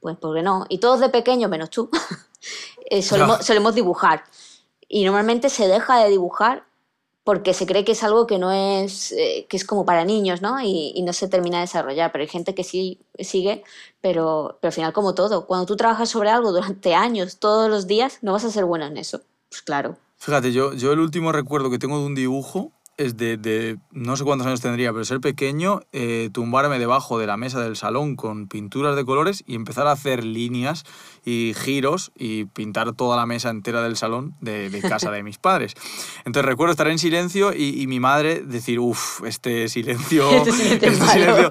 Pues 0.00 0.16
porque 0.20 0.42
no. 0.42 0.66
Y 0.68 0.78
todos 0.78 1.00
de 1.00 1.08
pequeño, 1.08 1.48
menos 1.48 1.70
tú, 1.70 1.88
eh, 2.92 3.02
solemos, 3.02 3.74
dibujar. 3.74 4.24
Y 4.88 5.04
normalmente 5.04 5.48
se 5.48 5.66
deja 5.66 5.98
de 6.02 6.10
dibujar 6.10 6.64
porque 7.24 7.54
se 7.54 7.66
cree 7.66 7.84
que 7.84 7.92
es 7.92 8.02
algo 8.02 8.26
que 8.26 8.38
no 8.38 8.52
es, 8.52 9.12
eh, 9.12 9.46
que 9.48 9.56
es 9.56 9.64
como 9.64 9.86
para 9.86 10.04
niños, 10.04 10.42
¿no? 10.42 10.60
Y, 10.60 10.92
y 10.94 11.02
no 11.02 11.12
se 11.12 11.28
termina 11.28 11.58
de 11.58 11.62
desarrollar. 11.62 12.12
Pero 12.12 12.22
hay 12.22 12.28
gente 12.28 12.54
que 12.54 12.64
sí 12.64 13.00
sigue, 13.18 13.64
pero, 14.00 14.58
pero 14.60 14.68
al 14.68 14.74
final 14.74 14.92
como 14.92 15.14
todo, 15.14 15.46
cuando 15.46 15.64
tú 15.64 15.76
trabajas 15.76 16.10
sobre 16.10 16.30
algo 16.30 16.52
durante 16.52 16.94
años, 16.94 17.38
todos 17.38 17.70
los 17.70 17.86
días, 17.86 18.18
no 18.20 18.32
vas 18.32 18.44
a 18.44 18.50
ser 18.50 18.66
bueno 18.66 18.84
en 18.84 18.98
eso. 18.98 19.22
Pues 19.48 19.62
claro. 19.62 19.96
Fíjate, 20.18 20.52
yo, 20.52 20.74
yo 20.74 20.92
el 20.92 21.00
último 21.00 21.32
recuerdo 21.32 21.70
que 21.70 21.78
tengo 21.78 21.98
de 21.98 22.04
un 22.04 22.14
dibujo 22.14 22.72
de, 23.10 23.78
no 23.90 24.16
sé 24.16 24.24
cuántos 24.24 24.46
años 24.46 24.60
tendría, 24.60 24.92
pero 24.92 25.04
ser 25.04 25.20
pequeño, 25.20 25.80
eh, 25.92 26.30
tumbarme 26.32 26.78
debajo 26.78 27.18
de 27.18 27.26
la 27.26 27.36
mesa 27.36 27.60
del 27.60 27.76
salón 27.76 28.16
con 28.16 28.48
pinturas 28.48 28.96
de 28.96 29.04
colores 29.04 29.42
y 29.46 29.54
empezar 29.54 29.86
a 29.86 29.92
hacer 29.92 30.24
líneas 30.24 30.84
y 31.24 31.54
giros 31.56 32.12
y 32.16 32.46
pintar 32.46 32.92
toda 32.94 33.16
la 33.16 33.26
mesa 33.26 33.50
entera 33.50 33.82
del 33.82 33.96
salón 33.96 34.34
de, 34.40 34.82
casa 34.88 35.10
de 35.10 35.22
mis 35.22 35.38
padres. 35.38 35.74
Entonces 36.24 36.44
recuerdo 36.44 36.72
estar 36.72 36.88
en 36.88 36.98
silencio 36.98 37.52
y, 37.52 37.86
mi 37.86 38.00
madre 38.00 38.42
decir, 38.44 38.78
uff, 38.78 39.22
este 39.24 39.68
silencio, 39.68 40.30
este, 40.36 40.52
silencio, 40.52 40.88
este, 40.88 41.06
silencio, 41.06 41.50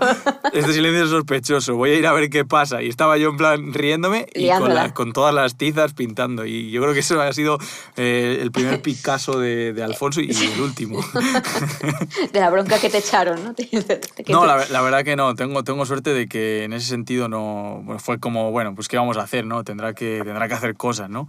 este 0.54 0.74
silencio 0.74 1.04
es 1.04 1.10
sospechoso, 1.10 1.76
voy 1.76 1.92
a 1.92 1.96
ir 1.96 2.08
a 2.08 2.14
ver 2.14 2.30
qué 2.30 2.46
pasa. 2.46 2.82
Y 2.82 2.90
estaba 2.90 3.18
yo 3.18 3.30
en 3.30 3.38
plan 3.38 3.74
riéndome 3.74 4.28
y 4.34 4.50
con, 4.94 5.14
todas 5.14 5.34
las 5.34 5.58
tizas 5.58 5.94
pintando. 5.94 6.46
Y 6.46 6.72
yo 6.72 6.82
creo 6.82 6.94
que 6.94 7.00
eso 7.00 7.22
ha 7.22 7.32
sido 7.34 7.58
eh, 7.96 8.40
el 8.42 8.52
primer 8.52 8.82
Picasso 8.82 9.40
de, 9.40 9.74
de 9.74 9.84
Alfonso 9.84 10.22
y 10.22 10.32
el 10.32 10.62
último. 10.62 11.00
de 12.34 12.40
la 12.40 12.50
bronca 12.50 12.80
que 12.80 12.90
te 12.90 13.00
echaron, 13.00 13.44
¿no? 13.44 13.54
no, 14.30 14.46
la, 14.46 14.66
la, 14.68 14.82
verdad 14.82 15.04
que 15.04 15.16
no. 15.16 15.36
Tengo, 15.36 15.64
tengo 15.64 15.86
suerte 15.86 16.14
de 16.14 16.28
que 16.28 16.64
en 16.64 16.74
ese 16.74 16.88
sentido 16.88 17.28
no 17.28 17.84
fue 18.00 18.20
como, 18.20 18.52
bueno, 18.52 18.76
pues 18.76 18.88
¿qué 18.88 18.98
vamos 18.98 19.18
a 19.18 19.24
hacer, 19.24 19.46
no? 19.46 19.64
Tendrá 19.64 19.94
que, 19.94 20.22
tendrá 20.24 20.48
que 20.48 20.54
hacer 20.54 20.76
cosas, 20.76 21.10
¿no? 21.10 21.28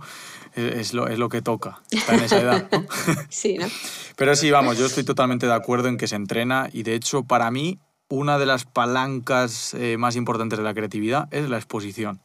Es, 0.54 0.92
lo, 0.92 1.08
es 1.08 1.18
lo 1.18 1.28
que 1.28 1.40
toca, 1.40 1.80
está 1.90 2.14
en 2.14 2.24
esa 2.24 2.40
edad, 2.40 2.68
¿no? 2.70 2.86
sí, 3.30 3.56
¿no? 3.58 3.66
Pero 4.16 4.36
sí, 4.36 4.50
vamos, 4.50 4.78
yo 4.78 4.86
estoy 4.86 5.04
totalmente 5.04 5.46
de 5.46 5.54
acuerdo 5.54 5.88
en 5.88 5.96
que 5.96 6.06
se 6.06 6.16
entrena 6.16 6.68
y 6.72 6.82
de 6.82 6.94
hecho 6.94 7.22
para 7.24 7.50
mí 7.50 7.78
una 8.08 8.38
de 8.38 8.44
las 8.44 8.64
palancas 8.64 9.72
eh, 9.72 9.96
más 9.96 10.16
importantes 10.16 10.58
de 10.58 10.64
la 10.64 10.74
creatividad 10.74 11.28
es 11.30 11.48
la 11.48 11.56
exposición. 11.56 12.20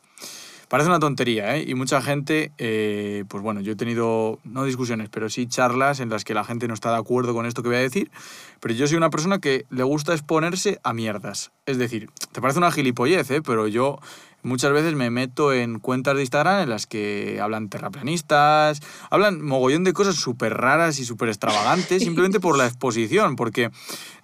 Parece 0.68 0.89
una 0.89 0.99
tontería, 0.99 1.55
¿eh? 1.55 1.63
Y 1.65 1.76
mucha 1.76 2.01
gente, 2.01 2.51
eh, 2.57 3.24
pues 3.30 3.41
bueno, 3.41 3.61
yo 3.61 3.72
he 3.72 3.76
tenido, 3.76 4.39
no 4.43 4.65
discusiones, 4.65 5.07
pero 5.07 5.30
sí 5.30 5.47
charlas 5.47 6.01
en 6.01 6.09
las 6.09 6.26
que 6.26 6.34
la 6.34 6.43
gente 6.43 6.68
no 6.68 6.74
está 6.74 6.91
de 6.91 6.97
acuerdo 6.97 7.34
con 7.34 7.45
esto 7.45 7.63
que 7.63 7.70
voy 7.70 7.78
a 7.78 7.82
decir, 7.82 8.11
pero 8.59 8.74
yo 8.74 8.86
soy 8.86 8.97
una 8.97 9.09
persona 9.09 9.39
que 9.39 9.65
le 9.70 9.84
gusta 9.84 10.13
exponerse 10.13 10.80
a 10.84 10.91
mierdas. 10.91 11.51
Es 11.65 11.78
decir, 11.78 12.09
te 12.34 12.41
parece 12.41 12.59
una 12.59 12.72
gilipollez, 12.72 13.32
¿eh? 13.32 13.41
Pero 13.41 13.68
yo 13.68 13.99
muchas 14.43 14.74
veces 14.74 14.93
me 14.93 15.09
meto 15.09 15.53
en 15.53 15.80
cuentas 15.80 16.15
de 16.15 16.22
Instagram 16.22 16.63
en 16.63 16.70
las 16.70 16.86
que 16.86 17.39
hablan 17.41 17.70
terraplanistas, 17.70 18.82
hablan 19.09 19.41
mogollón 19.41 19.86
de 19.86 19.93
cosas 19.93 20.15
súper 20.15 20.53
raras 20.53 20.99
y 20.99 21.05
súper 21.05 21.30
extravagantes, 21.30 22.03
simplemente 22.03 22.41
por 22.41 22.57
la 22.57 22.65
exposición, 22.68 23.38
porque 23.38 23.72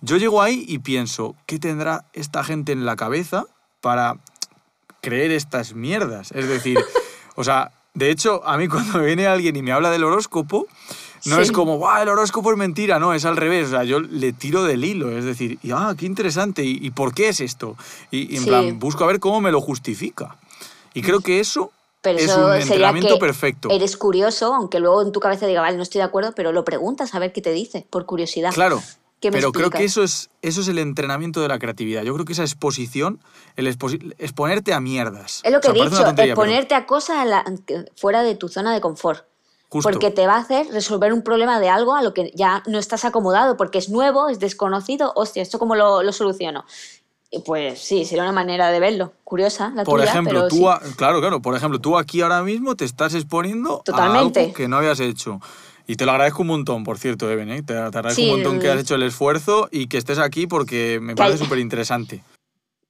yo 0.02 0.18
llego 0.18 0.42
ahí 0.42 0.66
y 0.68 0.80
pienso, 0.80 1.36
¿qué 1.46 1.58
tendrá 1.58 2.06
esta 2.12 2.44
gente 2.44 2.74
en 2.74 2.86
la 2.86 2.98
cabeza 2.98 3.46
para 3.80 4.18
creer 5.04 5.32
estas 5.32 5.76
mierdas. 5.76 6.32
Es 6.32 6.48
decir, 6.48 6.80
o 7.36 7.44
sea, 7.44 7.72
de 7.94 8.10
hecho, 8.10 8.42
a 8.46 8.58
mí 8.58 8.68
cuando 8.68 9.02
viene 9.02 9.28
alguien 9.28 9.56
y 9.56 9.62
me 9.62 9.72
habla 9.72 9.92
del 9.92 10.04
horóscopo, 10.04 10.66
no 11.26 11.40
es 11.40 11.52
como, 11.52 11.78
¡guau, 11.78 12.02
el 12.02 12.10
horóscopo 12.10 12.52
es 12.52 12.58
mentira! 12.58 13.00
No, 13.00 13.14
es 13.14 13.26
al 13.26 13.38
revés. 13.38 13.68
O 13.68 13.72
sea, 13.72 13.84
yo 13.84 14.00
le 14.00 14.34
tiro 14.34 14.64
del 14.64 14.84
hilo. 14.84 15.16
Es 15.16 15.26
decir, 15.26 15.60
¡ah, 15.72 15.94
qué 15.98 16.06
interesante! 16.06 16.64
¿Y, 16.64 16.90
por 16.92 17.14
qué 17.14 17.30
es 17.30 17.40
esto? 17.40 17.78
Y, 18.12 18.36
en 18.36 18.46
plan, 18.46 18.80
busco 18.80 19.04
a 19.04 19.08
ver 19.08 19.20
cómo 19.20 19.40
me 19.40 19.52
lo 19.52 19.62
justifica. 19.62 20.38
Y 20.94 21.02
creo 21.02 21.22
que 21.22 21.40
eso 21.40 21.72
es 22.04 22.36
un 22.36 22.54
entrenamiento 22.54 23.20
perfecto. 23.20 23.70
Eres 23.72 23.96
curioso, 23.96 24.54
aunque 24.54 24.80
luego 24.80 25.02
en 25.02 25.12
tu 25.12 25.20
cabeza 25.20 25.48
diga, 25.48 25.62
vale, 25.62 25.78
no 25.78 25.84
estoy 25.84 26.00
de 26.00 26.06
acuerdo, 26.06 26.34
pero 26.36 26.52
lo 26.52 26.66
preguntas 26.66 27.14
a 27.16 27.20
ver 27.20 27.32
qué 27.32 27.42
te 27.42 27.52
dice, 27.52 27.86
por 27.90 28.06
curiosidad. 28.06 28.54
Claro. 28.54 28.82
Pero 29.32 29.52
creo 29.52 29.70
que 29.70 29.84
eso 29.84 30.04
es, 30.04 30.30
eso 30.42 30.62
es 30.62 30.68
el 30.68 30.80
entrenamiento 30.80 31.42
de 31.42 31.48
la 31.48 31.60
creatividad. 31.60 32.04
Yo 32.04 32.14
creo 32.14 32.26
que 32.26 32.34
esa 32.34 32.44
exposición, 32.44 33.20
el 33.56 33.68
exponerte 33.68 34.74
a 34.74 34.80
mierdas. 34.80 35.42
Es 35.44 35.52
lo 35.52 35.62
que 35.62 35.70
he 35.70 35.74
dicho, 35.74 36.08
exponerte 36.08 36.76
a 36.76 36.86
cosas 36.86 37.28
fuera 37.96 38.24
de 38.24 38.36
tu 38.36 38.50
zona 38.50 38.74
de 38.74 38.82
confort. 38.82 39.26
Porque 39.82 40.12
te 40.12 40.28
va 40.28 40.36
a 40.36 40.40
hacer 40.40 40.68
resolver 40.72 41.14
un 41.14 41.24
problema 41.24 41.60
de 41.60 41.70
algo 41.70 41.96
a 41.96 42.04
lo 42.04 42.14
que 42.14 42.32
ya 42.36 42.62
no 42.68 42.78
estás 42.78 43.06
acomodado, 43.06 43.58
porque 43.58 43.80
es 43.80 43.90
nuevo, 43.90 44.30
es 44.30 44.40
desconocido. 44.40 45.14
Hostia, 45.16 45.42
¿esto 45.42 45.58
cómo 45.58 45.76
lo, 45.76 46.12
soluciono? 46.12 46.66
pues 47.46 47.80
sí, 47.80 48.06
sería 48.06 48.22
una 48.22 48.32
manera 48.32 48.70
de 48.70 48.80
verlo. 48.80 49.14
Curiosa 49.24 49.72
la 49.74 49.84
por 49.84 50.00
ejemplo, 50.00 50.48
tú 50.48 50.70
claro, 50.96 51.20
claro. 51.20 51.42
Por 51.42 51.56
ejemplo, 51.56 51.80
tú 51.80 51.98
aquí 51.98 52.22
ahora 52.22 52.44
mismo 52.44 52.76
te 52.76 52.86
estás 52.86 53.16
exponiendo 53.16 53.82
a 53.92 54.20
algo 54.20 54.32
que 54.54 54.68
no 54.68 54.78
habías 54.78 55.00
hecho. 55.00 55.42
Y 55.86 55.96
te 55.96 56.06
lo 56.06 56.12
agradezco 56.12 56.42
un 56.42 56.50
montón, 56.50 56.84
por 56.84 56.98
cierto, 56.98 57.30
Eben. 57.30 57.52
¿eh? 57.52 57.64
Te, 57.64 57.76
agradezco 57.76 58.22
un 58.22 58.30
montón 58.30 58.60
que 58.60 58.70
has 58.70 58.80
hecho 58.80 58.96
el 58.96 59.04
esfuerzo 59.04 59.68
y 59.72 59.88
que 59.88 59.98
estés 59.98 60.20
aquí 60.20 60.48
porque 60.48 61.00
me 61.02 61.16
parece 61.16 61.40
súper 61.40 61.60
interesante. 61.60 62.24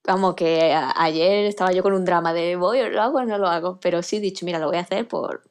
Vamos, 0.06 0.36
que 0.36 0.74
ayer 0.74 1.46
estaba 1.46 1.72
yo 1.72 1.82
con 1.82 1.94
un 1.94 2.04
drama 2.04 2.34
de 2.34 2.56
voy, 2.56 2.80
lo 2.90 3.02
hago 3.02 3.20
o 3.20 3.26
no 3.26 3.38
lo 3.38 3.48
hago. 3.48 3.80
Pero 3.82 4.04
sí 4.04 4.18
he 4.18 4.20
dicho, 4.20 4.46
mira, 4.46 4.60
lo 4.60 4.68
voy 4.68 4.78
a 4.78 4.82
hacer 4.82 5.08
por. 5.08 5.44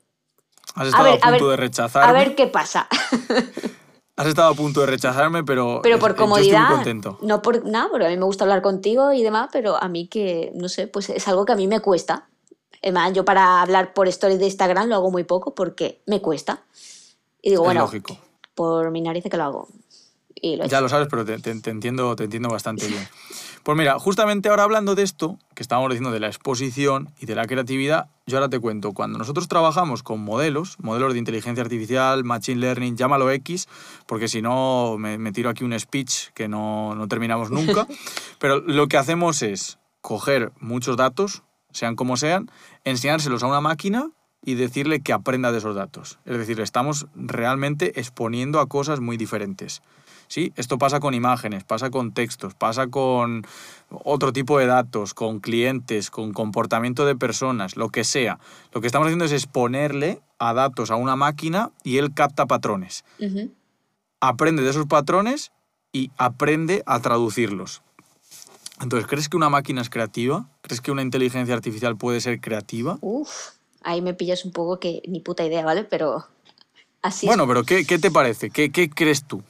Has 0.74 0.88
estado 0.88 1.18
a, 1.20 1.30
punto 1.30 1.51
de 1.51 1.57
rechazarme. 1.57 2.09
A 2.09 2.12
ver 2.12 2.34
qué 2.34 2.47
pasa. 2.47 2.86
Has 4.16 4.26
estado 4.26 4.53
a 4.53 4.55
punto 4.55 4.80
de 4.82 4.86
rechazarme, 4.86 5.43
pero. 5.43 5.80
Pero 5.82 5.99
por 5.99 6.14
comodidad. 6.14 6.68
Yo 6.68 6.74
contento. 6.76 7.18
No 7.22 7.40
por 7.40 7.64
nada, 7.64 7.88
porque 7.90 8.07
a 8.07 8.09
mí 8.11 8.16
me 8.18 8.24
gusta 8.24 8.45
hablar 8.45 8.61
contigo 8.61 9.12
y 9.12 9.22
demás, 9.22 9.49
pero 9.51 9.82
a 9.82 9.88
mí 9.88 10.07
que, 10.07 10.53
no 10.55 10.68
sé, 10.68 10.86
pues 10.86 11.09
es 11.09 11.26
algo 11.28 11.47
que 11.47 11.53
a 11.53 11.57
mí 11.57 11.66
me 11.66 11.80
cuesta. 11.80 12.28
Además, 12.82 13.14
yo 13.14 13.24
para 13.24 13.62
hablar 13.62 13.95
por 13.95 14.09
stories 14.09 14.38
de 14.38 14.47
Instagram 14.47 14.88
lo 14.88 14.97
hago 14.97 15.11
muy 15.11 15.24
poco 15.24 15.55
porque 15.55 16.03
me 16.07 16.20
cuesta. 16.20 16.62
Y 17.43 17.51
digo, 17.51 17.64
bueno, 17.64 17.80
lógico. 17.80 18.16
por 18.55 18.90
mi 18.90 19.01
nariz 19.01 19.24
que 19.28 19.36
lo 19.36 19.45
hago. 19.45 19.68
Y 20.45 20.59
ya 20.68 20.80
lo 20.80 20.88
sabes, 20.88 21.07
pero 21.09 21.24
te, 21.24 21.34
entiendo, 21.51 22.16
te 22.16 22.24
entiendo 22.24 22.49
bastante 22.49 22.88
bien. 22.88 23.07
Pues 23.62 23.78
mira, 23.78 23.97
justamente 24.01 24.49
ahora 24.49 24.64
hablando 24.64 24.97
de 24.97 25.05
esto, 25.05 25.38
que 25.55 25.62
estábamos 25.62 25.90
diciendo 25.90 26.11
de 26.11 26.18
la 26.18 26.26
exposición 26.26 27.11
y 27.20 27.26
de 27.26 27.36
la 27.36 27.47
creatividad, 27.47 28.09
yo 28.26 28.38
ahora 28.38 28.49
te 28.49 28.59
cuento, 28.59 28.93
cuando 28.93 29.18
nosotros 29.18 29.47
trabajamos 29.47 30.03
con 30.03 30.18
modelos, 30.18 30.78
modelos 30.80 31.12
de 31.12 31.20
inteligencia 31.20 31.62
artificial, 31.62 32.24
machine 32.24 32.61
learning, 32.61 32.97
llámalo 32.97 33.30
X, 33.30 33.68
porque 34.07 34.26
si 34.26 34.43
no 34.43 34.97
me, 34.99 35.30
tiro 35.30 35.49
aquí 35.49 35.62
un 35.62 35.78
speech 35.78 36.30
que 36.34 36.49
no, 36.49 36.97
no 36.97 37.07
terminamos 37.07 37.53
nunca, 37.53 37.86
pero 38.40 38.59
lo 38.59 38.88
que 38.88 38.97
hacemos 38.97 39.43
es 39.43 39.78
coger 40.01 40.51
muchos 40.59 40.97
datos, 40.97 41.45
sean 41.70 41.95
como 41.95 42.16
sean, 42.16 42.51
enseñárselos 42.82 43.45
a 43.45 43.47
una 43.47 43.61
máquina 43.61 44.11
y 44.45 44.55
decirle 44.55 45.01
que 45.01 45.12
aprenda 45.12 45.53
de 45.53 45.59
esos 45.59 45.76
datos. 45.76 46.18
Es 46.24 46.36
decir, 46.36 46.61
estamos 46.61 47.07
realmente 47.14 48.01
exponiendo 48.01 48.61
a 48.61 48.66
cosas 48.66 49.01
muy 49.01 49.16
diferentes. 49.16 49.82
¿Sí? 50.28 50.53
Esto 50.57 50.78
pasa 50.78 50.99
con 50.99 51.12
imágenes, 51.12 51.62
pasa 51.62 51.90
con 51.90 52.12
textos, 52.12 52.55
pasa 52.55 52.86
con 52.86 53.47
otro 53.90 54.32
tipo 54.32 54.59
de 54.59 54.64
datos, 54.64 55.12
con 55.12 55.40
clientes, 55.40 56.11
con 56.11 56.32
comportamiento 56.32 57.05
de 57.05 57.14
personas, 57.14 57.76
lo 57.76 57.90
que 57.90 58.03
sea. 58.03 58.38
Lo 58.72 58.80
que 58.80 58.86
estamos 58.86 59.07
haciendo 59.07 59.26
es 59.26 59.32
exponerle 59.32 60.22
a 60.38 60.55
datos 60.55 60.90
a 60.90 60.97
una 60.97 61.16
máquina 61.16 61.70
y 61.84 61.99
él 61.99 62.14
capta 62.14 62.47
patrones. 62.47 63.05
Aprende 64.20 64.62
de 64.62 64.70
esos 64.70 64.86
patrones 64.86 65.53
y 65.93 66.11
aprende 66.16 66.82
a 66.86 67.01
traducirlos. 67.01 67.82
Entonces, 68.80 69.07
¿crees 69.07 69.28
que 69.28 69.36
una 69.36 69.51
máquina 69.51 69.82
es 69.82 69.90
creativa? 69.90 70.49
¿Crees 70.62 70.80
que 70.80 70.93
una 70.93 71.03
inteligencia 71.03 71.55
artificial 71.55 71.99
puede 71.99 72.22
ser 72.22 72.40
creativa? 72.40 72.97
Uf 73.03 73.62
ahí 73.85 74.03
me 74.03 74.14
pillas 74.14 74.45
un 74.45 74.53
poco 74.53 74.78
que 74.78 75.03
ni 75.07 75.20
puta 75.20 75.45
idea, 75.45 75.64
¿vale? 75.64 75.85
Pero 75.85 76.26
así 77.03 77.26
Bueno, 77.26 77.47
pero 77.47 77.64
¿qué, 77.64 77.85
¿qué, 77.87 77.99
te 77.99 78.11
parece? 78.11 78.51
¿Qué, 78.51 78.70
¿Qué, 78.70 78.91
crees 78.91 79.24
tú? 79.24 79.43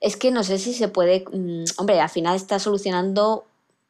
Es 0.00 0.16
que 0.16 0.30
no 0.30 0.44
sé 0.44 0.58
si 0.58 0.74
se 0.74 0.88
puede... 0.88 1.24
Mm, 1.32 1.64
hombre, 1.78 2.00
al 2.00 2.10
final 2.10 2.36
está 2.36 2.58
solucionando, 2.58 3.44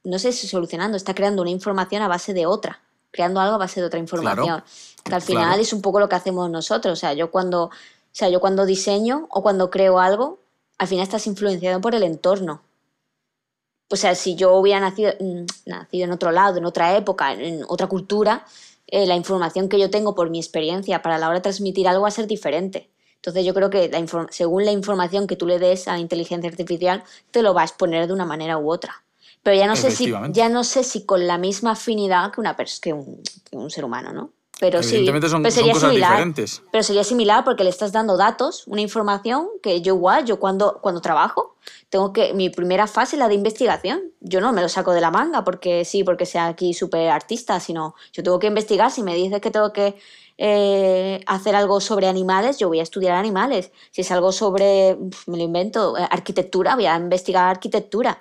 no 0.05 0.19
sé 0.19 0.33
si 0.33 0.47
solucionando, 0.47 0.97
está 0.97 1.15
creando 1.15 1.43
una 1.43 1.51
información 1.51 2.03
a 2.03 2.09
base 2.09 2.35
de 2.35 2.47
otra, 2.47 2.81
creando 3.11 3.41
algo 3.41 3.55
a 3.55 3.59
base 3.59 3.81
de 3.81 3.87
otra 3.87 3.99
información. 3.99 4.63
que 5.03 5.15
al 5.15 5.23
final 5.23 5.61
es 5.61 5.73
un 5.73 5.83
poco 5.83 6.01
lo 6.01 6.09
que 6.09 6.17
hacemos 6.17 6.51
nosotros. 6.51 6.93
O 6.93 6.97
sea, 6.97 7.15
yo 7.15 7.31
cuando, 7.31 7.65
o 7.65 7.71
sea, 8.13 8.29
yo 8.29 8.41
cuando 8.41 8.67
diseño 8.67 9.27
o 9.31 9.43
cuando 9.43 9.71
creo 9.71 9.99
algo, 9.99 10.39
al 10.79 10.89
final 10.89 11.05
estás 11.05 11.27
influenciado 11.27 11.81
por 11.81 11.95
el 11.95 12.03
entorno. 12.03 12.63
O 13.91 13.97
sea, 13.97 14.15
si 14.15 14.35
yo 14.35 14.55
hubiera 14.55 14.81
nacido, 14.81 15.13
mm, 15.21 15.45
nacido 15.67 16.05
en 16.05 16.13
otro 16.13 16.33
lado, 16.33 16.59
en 16.59 16.65
otra 16.65 16.97
época, 16.97 17.33
en 17.33 17.65
otra 17.69 17.87
cultura, 17.87 18.45
eh, 18.87 19.07
la 19.07 19.17
información 19.17 19.69
que 19.69 19.79
yo 19.79 19.91
tengo 19.91 20.15
por 20.15 20.31
mi 20.31 20.39
experiencia 20.39 21.03
para 21.03 21.19
la 21.19 21.29
hora 21.29 21.39
de 21.39 21.43
transmitir 21.43 21.89
algo 21.89 22.03
va 22.03 22.09
a 22.09 22.13
ser 22.13 22.27
diferente. 22.27 22.91
Entonces 23.17 23.45
yo 23.47 23.55
creo 23.55 23.71
que 23.71 23.91
según 24.31 24.67
la 24.67 24.73
información 24.73 25.27
que 25.27 25.37
tú 25.37 25.47
le 25.47 25.59
des 25.59 25.89
a 25.89 25.93
la 25.93 25.99
inteligencia 25.99 26.51
artificial, 26.51 27.03
te 27.31 27.43
lo 27.43 27.55
va 27.55 27.63
a 27.63 27.65
exponer 27.65 28.07
de 28.07 28.13
una 28.13 28.27
manera 28.27 28.59
u 28.59 28.71
otra. 28.71 29.03
Pero 29.43 29.57
ya 29.57 29.67
no 29.67 29.77
sé 29.77 29.91
si, 29.91 30.13
ya 30.31 30.49
no 30.49 30.63
sé 30.65 30.85
si 30.85 31.05
con 31.05 31.27
la 31.27 31.39
misma 31.39 31.73
afinidad 31.73 32.33
que, 32.33 32.41
una 32.41 32.57
que, 32.57 32.93
un, 32.93 33.23
que 33.51 33.57
un 33.57 33.71
ser 33.71 33.85
humano, 33.85 34.13
¿no? 34.13 34.33
Pero 34.61 34.83
sí, 34.83 35.05
son, 35.29 35.43
pero 35.43 35.55
sería 35.55 35.75
similar, 35.75 36.11
diferentes. 36.11 36.63
Pero 36.71 36.85
sería 36.85 37.05
similar 37.05 37.45
porque 37.45 37.65
le 37.65 37.71
estás 37.71 37.91
dando 37.91 38.17
datos, 38.17 38.67
una 38.67 38.81
información 38.81 39.49
que 39.63 39.81
yo 39.83 39.95
igual, 39.95 40.25
yo 40.25 40.39
cuando, 40.39 40.79
cuando 40.81 41.01
trabajo, 41.01 41.57
tengo 41.89 42.13
que, 42.13 42.35
mi 42.35 42.51
primera 42.51 42.87
fase 42.87 43.17
es 43.17 43.21
la 43.21 43.29
de 43.29 43.35
investigación. 43.35 44.13
Yo 44.21 44.41
no 44.41 44.53
me 44.53 44.63
lo 44.63 44.69
saco 44.69 44.93
de 44.93 45.01
la 45.01 45.11
manga 45.11 45.43
porque 45.43 45.85
sí, 45.85 46.05
porque 46.05 46.25
sea 46.25 46.47
aquí 46.47 46.73
súper 46.73 47.11
artista, 47.11 47.59
sino 47.59 47.95
yo 48.13 48.23
tengo 48.23 48.39
que 48.39 48.47
investigar. 48.47 48.91
Si 48.91 49.03
me 49.03 49.15
dices 49.15 49.41
que 49.41 49.51
tengo 49.51 49.73
que 49.73 49.97
eh, 50.39 51.21
hacer 51.27 51.57
algo 51.57 51.81
sobre 51.81 52.07
animales, 52.07 52.59
yo 52.59 52.69
voy 52.69 52.79
a 52.79 52.85
estudiar 52.85 53.17
animales. 53.17 53.73
Si 53.91 54.03
es 54.03 54.11
algo 54.13 54.31
sobre, 54.31 54.97
me 55.27 55.37
lo 55.37 55.43
invento, 55.43 55.99
eh, 55.99 56.07
arquitectura, 56.11 56.77
voy 56.77 56.87
a 56.87 56.97
investigar 56.97 57.49
arquitectura. 57.49 58.19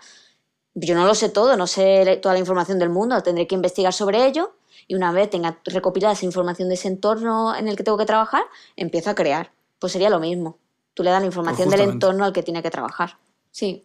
Yo 0.73 0.95
no 0.95 1.05
lo 1.05 1.13
sé 1.13 1.29
todo, 1.29 1.55
no 1.55 1.67
sé 1.67 2.19
toda 2.23 2.33
la 2.33 2.39
información 2.39 2.79
del 2.79 2.89
mundo, 2.89 3.21
tendré 3.21 3.45
que 3.45 3.53
investigar 3.53 3.93
sobre 3.93 4.25
ello 4.25 4.55
y 4.87 4.95
una 4.95 5.11
vez 5.11 5.29
tenga 5.29 5.57
recopilada 5.65 6.13
esa 6.13 6.25
información 6.25 6.69
de 6.69 6.75
ese 6.75 6.87
entorno 6.87 7.55
en 7.55 7.67
el 7.67 7.75
que 7.75 7.83
tengo 7.83 7.97
que 7.97 8.05
trabajar, 8.05 8.43
empiezo 8.75 9.09
a 9.09 9.15
crear. 9.15 9.51
Pues 9.79 9.93
sería 9.93 10.09
lo 10.09 10.19
mismo. 10.19 10.57
Tú 10.93 11.03
le 11.03 11.09
das 11.09 11.21
la 11.21 11.27
información 11.27 11.69
del 11.69 11.81
entorno 11.81 12.25
al 12.25 12.33
que 12.33 12.43
tiene 12.43 12.61
que 12.61 12.69
trabajar. 12.69 13.17
Sí. 13.51 13.83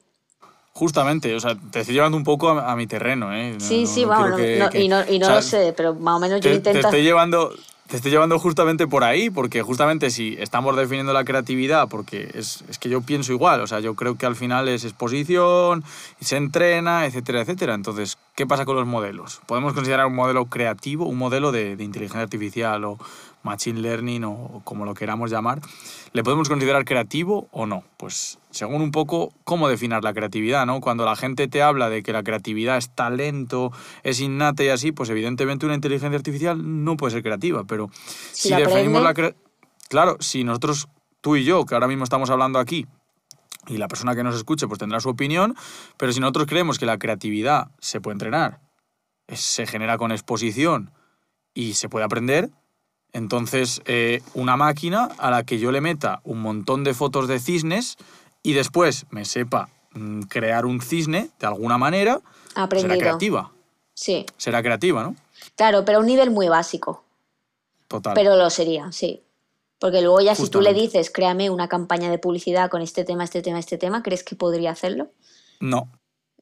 Justamente, 0.72 1.34
o 1.34 1.40
sea, 1.40 1.56
te 1.70 1.80
estoy 1.80 1.94
llevando 1.94 2.16
un 2.16 2.24
poco 2.24 2.50
a, 2.50 2.76
mi 2.76 2.86
terreno, 2.86 3.34
¿eh? 3.34 3.56
sí, 3.58 3.84
sí, 3.86 4.04
vamos, 4.04 4.38
y 4.74 4.86
no, 4.88 5.02
y 5.08 5.18
no 5.18 5.28
lo 5.28 5.42
sé, 5.42 5.74
pero 5.76 5.94
más 5.94 6.16
o 6.16 6.20
menos 6.20 6.40
yo 6.40 6.52
intento... 6.52 6.78
Te 6.78 6.86
estoy 6.86 7.02
llevando, 7.02 7.52
te 7.88 7.96
estoy 7.96 8.12
llevando 8.12 8.38
justamente 8.38 8.86
por 8.86 9.02
ahí, 9.02 9.28
porque 9.28 9.62
justamente 9.62 10.10
si 10.10 10.36
estamos 10.38 10.76
definiendo 10.76 11.12
la 11.12 11.24
creatividad, 11.24 11.88
porque 11.88 12.30
es, 12.32 12.62
es, 12.68 12.78
que 12.78 12.90
yo 12.90 13.00
pienso 13.00 13.32
igual, 13.32 13.60
o 13.60 13.66
sea, 13.66 13.80
yo 13.80 13.94
creo 13.94 14.16
que 14.16 14.26
al 14.26 14.36
final 14.36 14.68
es 14.68 14.84
exposición, 14.84 15.82
se 16.20 16.36
entrena, 16.36 17.06
etcétera, 17.06 17.40
etcétera. 17.40 17.74
Entonces, 17.74 18.16
¿qué 18.38 18.46
pasa 18.46 18.64
con 18.64 18.76
los 18.76 18.86
modelos? 18.86 19.40
Podemos 19.46 19.72
considerar 19.72 20.06
un 20.06 20.14
modelo 20.14 20.46
creativo, 20.46 21.06
un 21.06 21.18
modelo 21.18 21.50
de, 21.50 21.74
de 21.74 21.82
inteligencia 21.82 22.22
artificial 22.22 22.84
o 22.84 22.96
machine 23.42 23.80
learning 23.80 24.22
o 24.22 24.62
como 24.62 24.84
lo 24.84 24.94
queramos 24.94 25.32
llamar, 25.32 25.60
¿le 26.12 26.22
podemos 26.22 26.48
considerar 26.48 26.84
creativo 26.84 27.48
o 27.50 27.66
no? 27.66 27.82
Pues 27.96 28.38
según 28.50 28.80
un 28.80 28.92
poco 28.92 29.32
cómo 29.42 29.68
definir 29.68 30.04
la 30.04 30.14
creatividad, 30.14 30.66
¿no? 30.66 30.80
Cuando 30.80 31.04
la 31.04 31.16
gente 31.16 31.48
te 31.48 31.62
habla 31.62 31.90
de 31.90 32.04
que 32.04 32.12
la 32.12 32.22
creatividad 32.22 32.76
es 32.76 32.90
talento, 32.90 33.72
es 34.04 34.20
innata 34.20 34.62
y 34.62 34.68
así, 34.68 34.92
pues 34.92 35.10
evidentemente 35.10 35.66
una 35.66 35.74
inteligencia 35.74 36.16
artificial 36.16 36.84
no 36.84 36.96
puede 36.96 37.14
ser 37.14 37.24
creativa, 37.24 37.64
pero 37.64 37.90
si, 38.30 38.54
definimos 38.54 39.02
la 39.02 39.14
Claro, 39.88 40.16
si 40.20 40.44
nosotros, 40.44 40.86
tú 41.20 41.34
y 41.34 41.42
yo, 41.42 41.66
que 41.66 41.74
ahora 41.74 41.88
mismo 41.88 42.04
estamos 42.04 42.30
hablando 42.30 42.60
aquí, 42.60 42.86
y 43.68 43.76
la 43.76 43.88
persona 43.88 44.16
que 44.16 44.24
nos 44.24 44.34
escuche 44.34 44.66
pues 44.66 44.78
tendrá 44.78 45.00
su 45.00 45.08
opinión, 45.08 45.54
pero 45.96 46.12
si 46.12 46.20
nosotros 46.20 46.46
creemos 46.46 46.78
que 46.78 46.86
la 46.86 46.98
creatividad 46.98 47.70
se 47.78 48.00
puede 48.00 48.14
entrenar, 48.14 48.60
se 49.32 49.66
genera 49.66 49.98
con 49.98 50.10
exposición 50.10 50.90
y 51.54 51.74
se 51.74 51.88
puede 51.88 52.04
aprender, 52.04 52.50
entonces, 53.12 53.80
eh, 53.86 54.22
una 54.34 54.56
máquina 54.56 55.08
a 55.18 55.30
la 55.30 55.42
que 55.44 55.58
yo 55.58 55.72
le 55.72 55.80
meta 55.80 56.20
un 56.24 56.40
montón 56.40 56.84
de 56.84 56.94
fotos 56.94 57.26
de 57.26 57.38
cisnes 57.38 57.96
y 58.42 58.52
después 58.52 59.06
me 59.10 59.24
sepa 59.24 59.70
mm, 59.92 60.22
crear 60.22 60.66
un 60.66 60.80
cisne 60.80 61.30
de 61.40 61.46
alguna 61.46 61.78
manera, 61.78 62.20
será 62.70 62.98
creativa. 62.98 63.50
Sí. 63.94 64.26
Será 64.36 64.62
creativa, 64.62 65.02
¿no? 65.02 65.16
Claro, 65.56 65.84
pero 65.84 65.98
a 65.98 66.00
un 66.00 66.06
nivel 66.06 66.30
muy 66.30 66.48
básico. 66.48 67.04
Total. 67.88 68.14
Pero 68.14 68.36
lo 68.36 68.50
sería, 68.50 68.92
sí. 68.92 69.22
Porque 69.78 70.02
luego 70.02 70.20
ya 70.20 70.34
si 70.34 70.48
tú 70.48 70.60
le 70.60 70.74
dices, 70.74 71.10
créame 71.10 71.50
una 71.50 71.68
campaña 71.68 72.10
de 72.10 72.18
publicidad 72.18 72.68
con 72.68 72.82
este 72.82 73.04
tema, 73.04 73.24
este 73.24 73.42
tema, 73.42 73.58
este 73.58 73.78
tema, 73.78 74.02
¿crees 74.02 74.24
que 74.24 74.34
podría 74.34 74.72
hacerlo? 74.72 75.12
No, 75.60 75.88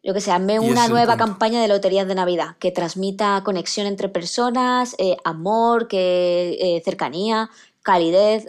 yo 0.06 0.14
que 0.14 0.20
sé, 0.20 0.30
hazme 0.30 0.60
una 0.60 0.86
nueva 0.86 1.16
campaña 1.16 1.60
de 1.60 1.66
loterías 1.66 2.06
de 2.06 2.14
Navidad 2.14 2.56
que 2.60 2.70
transmita 2.70 3.42
conexión 3.42 3.88
entre 3.88 4.08
personas, 4.08 4.94
eh, 4.98 5.16
amor, 5.24 5.88
que, 5.88 6.56
eh, 6.60 6.80
cercanía, 6.84 7.50
calidez. 7.82 8.46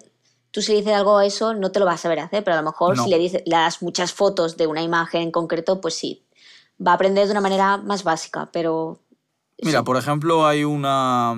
Tú 0.52 0.62
si 0.62 0.74
le 0.74 0.78
dices 0.78 0.94
algo 0.94 1.18
a 1.18 1.26
eso, 1.26 1.56
no 1.56 1.72
te 1.72 1.80
lo 1.80 1.86
vas 1.86 1.96
a 1.96 2.04
saber 2.04 2.20
hacer, 2.20 2.44
pero 2.44 2.58
a 2.58 2.62
lo 2.62 2.70
mejor 2.70 2.96
si 3.00 3.10
le, 3.10 3.18
dices, 3.18 3.42
das 3.48 3.82
muchas 3.82 4.14
fotos 4.14 4.56
de 4.56 4.68
una 4.68 4.84
imagen 4.84 5.24
en 5.24 5.32
concreto, 5.32 5.82
pues 5.82 5.96
sí, 5.96 6.28
va 6.86 6.92
a 6.92 6.94
aprender 6.94 7.26
de 7.26 7.32
una 7.32 7.42
manera 7.42 7.78
más 7.78 8.04
básica, 8.04 8.50
pero... 8.54 9.00
Mira, 9.60 9.84
por 9.84 9.98
ejemplo, 9.98 10.46
hay, 10.46 10.64
una, 10.64 11.34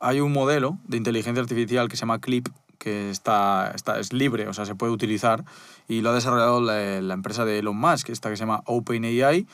hay 0.00 0.18
un 0.18 0.32
modelo 0.32 0.78
de 0.88 0.96
inteligencia 0.96 1.40
artificial 1.40 1.88
que 1.88 1.96
se 1.96 2.00
llama 2.00 2.20
Clip, 2.20 2.48
que 2.86 3.10
está, 3.10 3.72
está, 3.74 3.98
es 3.98 4.12
libre, 4.12 4.46
o 4.46 4.54
sea, 4.54 4.64
se 4.64 4.76
puede 4.76 4.92
utilizar 4.92 5.44
y 5.88 6.02
lo 6.02 6.10
ha 6.10 6.14
desarrollado 6.14 6.60
la, 6.60 7.14
empresa 7.14 7.44
de 7.44 7.58
Elon 7.58 7.76
Musk, 7.76 8.10
esta 8.10 8.30
que 8.30 8.36
se 8.36 8.44
llama 8.44 8.62
OpenAI. 8.64 9.44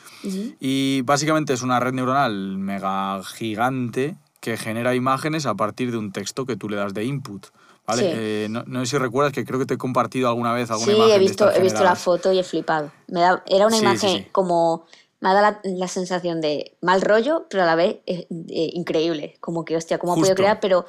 Y 0.59 1.01
básicamente 1.01 1.51
es 1.51 1.63
una 1.63 1.79
red 1.79 1.93
neuronal 1.93 2.59
mega 2.59 3.23
gigante 3.23 4.17
que 4.39 4.55
genera 4.55 4.93
imágenes 4.93 5.47
a 5.47 5.55
partir 5.55 5.89
de 5.89 5.97
un 5.97 6.11
texto 6.11 6.45
que 6.45 6.55
tú 6.55 6.69
le 6.69 6.75
das 6.75 6.93
de 6.93 7.05
input. 7.05 7.47
¿Vale? 7.87 8.11
Eh, 8.13 8.47
no, 8.51 8.63
no, 8.67 8.81
sé 8.81 8.91
si 8.91 8.97
recuerdas 8.99 9.33
que 9.33 9.43
creo 9.45 9.57
que 9.57 9.65
te 9.65 9.73
he 9.73 9.77
compartido 9.79 10.29
alguna 10.29 10.53
vez 10.53 10.69
alguna 10.69 10.91
sí, 10.91 10.95
imagen. 10.95 11.09
Sí, 11.09 11.15
he 11.15 11.19
visto, 11.19 11.51
he 11.51 11.61
visto 11.61 11.83
la 11.83 11.95
foto 11.95 12.31
y 12.31 12.37
he 12.37 12.43
flipado. 12.43 12.91
Me 13.07 13.21
da, 13.21 13.43
era 13.47 13.65
una 13.65 13.77
imagen 13.77 14.27
como. 14.31 14.85
Me 15.23 15.29
ha 15.29 15.33
dado 15.33 15.57
la, 15.63 15.87
sensación 15.87 16.41
de 16.41 16.75
mal 16.81 17.01
rollo, 17.01 17.47
pero 17.49 17.63
a 17.63 17.65
la 17.65 17.75
vez 17.75 18.01
eh, 18.07 18.27
eh, 18.29 18.71
increíble. 18.73 19.37
Como 19.39 19.63
que, 19.63 19.77
hostia, 19.77 19.97
¿cómo 19.97 20.15
puedo 20.15 20.35
crear? 20.35 20.59
Pero 20.59 20.85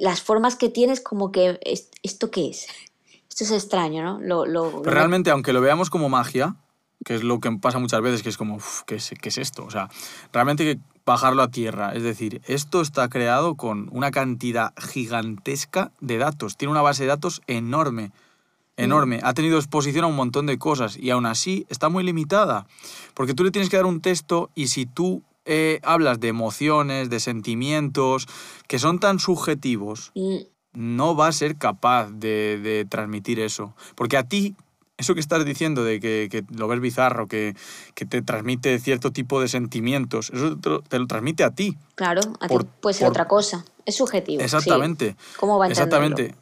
las 0.00 0.22
formas 0.22 0.56
que 0.56 0.70
tienes, 0.70 1.02
como 1.02 1.30
que. 1.30 1.60
¿Esto 2.02 2.30
qué 2.30 2.48
es? 2.48 2.68
Esto 3.28 3.44
es 3.44 3.50
extraño, 3.50 4.02
¿no? 4.02 4.46
Lo, 4.46 4.82
Realmente, 4.82 5.28
aunque 5.28 5.52
lo 5.52 5.60
veamos 5.60 5.90
como 5.90 6.08
magia, 6.08 6.56
que 7.04 7.16
es 7.16 7.22
lo 7.22 7.38
que 7.38 7.52
pasa 7.60 7.78
muchas 7.78 8.00
veces, 8.00 8.22
que 8.22 8.30
es 8.30 8.38
como, 8.38 8.58
¿qué, 8.86 8.94
es, 8.94 9.12
¿qué 9.20 9.28
es 9.28 9.36
esto? 9.36 9.66
O 9.66 9.70
sea, 9.70 9.90
realmente 10.32 10.66
hay 10.66 10.76
que 10.76 10.82
bajarlo 11.04 11.42
a 11.42 11.50
tierra. 11.50 11.92
Es 11.92 12.02
decir, 12.02 12.40
esto 12.46 12.80
está 12.80 13.10
creado 13.10 13.56
con 13.56 13.90
una 13.92 14.10
cantidad 14.10 14.72
gigantesca 14.78 15.92
de 16.00 16.16
datos. 16.16 16.56
Tiene 16.56 16.72
una 16.72 16.80
base 16.80 17.02
de 17.02 17.08
datos 17.10 17.42
enorme. 17.46 18.10
Enorme. 18.76 19.20
Ha 19.22 19.34
tenido 19.34 19.58
exposición 19.58 20.04
a 20.04 20.08
un 20.08 20.16
montón 20.16 20.46
de 20.46 20.58
cosas 20.58 20.96
y 20.96 21.10
aún 21.10 21.26
así 21.26 21.66
está 21.68 21.88
muy 21.88 22.04
limitada. 22.04 22.66
Porque 23.14 23.34
tú 23.34 23.44
le 23.44 23.50
tienes 23.50 23.70
que 23.70 23.76
dar 23.76 23.86
un 23.86 24.00
texto 24.00 24.50
y 24.54 24.68
si 24.68 24.86
tú 24.86 25.22
eh, 25.44 25.80
hablas 25.82 26.20
de 26.20 26.28
emociones, 26.28 27.08
de 27.08 27.20
sentimientos, 27.20 28.26
que 28.66 28.78
son 28.78 28.98
tan 28.98 29.18
subjetivos, 29.18 30.12
mm 30.14 30.56
no 30.76 31.16
va 31.16 31.26
a 31.26 31.32
ser 31.32 31.56
capaz 31.56 32.10
de, 32.10 32.86
transmitir 32.88 33.40
eso. 33.40 33.74
Porque 33.96 34.16
a 34.16 34.24
ti, 34.24 34.54
eso 34.98 35.14
que 35.14 35.20
estás 35.20 35.44
diciendo 35.44 35.82
de 35.82 35.98
que, 35.98 36.44
lo 36.54 36.68
ves 36.68 36.80
bizarro, 36.80 37.26
que, 37.26 37.56
te 37.94 38.22
transmite 38.22 38.78
cierto 38.78 39.10
tipo 39.10 39.40
de 39.40 39.48
sentimientos, 39.48 40.30
eso 40.32 40.56
te 40.58 40.98
lo, 40.98 41.06
transmite 41.06 41.42
a 41.42 41.50
ti. 41.50 41.76
Claro, 41.94 42.20
a 42.40 42.46
ti 42.46 42.54
puede 42.80 42.94
ser 42.94 43.08
otra 43.08 43.26
cosa. 43.26 43.64
Es 43.86 43.96
subjetivo. 43.96 44.42
Exactamente. 44.42 45.16
¿Cómo 45.38 45.58
va 45.58 45.64
a 45.66 45.68
Exactamente. 45.68 46.34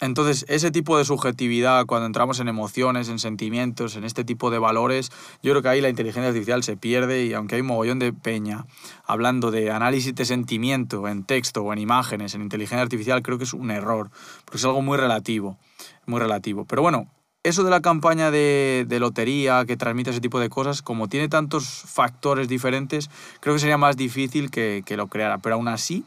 Entonces, 0.00 0.44
ese 0.48 0.72
tipo 0.72 0.98
de 0.98 1.04
subjetividad, 1.04 1.86
cuando 1.86 2.06
entramos 2.06 2.40
en 2.40 2.48
emociones, 2.48 3.08
en 3.08 3.20
sentimientos, 3.20 3.94
en 3.94 4.04
este 4.04 4.24
tipo 4.24 4.50
de 4.50 4.58
valores, 4.58 5.10
yo 5.40 5.52
creo 5.52 5.62
que 5.62 5.68
ahí 5.68 5.80
la 5.80 5.88
inteligencia 5.88 6.28
artificial 6.28 6.64
se 6.64 6.76
pierde 6.76 7.24
y 7.24 7.32
aunque 7.32 7.54
hay 7.54 7.60
un 7.60 7.68
mogollón 7.68 8.00
de 8.00 8.12
peña 8.12 8.66
hablando 9.06 9.52
de 9.52 9.70
análisis 9.70 10.14
de 10.14 10.24
sentimiento 10.24 11.06
en 11.06 11.22
texto 11.24 11.62
o 11.62 11.72
en 11.72 11.78
imágenes, 11.78 12.34
en 12.34 12.42
inteligencia 12.42 12.82
artificial, 12.82 13.22
creo 13.22 13.38
que 13.38 13.44
es 13.44 13.54
un 13.54 13.70
error, 13.70 14.10
porque 14.44 14.58
es 14.58 14.64
algo 14.64 14.82
muy 14.82 14.98
relativo, 14.98 15.58
muy 16.06 16.18
relativo. 16.18 16.64
Pero 16.64 16.82
bueno, 16.82 17.08
eso 17.44 17.62
de 17.62 17.70
la 17.70 17.80
campaña 17.80 18.32
de, 18.32 18.86
lotería 18.98 19.64
que 19.64 19.76
transmite 19.76 20.10
ese 20.10 20.20
tipo 20.20 20.40
de 20.40 20.48
cosas, 20.48 20.82
como 20.82 21.08
tiene 21.08 21.28
tantos 21.28 21.66
factores 21.66 22.48
diferentes, 22.48 23.10
creo 23.40 23.54
que 23.54 23.60
sería 23.60 23.78
más 23.78 23.96
difícil 23.96 24.50
que, 24.50 24.82
que 24.84 24.96
lo 24.96 25.06
creara. 25.06 25.38
Pero 25.38 25.54
aún 25.54 25.68
así, 25.68 26.04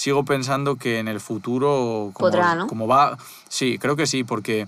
sigo 0.00 0.24
pensando 0.24 0.76
que 0.76 0.98
en 0.98 1.08
el 1.08 1.20
futuro, 1.20 2.10
como, 2.14 2.30
Podrá, 2.30 2.54
¿no? 2.54 2.66
como 2.68 2.86
va, 2.86 3.18
sí, 3.50 3.76
creo 3.78 3.96
que 3.96 4.06
sí, 4.06 4.24
porque 4.24 4.66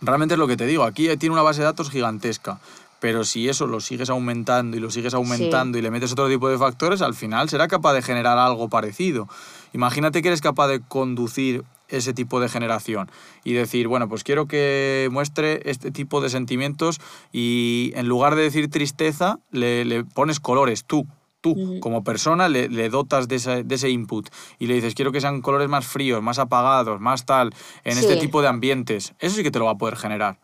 realmente 0.00 0.34
es 0.34 0.38
lo 0.38 0.48
que 0.48 0.56
te 0.56 0.66
digo, 0.66 0.82
aquí 0.82 1.16
tiene 1.16 1.32
una 1.32 1.42
base 1.42 1.60
de 1.60 1.66
datos 1.66 1.90
gigantesca, 1.90 2.58
pero 2.98 3.22
si 3.24 3.48
eso 3.48 3.68
lo 3.68 3.78
sigues 3.78 4.10
aumentando 4.10 4.76
y 4.76 4.80
lo 4.80 4.90
sigues 4.90 5.14
aumentando 5.14 5.78
y 5.78 5.82
le 5.82 5.92
metes 5.92 6.10
otro 6.10 6.28
tipo 6.28 6.48
de 6.48 6.58
factores, 6.58 7.02
al 7.02 7.14
final 7.14 7.48
será 7.48 7.68
capaz 7.68 7.92
de 7.92 8.02
generar 8.02 8.36
algo 8.36 8.68
parecido. 8.68 9.28
Imagínate 9.72 10.22
que 10.22 10.28
eres 10.28 10.40
capaz 10.40 10.66
de 10.66 10.80
conducir 10.80 11.62
ese 11.86 12.12
tipo 12.12 12.40
de 12.40 12.48
generación 12.48 13.08
y 13.44 13.52
decir, 13.52 13.86
bueno, 13.86 14.08
pues 14.08 14.24
quiero 14.24 14.46
que 14.46 15.08
muestre 15.12 15.62
este 15.70 15.92
tipo 15.92 16.20
de 16.20 16.30
sentimientos 16.30 17.00
y 17.32 17.92
en 17.94 18.08
lugar 18.08 18.34
de 18.34 18.42
decir 18.42 18.68
tristeza, 18.70 19.38
le, 19.52 19.84
le 19.84 20.02
pones 20.02 20.40
colores 20.40 20.84
tú 20.84 21.06
tú 21.54 21.80
como 21.80 22.02
persona 22.02 22.48
le, 22.48 22.88
dotas 22.88 23.28
de 23.28 23.36
ese, 23.36 23.90
input 23.90 24.28
y 24.58 24.66
le 24.66 24.74
dices, 24.74 24.94
quiero 24.94 25.12
que 25.12 25.20
sean 25.20 25.42
colores 25.42 25.68
más 25.68 25.86
fríos, 25.86 26.22
más 26.22 26.38
apagados, 26.38 27.00
más 27.00 27.26
tal, 27.26 27.54
en 27.84 27.98
este 27.98 28.16
tipo 28.16 28.42
de 28.42 28.48
ambientes, 28.48 29.14
eso 29.18 29.36
sí 29.36 29.42
que 29.42 29.50
te 29.50 29.58
lo 29.58 29.66
va 29.66 29.72
a 29.72 29.78
poder 29.78 29.96
generar. 29.96 30.38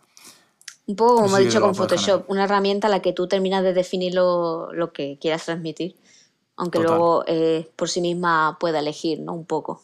Un 0.86 0.96
poco 0.96 1.22
como 1.22 1.38
he 1.38 1.44
dicho 1.44 1.60
con 1.60 1.74
Photoshop, 1.74 2.28
una 2.28 2.44
herramienta 2.44 2.88
a 2.88 2.90
la 2.90 3.00
que 3.00 3.12
tú 3.12 3.28
terminas 3.28 3.62
de 3.62 3.72
definir 3.72 4.14
lo, 4.14 4.68
que 4.92 5.18
quieras 5.20 5.44
transmitir, 5.44 5.96
aunque 6.56 6.80
luego 6.80 7.24
eh, 7.26 7.70
por 7.76 7.88
sí 7.88 8.00
misma 8.00 8.56
pueda 8.58 8.80
elegir, 8.80 9.20
¿no? 9.20 9.32
Un 9.32 9.46
poco. 9.46 9.80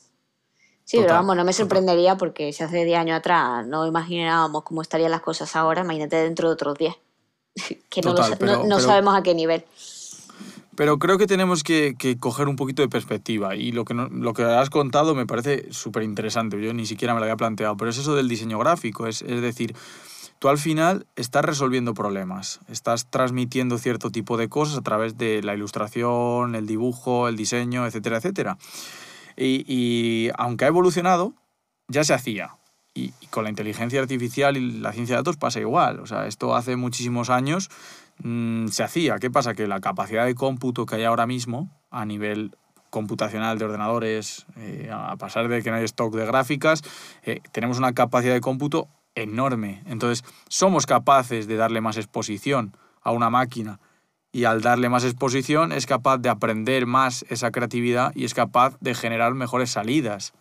Sí, 0.85 0.97
pero 1.03 1.13
vamos, 1.13 1.37
no 1.37 1.45
me 1.45 1.53
sorprendería 1.53 2.17
porque 2.17 2.51
si 2.55 2.65
hace 2.65 2.83
10 2.83 2.99
años 2.99 3.19
atrás 3.19 3.67
no 3.67 3.87
imaginábamos 3.87 4.63
cómo 4.63 4.81
estarían 4.81 5.11
las 5.11 5.21
cosas 5.21 5.55
ahora, 5.55 5.83
imagínate 5.83 6.17
dentro 6.17 6.49
de 6.49 6.55
otros 6.55 6.79
10, 6.79 6.95
que 7.91 8.01
no, 8.01 8.81
sabemos 8.81 9.15
a 9.15 9.23
qué 9.23 9.35
nivel. 9.35 9.67
Pero 10.79 11.01
creo 11.01 11.19
que 11.19 11.27
tenemos 11.27 11.65
que, 11.65 11.97
coger 12.21 12.47
un 12.47 12.55
poquito 12.55 12.83
de 12.83 12.89
perspectiva 12.89 13.57
y 13.57 13.73
lo 13.73 13.85
que, 13.85 13.95
lo 13.95 14.33
que 14.33 14.45
has 14.45 14.71
contado 14.71 15.17
me 15.17 15.27
parece 15.27 15.73
súper 15.73 16.05
interesante. 16.05 16.63
Yo 16.63 16.73
ni 16.73 16.87
siquiera 16.87 17.15
me 17.15 17.19
lo 17.19 17.25
había 17.25 17.37
planteado, 17.37 17.77
pero 17.77 17.91
es 17.91 17.99
eso 17.99 18.15
del 18.15 18.29
diseño 18.29 18.61
gráfico. 18.61 19.09
Es, 19.09 19.23
es 19.23 19.41
decir, 19.41 19.75
tú 20.39 20.49
al 20.49 20.57
final 20.57 21.05
estás 21.17 21.45
resolviendo 21.45 21.95
problemas, 21.95 22.61
estás 22.69 23.11
transmitiendo 23.11 23.77
cierto 23.79 24.11
tipo 24.11 24.37
de 24.37 24.49
cosas 24.49 24.79
a 24.79 24.83
través 24.83 25.19
de 25.19 25.43
la 25.43 25.57
ilustración, 25.57 26.55
el 26.55 26.69
dibujo, 26.69 27.27
el 27.27 27.35
diseño, 27.35 27.85
etcétera, 27.85 28.19
etcétera. 28.19 28.57
Y, 29.37 29.65
y 29.67 30.31
aunque 30.39 30.65
ha 30.65 30.69
evolucionado, 30.69 31.35
ya 31.89 32.05
se 32.05 32.15
hacía. 32.15 32.55
Y, 32.95 33.13
y, 33.21 33.27
con 33.27 33.43
la 33.43 33.51
inteligencia 33.51 34.01
artificial 34.01 34.57
y 34.57 34.79
la 34.79 34.93
ciencia 34.93 35.17
de 35.17 35.23
datos 35.23 35.39
pasa 35.39 35.59
igual. 35.59 35.99
O 35.99 36.07
sea, 36.07 36.29
esto 36.29 36.55
hace 36.55 36.77
muchísimos 36.77 37.31
años 37.31 37.69
Mm, 38.23 38.69
se 38.69 38.83
hacía. 38.83 39.19
¿Qué 39.19 39.31
pasa? 39.31 39.55
Que 39.55 39.67
la 39.67 39.81
capacidad 39.81 40.27
de 40.27 40.35
cómputo 40.35 40.87
que 40.87 40.97
hay 40.97 41.05
ahora 41.05 41.27
mismo 41.27 41.71
a 41.91 42.05
nivel 42.05 42.57
computacional 42.91 43.59
de 43.59 43.65
ordenadores, 43.67 44.47
eh, 44.57 44.91
a 44.93 45.17
pasar 45.17 45.49
de 45.49 45.63
que 45.63 45.71
no 45.71 45.77
hay 45.77 45.85
stock 45.85 46.15
de 46.15 46.27
gráficas, 46.27 46.83
eh, 47.23 47.41
tenemos 47.53 47.79
una 47.79 47.93
capacidad 47.93 48.35
de 48.35 48.41
cómputo 48.41 48.89
enorme. 49.15 49.83
Entonces, 49.87 50.25
somos 50.49 50.87
capaces 50.87 51.47
de 51.47 51.57
darle 51.57 51.81
más 51.81 51.97
exposición 51.97 52.77
a 53.03 53.13
una 53.13 53.31
máquina 53.31 53.79
y 54.33 54.45
al 54.45 54.63
darle 54.63 54.89
más 54.89 55.05
exposición 55.05 55.73
es 55.73 55.87
capaz 55.87 56.19
de 56.19 56.29
aprender 56.29 56.87
más 56.87 57.25
esa 57.29 57.51
creatividad 57.51 58.13
y 58.15 58.25
es 58.25 58.35
capaz 58.35 58.77
de 58.81 58.95
generar 58.95 59.35
mejores 59.35 59.71
salidas. 59.71 60.33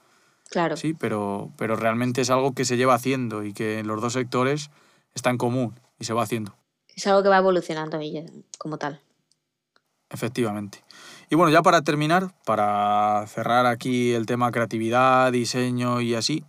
Claro. 0.49 0.77
Sí, 0.77 0.93
pero, 0.93 1.51
pero 1.57 1.75
realmente 1.75 2.21
es 2.21 2.29
algo 2.29 2.53
que 2.53 2.65
se 2.65 2.77
lleva 2.77 2.95
haciendo 2.95 3.43
y 3.43 3.53
que 3.53 3.79
en 3.79 3.87
los 3.87 4.01
dos 4.01 4.13
sectores 4.13 4.69
está 5.13 5.29
en 5.29 5.37
común 5.37 5.79
y 5.99 6.05
se 6.05 6.13
va 6.13 6.23
haciendo. 6.23 6.55
Es 6.97 7.05
algo 7.05 7.21
que 7.21 7.29
va 7.29 7.37
evolucionando 7.37 7.99
como 8.57 8.79
tal. 8.79 8.99
Efectivamente. 10.09 10.83
Y 11.29 11.35
bueno, 11.35 11.51
ya 11.51 11.61
para 11.61 11.83
terminar, 11.83 12.33
para 12.43 13.23
cerrar 13.27 13.67
aquí 13.67 14.13
el 14.13 14.25
tema 14.25 14.51
creatividad, 14.51 15.31
diseño 15.31 16.01
y 16.01 16.15
así, 16.15 16.43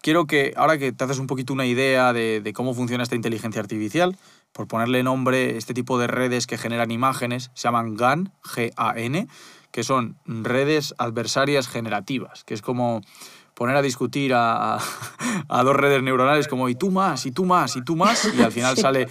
quiero 0.00 0.26
que 0.26 0.54
ahora 0.56 0.78
que 0.78 0.92
te 0.92 1.04
haces 1.04 1.18
un 1.18 1.26
poquito 1.26 1.52
una 1.52 1.66
idea 1.66 2.14
de, 2.14 2.40
de 2.40 2.52
cómo 2.54 2.72
funciona 2.72 3.02
esta 3.02 3.14
inteligencia 3.14 3.60
artificial, 3.60 4.16
por 4.52 4.68
ponerle 4.68 5.02
nombre, 5.02 5.58
este 5.58 5.74
tipo 5.74 5.98
de 5.98 6.06
redes 6.06 6.46
que 6.46 6.56
generan 6.56 6.90
imágenes 6.90 7.50
se 7.52 7.64
llaman 7.64 7.94
GAN, 7.94 8.32
G-A-N, 8.42 9.28
que 9.70 9.84
son 9.84 10.16
redes 10.24 10.94
adversarias 10.96 11.68
generativas, 11.68 12.44
que 12.44 12.54
es 12.54 12.62
como 12.62 13.02
poner 13.54 13.76
a 13.76 13.82
discutir 13.82 14.32
a, 14.32 14.78
a, 15.48 15.62
dos 15.62 15.76
redes 15.76 16.02
neuronales 16.02 16.48
como 16.48 16.70
y 16.70 16.74
tú 16.74 16.90
más, 16.90 17.26
y 17.26 17.32
tú 17.32 17.44
más, 17.44 17.76
y 17.76 17.84
tú 17.84 17.96
más, 17.96 18.32
y 18.34 18.42
al 18.42 18.52
final 18.52 18.78
sale, 18.78 19.06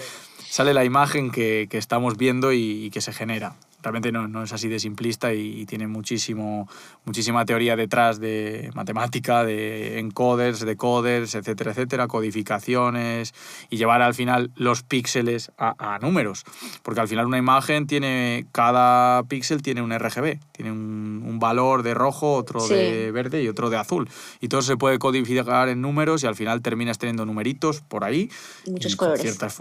sale 0.50 0.74
la 0.74 0.84
imagen 0.84 1.32
que, 1.32 1.68
que 1.70 1.78
estamos 1.78 2.18
viendo 2.18 2.52
y, 2.52 2.86
y 2.86 2.90
que 2.90 3.02
se 3.02 3.14
genera 3.14 3.56
realmente 3.82 4.12
no, 4.12 4.28
no, 4.28 4.44
es 4.44 4.52
así 4.52 4.68
de 4.68 4.80
simplista 4.80 5.34
y, 5.34 5.66
tiene 5.66 5.88
muchísimo, 5.88 6.68
muchísima 7.06 7.46
teoría 7.46 7.76
detrás 7.76 8.20
de 8.20 8.72
matemática, 8.74 9.44
de 9.44 10.00
encoders, 10.00 10.62
decoders, 10.62 11.36
etcétera, 11.36 11.72
etcétera, 11.72 12.08
codificaciones 12.08 13.34
y 13.70 13.78
llevar 13.78 14.02
al 14.02 14.14
final 14.14 14.52
los 14.56 14.84
píxeles 14.84 15.52
a, 15.58 15.96
a 15.96 16.00
números. 16.00 16.44
Porque 16.82 17.02
al 17.02 17.08
final 17.08 17.28
una 17.28 17.38
imagen 17.38 17.88
tiene, 17.88 18.48
cada 18.52 19.24
píxel 19.24 19.62
tiene 19.62 19.82
un 19.82 19.98
RGB, 19.98 20.40
tiene 20.52 20.72
un, 20.72 21.24
un 21.26 21.40
valor 21.40 21.84
de 21.84 21.94
rojo, 21.94 22.34
otro 22.34 22.60
sí. 22.60 22.74
de 22.74 23.12
verde 23.12 23.44
y 23.44 23.48
otro 23.48 23.70
de 23.70 23.78
azul. 23.78 24.10
Y 24.42 24.48
todo 24.48 24.62
se 24.62 24.76
puede 24.76 24.98
codificar 24.98 25.70
en 25.70 25.82
números 25.82 26.24
y 26.24 26.28
al 26.28 26.36
final 26.36 26.62
terminas 26.62 26.98
teniendo 26.98 27.26
numeritos 27.26 27.82
por 27.82 28.04
ahí. 28.04 28.30
Muchos 28.66 28.96
colores. 28.96 29.22
Ciertas 29.22 29.54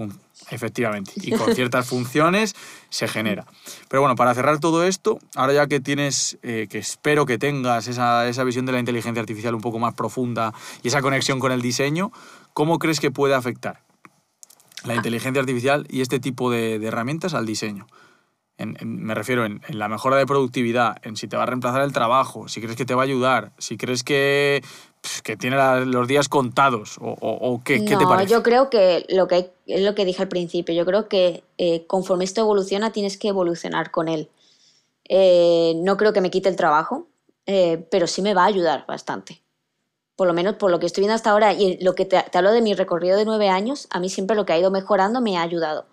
Efectivamente. 0.50 1.12
Y 1.16 1.32
con 1.32 1.54
ciertas 1.54 1.86
funciones 1.86 2.54
se 2.88 3.06
genera. 3.08 3.46
Pero 3.88 4.00
bueno, 4.00 4.16
para 4.16 4.34
cerrar 4.34 4.60
todo 4.60 4.84
esto, 4.84 5.18
ahora 5.34 5.52
ya 5.52 5.66
que 5.66 5.80
tienes, 5.80 6.38
eh, 6.42 6.68
que 6.70 6.78
espero 6.78 7.26
que 7.26 7.38
tengas 7.38 7.86
esa, 7.88 8.26
esa, 8.28 8.44
visión 8.44 8.64
de 8.66 8.72
la 8.72 8.78
inteligencia 8.78 9.20
artificial 9.20 9.54
un 9.54 9.60
poco 9.60 9.78
más 9.78 9.94
profunda 9.94 10.54
y 10.82 10.88
esa 10.88 11.02
conexión 11.02 11.38
con 11.38 11.52
el 11.52 11.60
diseño, 11.60 12.12
¿cómo 12.54 12.78
crees 12.78 13.00
que 13.00 13.10
puede 13.10 13.34
afectar 13.34 13.82
la 14.84 14.94
inteligencia 14.94 15.40
artificial 15.40 15.86
y 15.90 16.00
este 16.00 16.18
tipo 16.18 16.50
de, 16.50 16.74
herramientas 16.76 17.34
al 17.34 17.44
diseño? 17.44 17.86
En, 18.56 18.76
me 18.82 19.14
refiero 19.14 19.44
en, 19.44 19.60
la 19.68 19.88
mejora 19.88 20.16
de 20.16 20.26
productividad, 20.26 20.96
en 21.02 21.16
si 21.16 21.28
te 21.28 21.36
va 21.36 21.44
a 21.44 21.46
reemplazar 21.46 21.82
el 21.82 21.92
trabajo, 21.92 22.48
si 22.48 22.60
crees 22.60 22.76
que 22.76 22.84
te 22.84 22.94
va 22.94 23.02
a 23.02 23.04
ayudar, 23.04 23.52
si 23.58 23.76
crees 23.76 24.02
que 24.02 24.64
que 25.22 25.36
tiene 25.36 25.56
los 25.86 26.08
días 26.08 26.28
contados 26.28 26.98
o, 27.00 27.16
o, 27.20 27.52
o 27.52 27.62
qué, 27.64 27.84
¿qué 27.84 27.92
no, 27.92 27.98
te 27.98 28.06
parece? 28.06 28.32
yo 28.32 28.42
creo 28.42 28.70
que 28.70 29.06
lo 29.08 29.28
que 29.28 29.50
es 29.66 29.82
lo 29.82 29.94
que 29.94 30.04
dije 30.04 30.22
al 30.22 30.28
principio, 30.28 30.74
yo 30.74 30.84
creo 30.84 31.08
que 31.08 31.44
eh, 31.58 31.86
conforme 31.86 32.24
esto 32.24 32.40
evoluciona 32.40 32.92
tienes 32.92 33.18
que 33.18 33.28
evolucionar 33.28 33.90
con 33.90 34.08
él. 34.08 34.28
Eh, 35.08 35.74
no 35.76 35.96
creo 35.96 36.12
que 36.12 36.20
me 36.20 36.30
quite 36.30 36.48
el 36.48 36.56
trabajo, 36.56 37.06
eh, 37.46 37.86
pero 37.90 38.06
sí 38.06 38.22
me 38.22 38.34
va 38.34 38.42
a 38.42 38.46
ayudar 38.46 38.84
bastante. 38.86 39.42
Por 40.16 40.26
lo 40.26 40.34
menos 40.34 40.56
por 40.56 40.70
lo 40.70 40.80
que 40.80 40.86
estoy 40.86 41.02
viendo 41.02 41.14
hasta 41.14 41.30
ahora 41.30 41.52
y 41.52 41.78
lo 41.82 41.94
que 41.94 42.04
te, 42.04 42.22
te 42.22 42.38
hablo 42.38 42.52
de 42.52 42.62
mi 42.62 42.74
recorrido 42.74 43.16
de 43.16 43.24
nueve 43.24 43.48
años, 43.48 43.88
a 43.90 44.00
mí 44.00 44.08
siempre 44.08 44.36
lo 44.36 44.44
que 44.44 44.52
ha 44.52 44.58
ido 44.58 44.70
mejorando 44.70 45.20
me 45.20 45.36
ha 45.36 45.42
ayudado 45.42 45.86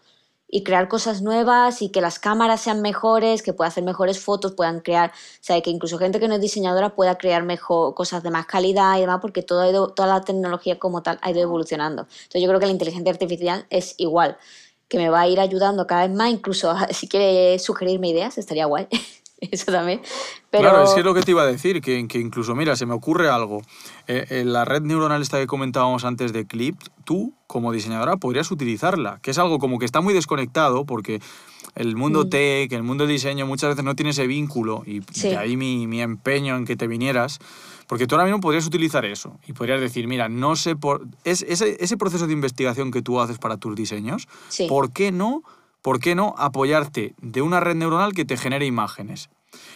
y 0.47 0.63
crear 0.63 0.87
cosas 0.87 1.21
nuevas 1.21 1.81
y 1.81 1.89
que 1.89 2.01
las 2.01 2.19
cámaras 2.19 2.61
sean 2.61 2.81
mejores, 2.81 3.41
que 3.41 3.53
pueda 3.53 3.69
hacer 3.69 3.83
mejores 3.83 4.19
fotos, 4.19 4.53
puedan 4.53 4.79
crear, 4.81 5.09
o 5.11 5.43
sea, 5.43 5.59
que 5.61 5.69
incluso 5.69 5.97
gente 5.97 6.19
que 6.19 6.27
no 6.27 6.35
es 6.35 6.41
diseñadora 6.41 6.95
pueda 6.95 7.17
crear 7.17 7.43
mejor 7.43 7.93
cosas 7.95 8.23
de 8.23 8.31
más 8.31 8.45
calidad 8.45 8.97
y 8.97 9.01
demás, 9.01 9.19
porque 9.21 9.41
todo 9.41 9.61
ha 9.61 9.69
ido, 9.69 9.89
toda 9.89 10.07
la 10.07 10.21
tecnología 10.21 10.79
como 10.79 11.03
tal 11.03 11.19
ha 11.21 11.31
ido 11.31 11.41
evolucionando. 11.41 12.03
Entonces 12.03 12.41
yo 12.41 12.47
creo 12.47 12.59
que 12.59 12.67
la 12.67 12.71
inteligencia 12.71 13.11
artificial 13.11 13.65
es 13.69 13.95
igual, 13.97 14.37
que 14.87 14.97
me 14.97 15.09
va 15.09 15.21
a 15.21 15.27
ir 15.27 15.39
ayudando 15.39 15.87
cada 15.87 16.07
vez 16.07 16.15
más, 16.15 16.31
incluso 16.31 16.73
si 16.91 17.07
quiere 17.07 17.59
sugerirme 17.59 18.09
ideas, 18.09 18.37
estaría 18.37 18.65
guay. 18.65 18.87
Eso 19.51 19.71
también. 19.71 20.01
Pero... 20.49 20.63
Claro, 20.63 20.83
es 20.83 20.91
que 20.91 21.01
es 21.01 21.05
lo 21.05 21.13
que 21.13 21.21
te 21.21 21.31
iba 21.31 21.43
a 21.43 21.45
decir, 21.45 21.81
que, 21.81 22.07
que 22.07 22.19
incluso, 22.19 22.55
mira, 22.55 22.75
se 22.75 22.85
me 22.85 22.93
ocurre 22.93 23.29
algo. 23.29 23.61
Eh, 24.07 24.25
en 24.29 24.53
la 24.53 24.65
red 24.65 24.81
neuronal 24.81 25.21
esta 25.21 25.39
que 25.39 25.47
comentábamos 25.47 26.05
antes 26.05 26.31
de 26.31 26.45
Clip, 26.45 26.79
tú, 27.03 27.33
como 27.47 27.71
diseñadora, 27.71 28.17
podrías 28.17 28.49
utilizarla, 28.51 29.19
que 29.21 29.31
es 29.31 29.37
algo 29.37 29.59
como 29.59 29.79
que 29.79 29.85
está 29.85 30.01
muy 30.01 30.13
desconectado, 30.13 30.85
porque 30.85 31.21
el 31.75 31.95
mundo 31.95 32.25
mm. 32.25 32.29
tech, 32.29 32.71
el 32.71 32.83
mundo 32.83 33.05
del 33.05 33.13
diseño, 33.13 33.45
muchas 33.45 33.69
veces 33.69 33.83
no 33.83 33.95
tiene 33.95 34.11
ese 34.11 34.27
vínculo, 34.27 34.83
y 34.85 35.01
sí. 35.11 35.29
de 35.29 35.37
ahí 35.37 35.57
mi, 35.57 35.87
mi 35.87 36.01
empeño 36.01 36.55
en 36.55 36.65
que 36.65 36.77
te 36.77 36.87
vinieras, 36.87 37.39
porque 37.87 38.07
tú 38.07 38.15
ahora 38.15 38.25
mismo 38.25 38.39
podrías 38.39 38.65
utilizar 38.65 39.03
eso, 39.05 39.37
y 39.45 39.53
podrías 39.53 39.81
decir, 39.81 40.07
mira, 40.07 40.29
no 40.29 40.55
sé 40.55 40.75
por... 40.75 41.05
Es, 41.25 41.41
ese, 41.43 41.77
ese 41.79 41.97
proceso 41.97 42.27
de 42.27 42.33
investigación 42.33 42.91
que 42.91 43.01
tú 43.01 43.19
haces 43.19 43.37
para 43.37 43.57
tus 43.57 43.75
diseños, 43.75 44.27
sí. 44.47 44.67
¿por 44.67 44.91
qué 44.91 45.11
no? 45.11 45.43
¿Por 45.85 45.99
qué 45.99 46.15
no 46.15 46.33
apoyarte 46.39 47.13
de 47.21 47.43
una 47.43 47.59
red 47.59 47.75
neuronal 47.75 48.13
que 48.13 48.25
te 48.25 48.37
genere 48.37 48.65
imágenes? 48.65 49.29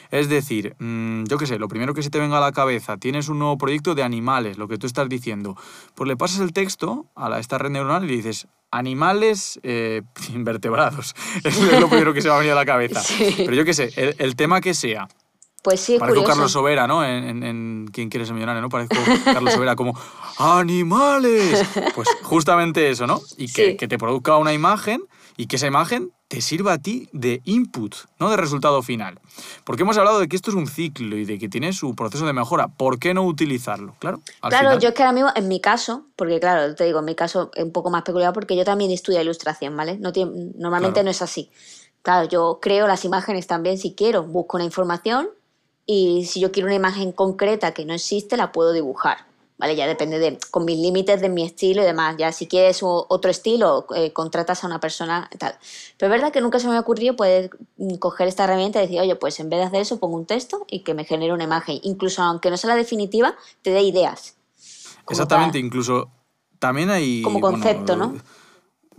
Es 0.09 0.27
decir, 0.27 0.75
mmm, 0.79 1.25
yo 1.25 1.37
qué 1.37 1.45
sé, 1.45 1.59
lo 1.59 1.67
primero 1.67 1.93
que 1.93 2.01
se 2.01 2.09
te 2.09 2.17
venga 2.17 2.39
a 2.39 2.41
la 2.41 2.51
cabeza, 2.51 2.97
tienes 2.97 3.29
un 3.29 3.37
nuevo 3.37 3.59
proyecto 3.59 3.93
de 3.93 4.01
animales, 4.01 4.57
lo 4.57 4.67
que 4.67 4.79
tú 4.79 4.87
estás 4.87 5.07
diciendo, 5.07 5.55
pues 5.93 6.07
le 6.07 6.17
pasas 6.17 6.39
el 6.39 6.51
texto 6.51 7.05
a 7.13 7.29
la, 7.29 7.37
esta 7.37 7.59
red 7.59 7.69
neuronal 7.69 8.05
y 8.05 8.07
le 8.07 8.15
dices, 8.15 8.47
animales 8.71 9.59
eh, 9.61 10.01
invertebrados. 10.33 11.13
es 11.43 11.79
lo 11.79 11.87
primero 11.87 12.11
que 12.11 12.23
se 12.23 12.29
va 12.29 12.37
a 12.37 12.39
venir 12.39 12.53
a 12.53 12.55
la 12.55 12.65
cabeza. 12.65 13.01
Sí. 13.01 13.35
Pero 13.37 13.53
yo 13.53 13.63
qué 13.63 13.75
sé, 13.75 13.91
el, 13.95 14.15
el, 14.17 14.35
tema 14.35 14.61
que 14.61 14.73
sea. 14.73 15.07
Pues 15.61 15.79
sí, 15.79 15.99
Parezco 15.99 16.21
curioso. 16.21 16.27
Carlos 16.27 16.51
Sobera, 16.53 16.87
¿no? 16.87 17.05
En, 17.05 17.23
en, 17.23 17.43
en 17.43 17.89
¿Quién 17.93 18.09
quiere 18.09 18.25
ser 18.25 18.33
millonario, 18.33 18.63
no? 18.63 18.69
Parezco 18.69 18.95
Carlos 19.25 19.53
Sobera 19.53 19.75
como 19.75 19.93
¡Animales! 20.39 21.63
Pues 21.93 22.09
justamente 22.23 22.89
eso, 22.89 23.05
¿no? 23.05 23.21
Y 23.37 23.51
que, 23.51 23.71
Sí. 23.71 23.77
que 23.77 23.87
te 23.87 23.99
produzca 23.99 24.37
una 24.37 24.53
imagen 24.53 25.03
y 25.39 25.47
que 25.47 25.55
esa 25.55 25.67
imagen 25.67 26.11
te 26.27 26.41
sirva 26.41 26.73
a 26.73 26.77
ti 26.79 27.07
de 27.13 27.41
input, 27.45 27.95
no 28.19 28.29
de 28.29 28.35
resultado 28.35 28.81
final. 28.83 29.21
Porque 29.63 29.83
hemos 29.83 29.97
hablado 29.97 30.19
de 30.19 30.27
que 30.27 30.35
esto 30.35 30.51
es 30.51 30.55
un 30.57 30.67
ciclo 30.67 31.15
y 31.15 31.23
de 31.23 31.39
que 31.39 31.47
tiene 31.47 31.71
su 31.71 31.95
proceso 31.95 32.25
de 32.25 32.33
mejora. 32.33 32.67
¿Por 32.67 32.99
qué 32.99 33.13
no 33.13 33.23
utilizarlo? 33.23 33.95
Claro. 33.99 34.19
al 34.41 34.49
Claro, 34.49 34.67
final- 34.67 34.79
yo 34.81 34.89
es 34.89 34.95
que 34.95 35.01
ahora 35.03 35.13
mismo, 35.13 35.29
en 35.33 35.47
mi 35.47 35.61
caso, 35.61 36.03
porque 36.17 36.41
claro, 36.41 36.75
te 36.75 36.83
digo, 36.83 36.99
en 36.99 37.05
mi 37.05 37.15
caso 37.15 37.51
es 37.55 37.63
un 37.63 37.71
poco 37.71 37.89
más 37.89 38.03
peculiar 38.03 38.33
porque 38.33 38.57
yo 38.57 38.65
también 38.65 38.91
estudio 38.91 39.21
ilustración, 39.21 39.77
¿vale? 39.77 39.97
No 39.97 40.11
tiene- 40.11 40.51
normalmente 40.57 40.95
Claro. 40.95 41.05
no 41.05 41.11
es 41.11 41.21
así. 41.21 41.49
Claro, 42.01 42.27
yo 42.27 42.59
creo 42.61 42.85
las 42.85 43.05
imágenes 43.05 43.47
también 43.47 43.77
si 43.77 43.93
quiero, 43.93 44.23
busco 44.23 44.57
una 44.57 44.65
información 44.65 45.29
y 45.85 46.25
si 46.25 46.41
yo 46.41 46.51
quiero 46.51 46.67
una 46.67 46.75
imagen 46.75 47.13
concreta 47.13 47.73
que 47.73 47.85
no 47.85 47.93
existe, 47.93 48.35
la 48.35 48.51
puedo 48.51 48.73
dibujar. 48.73 49.19
¿Vale? 49.59 49.75
Ya 49.75 49.85
depende 49.87 50.17
de, 50.19 50.39
con 50.51 50.63
mis 50.65 50.79
límites 50.79 51.19
de 51.21 51.27
mi 51.29 51.43
estilo 51.43 51.81
y 51.83 51.85
demás. 51.85 52.15
Ya 52.17 52.31
si 52.31 52.47
quieres 52.47 52.79
otro 52.81 53.29
estilo, 53.29 53.85
eh, 53.93 54.13
contratas 54.13 54.63
a 54.63 54.67
una 54.67 54.79
persona 54.79 55.29
tal. 55.37 55.53
Pero 55.97 56.11
es 56.13 56.19
verdad 56.21 56.33
que 56.33 56.39
nunca 56.39 56.59
se 56.59 56.67
me 56.69 56.77
ha 56.77 56.79
ocurrido 56.79 57.17
poder 57.17 57.49
mm, 57.77 57.95
coger 57.95 58.29
esta 58.29 58.45
herramienta 58.45 58.79
y 58.79 58.83
decir, 58.83 59.01
oye, 59.01 59.15
pues 59.17 59.37
en 59.41 59.49
vez 59.49 59.59
de 59.59 59.65
hacer 59.65 59.81
eso, 59.81 59.99
pongo 59.99 60.15
un 60.15 60.25
texto 60.25 60.65
y 60.69 60.79
que 60.79 60.93
me 60.93 61.03
genere 61.03 61.33
una 61.33 61.43
imagen. 61.43 61.77
Incluso 61.83 62.23
aunque 62.23 62.49
no 62.49 62.55
sea 62.57 62.69
la 62.69 62.75
definitiva, 62.77 63.35
te 63.61 63.71
dé 63.71 63.81
ideas. 63.81 64.37
Exactamente, 65.09 65.57
para- 65.57 65.65
incluso 65.65 66.09
también 66.57 66.89
hay... 66.89 67.21
Como 67.21 67.39
bueno, 67.41 67.57
concepto, 67.57 67.97
¿no? 67.97 68.15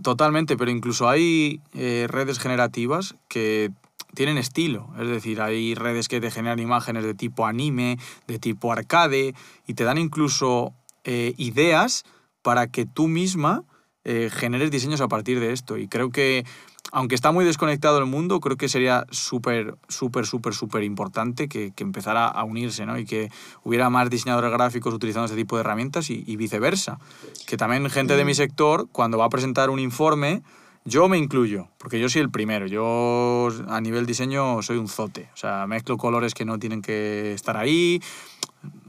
Totalmente, 0.03 0.57
pero 0.57 0.71
incluso 0.71 1.09
hay 1.09 1.61
eh, 1.75 2.07
redes 2.09 2.39
generativas 2.39 3.15
que 3.29 3.71
tienen 4.15 4.39
estilo. 4.39 4.91
Es 4.99 5.09
decir, 5.09 5.41
hay 5.41 5.75
redes 5.75 6.09
que 6.09 6.21
te 6.21 6.31
generan 6.31 6.59
imágenes 6.59 7.05
de 7.05 7.15
tipo 7.15 7.47
anime, 7.47 7.99
de 8.27 8.39
tipo 8.39 8.73
arcade, 8.73 9.35
y 9.67 9.75
te 9.75 9.85
dan 9.85 9.99
incluso 9.99 10.75
eh, 11.05 11.35
ideas 11.37 12.05
para 12.43 12.67
que 12.69 12.87
tú 12.87 13.09
misma 13.09 13.65
eh, 14.05 14.31
generes 14.33 14.71
diseños 14.71 15.01
a 15.01 15.09
partir 15.09 15.41
de 15.41 15.53
esto. 15.53 15.77
Y 15.77 15.87
creo 15.87 16.11
que, 16.11 16.45
aunque 16.91 17.15
está 17.15 17.33
muy 17.33 17.45
desconectado 17.45 17.99
el 17.99 18.07
mundo, 18.07 18.41
creo 18.41 18.57
que 18.57 18.69
sería 18.69 19.07
súper, 19.11 19.77
súper, 19.89 20.27
súper, 20.27 20.55
súper 20.55 20.83
importante 20.83 21.49
que, 21.49 21.73
que 21.73 21.85
empezara 21.85 22.27
a 22.27 22.45
unirse, 22.45 22.87
¿no? 22.87 22.99
Y 22.99 23.05
que 23.05 23.31
hubiera 23.63 23.91
más 23.91 24.09
diseñadores 24.11 24.51
gráficos 24.51 24.95
utilizando 24.95 25.27
este 25.27 25.37
tipo 25.37 25.57
de 25.57 25.61
herramientas 25.61 26.11
y, 26.11 26.25
y 26.27 26.37
viceversa. 26.37 26.99
Que 27.47 27.57
también 27.57 27.89
gente 27.91 28.17
de 28.17 28.25
mi 28.25 28.35
sector, 28.35 28.89
cuando 28.91 29.19
va 29.19 29.27
a 29.27 29.31
presentar 29.31 29.71
un 29.71 29.79
informe, 29.79 30.43
yo 30.85 31.09
me 31.09 31.19
incluyo, 31.19 31.69
porque 31.79 32.01
yo 32.01 32.09
soy 32.09 32.23
el 32.23 32.31
primero. 32.31 32.67
Yo 32.67 33.49
a 33.69 33.81
nivel 33.81 34.07
diseño 34.07 34.63
soy 34.63 34.79
un 34.79 34.89
zote. 34.89 35.29
O 35.35 35.37
sea, 35.37 35.67
mezclo 35.67 35.97
colores 35.97 36.35
que 36.35 36.45
no 36.45 36.59
tienen 36.59 36.83
que 36.83 37.33
estar 37.33 37.57
ahí. 37.57 38.01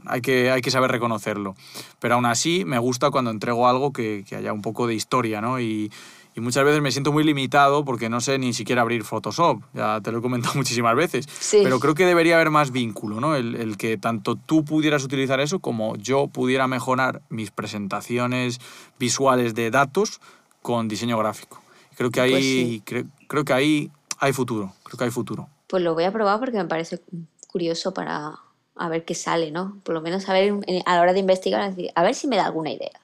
Hay 0.06 0.20
que, 0.20 0.50
hay 0.50 0.62
que 0.62 0.70
saber 0.70 0.90
reconocerlo. 0.90 1.54
Pero 2.00 2.14
aún 2.14 2.26
así 2.26 2.64
me 2.64 2.78
gusta 2.78 3.10
cuando 3.10 3.30
entrego 3.30 3.68
algo 3.68 3.92
que, 3.92 4.24
que 4.28 4.36
haya 4.36 4.52
un 4.52 4.62
poco 4.62 4.86
de 4.86 4.94
historia, 4.94 5.40
¿no? 5.40 5.60
Y, 5.60 5.90
y 6.34 6.40
muchas 6.40 6.64
veces 6.64 6.80
me 6.80 6.90
siento 6.90 7.12
muy 7.12 7.24
limitado 7.24 7.84
porque 7.84 8.08
no 8.08 8.20
sé 8.20 8.38
ni 8.38 8.54
siquiera 8.54 8.82
abrir 8.82 9.04
Photoshop, 9.04 9.62
ya 9.74 10.00
te 10.00 10.12
lo 10.12 10.18
he 10.18 10.22
comentado 10.22 10.54
muchísimas 10.56 10.96
veces, 10.96 11.28
pero 11.50 11.78
creo 11.78 11.94
que 11.94 12.06
debería 12.06 12.36
haber 12.36 12.50
más 12.50 12.70
vínculo, 12.70 13.20
¿no? 13.20 13.36
El, 13.36 13.54
el, 13.54 13.76
que 13.76 13.98
tanto 13.98 14.36
tú 14.36 14.64
pudieras 14.64 15.04
utilizar 15.04 15.40
eso 15.40 15.58
como 15.58 15.96
yo 15.96 16.28
pudiera 16.28 16.66
mejorar 16.68 17.20
mis 17.28 17.50
presentaciones 17.50 18.60
visuales 18.98 19.54
de 19.54 19.70
datos 19.70 20.20
con 20.62 20.88
diseño 20.88 21.18
gráfico. 21.18 21.61
Creo 21.96 22.10
que 22.10 22.20
pues 22.20 22.34
ahí, 22.34 22.82
creo, 22.84 23.44
que 23.44 23.52
ahí 23.52 23.90
hay 24.18 24.32
futuro, 24.32 24.72
creo 24.82 24.98
que 24.98 25.04
hay 25.04 25.10
futuro. 25.10 25.48
Pues 25.66 25.82
lo 25.82 25.94
voy 25.94 26.04
a 26.04 26.12
probar 26.12 26.38
porque 26.38 26.56
me 26.56 26.64
parece 26.64 27.00
curioso 27.48 27.92
para 27.92 28.38
a 28.76 28.88
ver 28.88 29.04
qué 29.04 29.14
sale, 29.14 29.50
¿no? 29.50 29.80
Por 29.84 29.94
lo 29.94 30.00
menos 30.00 30.28
a 30.28 30.32
ver 30.32 30.54
a 30.86 30.94
la 30.94 31.02
hora 31.02 31.12
de 31.12 31.20
investigar, 31.20 31.74
a 31.94 32.02
ver 32.02 32.14
si 32.14 32.26
me 32.26 32.36
da 32.36 32.46
alguna 32.46 32.70
idea. 32.70 33.00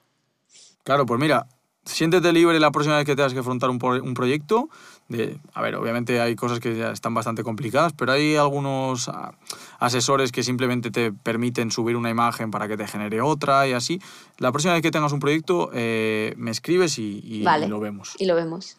Claro, 0.83 1.05
pues 1.05 1.21
mira, 1.21 1.47
siéntete 1.85 2.33
libre 2.33 2.59
la 2.61 2.71
próxima 2.71 2.97
vez 2.97 3.05
que 3.05 3.15
tengas 3.15 3.33
que 3.33 3.41
afrontar 3.41 3.71
un, 3.71 3.79
un 3.83 4.15
proyecto. 4.15 4.69
De, 5.09 5.39
a 5.55 5.63
ver, 5.63 5.75
obviamente 5.77 6.21
hay 6.21 6.37
cosas 6.37 6.61
que 6.61 6.77
ya 6.77 6.91
están 6.91 7.15
bastante 7.15 7.43
complicadas, 7.43 7.95
pero 7.95 8.13
hay 8.13 8.37
algunos 8.37 9.09
ah, 9.09 9.33
asesores 9.79 10.33
que 10.33 10.43
simplemente 10.43 10.91
te 10.91 11.13
permiten 11.13 11.71
subir 11.71 11.97
una 11.97 12.11
imagen 12.11 12.51
para 12.51 12.69
que 12.69 12.77
te 12.77 12.87
genere 12.87 13.23
otra 13.23 13.67
y 13.67 13.73
así. 13.73 14.03
La 14.37 14.53
próxima 14.53 14.75
vez 14.75 14.83
que 14.83 14.91
tengas 14.91 15.13
un 15.13 15.21
proyecto, 15.21 15.71
eh, 15.73 16.35
me 16.37 16.51
escribes 16.51 16.99
y, 16.99 17.43
lo 17.67 17.81
vemos. 17.81 18.17
Y 18.19 18.27
lo 18.27 18.35
vemos. 18.35 18.77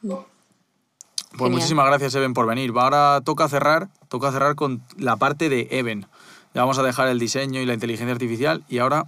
Pues 1.38 1.52
muchísimas 1.52 1.88
gracias, 1.88 2.14
Eben, 2.16 2.34
por 2.34 2.46
venir. 2.46 2.72
Ahora 2.76 3.22
toca 3.22 3.48
cerrar, 3.48 3.90
toca 4.08 4.32
cerrar 4.32 4.56
con 4.56 4.84
la 4.98 5.16
parte 5.18 5.50
de 5.50 5.68
Eben. 5.72 6.06
Ya 6.54 6.62
vamos 6.62 6.80
a 6.80 6.84
dejar 6.84 7.08
el 7.08 7.20
diseño 7.20 7.62
y 7.62 7.66
la 7.66 7.74
inteligencia 7.74 8.12
artificial 8.14 8.64
y 8.68 8.80
ahora 8.80 9.06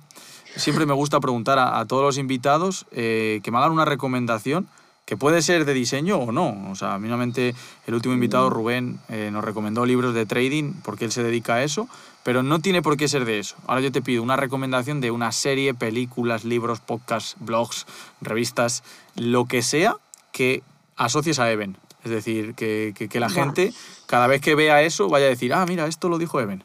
siempre 0.55 0.85
me 0.85 0.93
gusta 0.93 1.19
preguntar 1.19 1.57
a, 1.59 1.83
todos 1.85 2.03
los 2.03 2.17
invitados 2.17 2.85
eh, 2.91 3.41
que 3.43 3.51
me 3.51 3.57
hagan 3.57 3.71
una 3.71 3.85
recomendación 3.85 4.67
que 5.11 5.17
puede 5.17 5.41
ser 5.41 5.65
de 5.65 5.73
diseño 5.73 6.19
o 6.19 6.31
no. 6.31 6.71
O 6.71 6.75
sea, 6.75 6.97
mínimamente 6.97 7.53
el 7.85 7.93
último 7.95 8.13
invitado, 8.13 8.49
mm. 8.49 8.53
Rubén, 8.53 8.99
eh, 9.09 9.29
nos 9.29 9.43
recomendó 9.43 9.85
libros 9.85 10.13
de 10.13 10.25
trading 10.25 10.71
porque 10.83 11.03
él 11.03 11.11
se 11.11 11.21
dedica 11.21 11.55
a 11.55 11.63
eso, 11.63 11.89
pero 12.23 12.43
no 12.43 12.59
tiene 12.59 12.81
por 12.81 12.95
qué 12.95 13.09
ser 13.09 13.25
de 13.25 13.37
eso. 13.37 13.57
Ahora 13.67 13.81
yo 13.81 13.91
te 13.91 14.01
pido 14.01 14.23
una 14.23 14.37
recomendación 14.37 15.01
de 15.01 15.11
una 15.11 15.33
serie, 15.33 15.73
películas, 15.73 16.45
libros, 16.45 16.79
podcasts, 16.79 17.35
blogs, 17.41 17.87
revistas, 18.21 18.85
lo 19.17 19.47
que 19.47 19.63
sea 19.63 19.97
que 20.31 20.63
asocies 20.95 21.39
a 21.39 21.51
Eben. 21.51 21.75
Es 22.05 22.11
decir, 22.11 22.55
que, 22.55 22.93
que, 22.95 23.19
la 23.19 23.29
gente, 23.29 23.73
cada 24.05 24.27
vez 24.27 24.39
que 24.39 24.55
vea 24.55 24.81
eso, 24.81 25.09
vaya 25.09 25.25
a 25.25 25.29
decir, 25.29 25.53
ah, 25.53 25.65
mira, 25.67 25.87
esto 25.87 26.07
lo 26.07 26.19
dijo 26.19 26.39
Eben. 26.39 26.63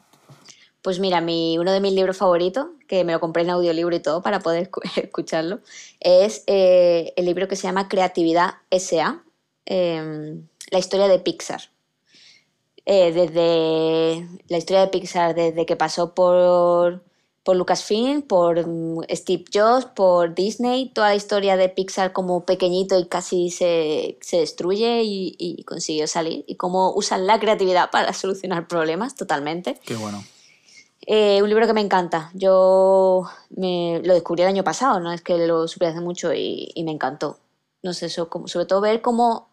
Pues 0.87 0.99
mira, 0.99 1.19
mi, 1.19 1.57
uno 1.57 1.73
de 1.73 1.81
mis 1.81 1.91
libros 1.91 2.15
favoritos, 2.15 2.67
que 2.87 3.03
me 3.03 3.11
lo 3.11 3.19
compré 3.19 3.43
en 3.43 3.49
audiolibro 3.49 3.93
y 3.93 3.99
todo 3.99 4.21
para 4.21 4.39
poder 4.39 4.69
escucharlo, 4.95 5.59
es 5.99 6.45
eh, 6.47 7.11
el 7.17 7.25
libro 7.25 7.49
que 7.49 7.57
se 7.57 7.63
llama 7.63 7.89
Creatividad 7.89 8.51
S.A., 8.69 9.21
em, 9.65 10.47
la 10.71 10.79
historia 10.79 11.09
de 11.09 11.19
Pixar. 11.19 11.59
Eh, 12.85 13.11
desde 13.11 14.29
la 14.47 14.57
historia 14.57 14.79
de 14.83 14.87
Pixar, 14.87 15.35
desde 15.35 15.65
que 15.65 15.75
pasó 15.75 16.15
por, 16.15 17.03
por 17.43 17.57
Lucasfilm, 17.57 18.21
por 18.21 18.65
mm, 18.65 19.07
Steve 19.09 19.43
Jobs, 19.53 19.87
por 19.87 20.35
Disney, 20.35 20.93
toda 20.93 21.09
la 21.09 21.15
historia 21.15 21.57
de 21.57 21.67
Pixar 21.67 22.13
como 22.13 22.45
pequeñito 22.45 22.97
y 22.97 23.07
casi 23.07 23.49
se, 23.49 24.17
destruye 24.31 25.03
y, 25.03 25.35
y 25.37 25.65
consiguió 25.65 26.07
salir, 26.07 26.45
y 26.47 26.55
cómo 26.55 26.93
usan 26.93 27.27
la 27.27 27.41
creatividad 27.41 27.91
para 27.91 28.13
solucionar 28.13 28.69
problemas 28.69 29.17
totalmente. 29.17 29.81
Qué 29.83 29.97
bueno. 29.97 30.23
Eh, 31.09 31.41
un 31.41 31.47
libro 31.47 31.65
que 31.65 31.73
me 31.73 31.81
encanta. 31.81 32.29
Yo 32.33 33.23
me, 33.49 34.01
lo 34.03 34.13
descubrí 34.13 34.43
el 34.43 34.49
año 34.49 34.65
pasado, 34.65 34.99
no 34.99 35.13
es 35.13 35.21
que 35.21 35.37
lo 35.47 35.67
supe 35.69 35.87
hace 35.87 36.01
mucho 36.01 36.33
y, 36.33 36.73
me 36.83 36.91
encantó. 36.91 37.39
No 37.81 37.93
sé, 37.93 38.07
eso, 38.07 38.29
como, 38.29 38.49
sobre 38.49 38.65
todo 38.65 38.81
ver 38.81 39.01
cómo 39.01 39.49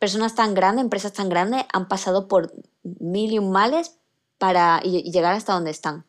personas 0.00 0.34
tan 0.34 0.54
grandes, 0.54 0.82
empresas 0.82 1.12
tan 1.12 1.28
grandes, 1.28 1.64
han 1.72 1.86
pasado 1.88 2.26
por 2.26 2.52
mil 2.82 3.32
y 3.32 3.38
un 3.38 3.52
males 3.52 3.96
para 4.38 4.80
llegar 4.80 5.34
hasta 5.34 5.52
donde 5.52 5.70
están. 5.70 6.04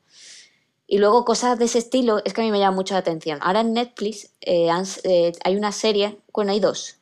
Y 0.88 0.98
luego 0.98 1.24
cosas 1.24 1.60
de 1.60 1.66
ese 1.66 1.78
estilo 1.80 2.22
es 2.26 2.34
que 2.34 2.42
a 2.42 2.44
mí 2.44 2.52
me 2.52 2.60
llama 2.60 2.76
mucho 2.76 2.96
la 2.96 3.02
atención. 3.02 3.38
Ahora 3.44 3.62
en 3.62 3.74
Netflix 3.74 4.32
eh, 4.42 4.70
eh, 5.04 5.34
hay 5.44 5.56
una 5.56 5.72
serie, 5.72 6.20
bueno, 6.34 6.52
hay 6.52 6.60
dos. 6.60 6.98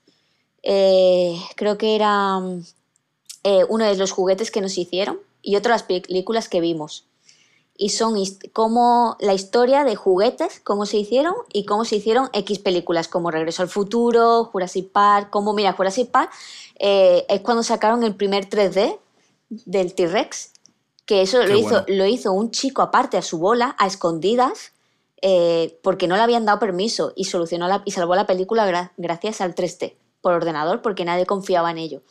creo 0.61 1.77
que 1.77 1.95
era 1.95 2.37
uno 3.69 3.85
de 3.85 3.95
los 3.95 4.11
juguetes 4.11 4.51
que 4.51 4.61
nos 4.61 4.77
hicieron 4.77 5.19
y 5.41 5.55
otro 5.55 5.71
las 5.71 5.83
películas 5.83 6.49
que 6.49 6.59
vimos 6.59 7.06
y 7.77 7.89
son 7.89 8.15
como 8.53 9.15
la 9.19 9.33
historia 9.33 9.83
de 9.83 9.95
juguetes, 9.95 10.59
cómo 10.63 10.87
se 10.87 10.97
hicieron 10.97 11.35
y 11.53 11.65
cómo 11.65 11.85
se 11.85 11.97
hicieron 11.97 12.29
X 12.33 12.57
películas, 12.59 13.07
como 13.07 13.29
Regreso 13.29 13.61
al 13.61 13.69
Futuro, 13.69 14.45
Jurassic 14.45 14.91
Park, 14.91 15.29
como, 15.29 15.53
mira, 15.53 15.73
Jurassic 15.73 16.09
Park 16.09 16.31
eh, 16.79 17.25
es 17.29 17.41
cuando 17.41 17.61
sacaron 17.61 18.03
el 18.03 18.15
primer 18.15 18.49
3D 18.49 18.97
del 19.49 19.93
T-Rex, 19.93 20.53
que 21.05 21.21
eso 21.21 21.45
lo 21.45 21.55
hizo, 21.55 21.85
lo 21.87 22.05
hizo 22.07 22.33
un 22.33 22.49
chico 22.51 22.81
aparte 22.81 23.15
a 23.15 23.21
su 23.21 23.37
bola, 23.37 23.75
a 23.77 23.85
escondidas, 23.85 24.73
eh, 25.21 25.79
porque 25.83 26.07
no 26.07 26.15
le 26.15 26.23
habían 26.23 26.45
dado 26.45 26.59
permiso 26.59 27.13
y, 27.15 27.25
solucionó 27.25 27.67
la, 27.67 27.83
y 27.85 27.91
salvó 27.91 28.15
la 28.15 28.27
película 28.27 28.91
gracias 28.97 29.39
al 29.39 29.55
3D 29.55 29.93
por 30.21 30.33
ordenador, 30.33 30.81
porque 30.81 31.05
nadie 31.05 31.27
confiaba 31.27 31.69
en 31.69 31.77
ello. 31.77 32.01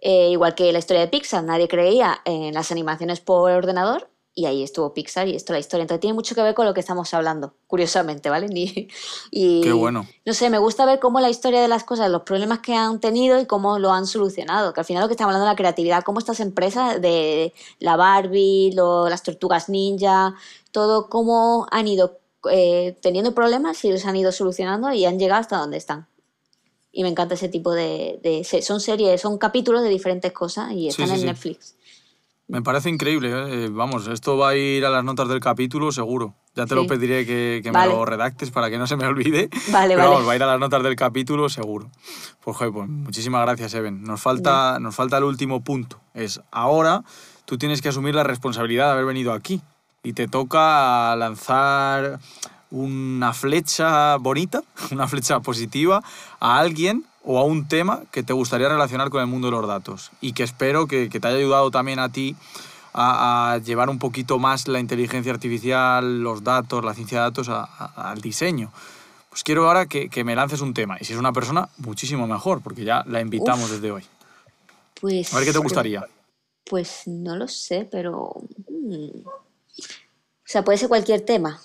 Eh, 0.00 0.28
igual 0.30 0.54
que 0.54 0.70
la 0.72 0.78
historia 0.78 1.00
de 1.00 1.08
Pixar, 1.08 1.42
nadie 1.42 1.66
creía 1.66 2.20
en 2.24 2.54
las 2.54 2.70
animaciones 2.70 3.20
por 3.20 3.50
ordenador 3.50 4.08
y 4.38 4.46
ahí 4.46 4.62
estuvo 4.62 4.94
Pixar 4.94 5.26
y 5.26 5.34
esto 5.34 5.52
la 5.52 5.58
historia. 5.58 5.82
Entonces 5.82 6.00
tiene 6.00 6.14
mucho 6.14 6.36
que 6.36 6.42
ver 6.42 6.54
con 6.54 6.64
lo 6.64 6.72
que 6.72 6.78
estamos 6.78 7.12
hablando, 7.12 7.54
curiosamente, 7.66 8.30
¿vale? 8.30 8.46
Y, 9.32 9.60
Qué 9.62 9.72
bueno. 9.72 10.06
No 10.24 10.32
sé, 10.32 10.48
me 10.48 10.58
gusta 10.58 10.86
ver 10.86 11.00
cómo 11.00 11.18
la 11.18 11.28
historia 11.28 11.60
de 11.60 11.66
las 11.66 11.82
cosas, 11.82 12.08
los 12.08 12.22
problemas 12.22 12.60
que 12.60 12.72
han 12.72 13.00
tenido 13.00 13.40
y 13.40 13.46
cómo 13.46 13.80
lo 13.80 13.90
han 13.90 14.06
solucionado. 14.06 14.72
Que 14.72 14.80
al 14.80 14.86
final 14.86 15.02
lo 15.02 15.08
que 15.08 15.14
estamos 15.14 15.30
hablando 15.30 15.46
es 15.46 15.52
la 15.52 15.56
creatividad, 15.56 16.04
cómo 16.04 16.20
estas 16.20 16.38
empresas 16.38 17.02
de 17.02 17.52
la 17.80 17.96
Barbie, 17.96 18.70
las 18.76 19.24
tortugas 19.24 19.68
ninja, 19.68 20.36
todo 20.70 21.08
cómo 21.08 21.66
han 21.72 21.88
ido 21.88 22.20
eh, 22.48 22.96
teniendo 23.02 23.34
problemas 23.34 23.84
y 23.84 23.90
los 23.90 24.04
han 24.06 24.14
ido 24.14 24.30
solucionando 24.30 24.92
y 24.92 25.04
han 25.04 25.18
llegado 25.18 25.40
hasta 25.40 25.56
donde 25.56 25.78
están. 25.78 26.06
Y 26.92 27.02
me 27.02 27.08
encanta 27.08 27.34
ese 27.34 27.48
tipo 27.48 27.72
de, 27.72 28.20
de 28.22 28.44
son 28.62 28.80
series, 28.80 29.20
son 29.20 29.36
capítulos 29.36 29.82
de 29.82 29.88
diferentes 29.88 30.30
cosas 30.30 30.70
y 30.70 30.86
están 30.86 31.10
en 31.10 31.26
Netflix. 31.26 31.74
Me 32.48 32.62
parece 32.62 32.88
increíble, 32.88 33.30
¿eh? 33.30 33.68
vamos, 33.70 34.06
esto 34.06 34.38
va 34.38 34.50
a 34.50 34.56
ir 34.56 34.86
a 34.86 34.88
las 34.88 35.04
notas 35.04 35.28
del 35.28 35.38
capítulo 35.38 35.92
seguro. 35.92 36.34
Ya 36.54 36.64
te 36.64 36.74
lo 36.74 36.86
pediré 36.86 37.26
que, 37.26 37.60
me 37.62 37.86
lo 37.86 38.06
redactes 38.06 38.50
para 38.50 38.70
que 38.70 38.78
no 38.78 38.86
se 38.86 38.96
me 38.96 39.06
olvide. 39.06 39.50
Vale, 39.70 39.94
Pero 39.94 40.10
vamos, 40.10 40.26
va 40.26 40.32
a 40.32 40.36
ir 40.36 40.42
a 40.42 40.46
las 40.46 40.58
notas 40.58 40.82
del 40.82 40.96
capítulo 40.96 41.50
seguro. 41.50 41.90
Pues, 42.42 42.56
joder, 42.56 42.72
pues 42.72 42.88
muchísimas 42.88 43.42
gracias, 43.42 43.74
Eben. 43.74 44.02
Nos 44.02 44.22
falta, 44.22 44.80
nos 44.80 44.94
falta 44.94 45.18
el 45.18 45.24
último 45.24 45.60
punto. 45.60 46.00
Es 46.14 46.40
ahora 46.50 47.04
tú 47.44 47.58
tienes 47.58 47.82
que 47.82 47.90
asumir 47.90 48.14
la 48.14 48.24
responsabilidad 48.24 48.86
de 48.86 48.92
haber 48.92 49.04
venido 49.04 49.34
aquí. 49.34 49.60
Y 50.02 50.14
te 50.14 50.26
toca 50.26 51.14
lanzar 51.16 52.18
una 52.70 53.34
flecha 53.34 54.16
bonita, 54.16 54.62
una 54.90 55.06
flecha 55.06 55.40
positiva 55.40 56.02
a 56.40 56.58
alguien 56.58 57.04
o 57.30 57.38
a 57.38 57.44
un 57.44 57.68
tema 57.68 58.04
que 58.10 58.22
te 58.22 58.32
gustaría 58.32 58.70
relacionar 58.70 59.10
con 59.10 59.20
el 59.20 59.26
mundo 59.26 59.48
de 59.48 59.50
los 59.50 59.68
datos 59.68 60.12
y 60.22 60.32
que 60.32 60.44
espero 60.44 60.86
que, 60.86 61.10
te 61.10 61.28
haya 61.28 61.36
ayudado 61.36 61.70
también 61.70 61.98
a 61.98 62.08
ti 62.08 62.34
a, 62.94 63.60
llevar 63.62 63.90
un 63.90 63.98
poquito 63.98 64.38
más 64.38 64.66
la 64.66 64.80
inteligencia 64.80 65.30
artificial, 65.30 66.22
los 66.22 66.42
datos, 66.42 66.82
la 66.82 66.94
ciencia 66.94 67.18
de 67.18 67.24
datos 67.24 67.50
al 67.50 68.22
diseño. 68.22 68.72
Pues 69.28 69.44
quiero 69.44 69.68
ahora 69.68 69.84
que, 69.84 70.24
me 70.24 70.34
lances 70.34 70.62
un 70.62 70.72
tema 70.72 70.96
y 70.98 71.04
si 71.04 71.12
es 71.12 71.18
una 71.18 71.34
persona, 71.34 71.68
muchísimo 71.76 72.26
mejor, 72.26 72.62
porque 72.62 72.82
ya 72.82 73.04
la 73.06 73.20
invitamos 73.20 73.70
desde 73.70 73.92
hoy. 73.92 74.04
Pues, 74.98 75.34
a 75.34 75.36
ver 75.36 75.44
qué 75.44 75.52
te 75.52 75.58
gustaría. 75.58 76.06
Pues 76.64 77.02
no 77.04 77.36
lo 77.36 77.46
sé, 77.46 77.86
pero... 77.92 78.36
Mm, 78.70 79.28
o 79.28 80.46
sea, 80.46 80.64
puede 80.64 80.78
ser 80.78 80.88
cualquier 80.88 81.20
tema. 81.20 81.60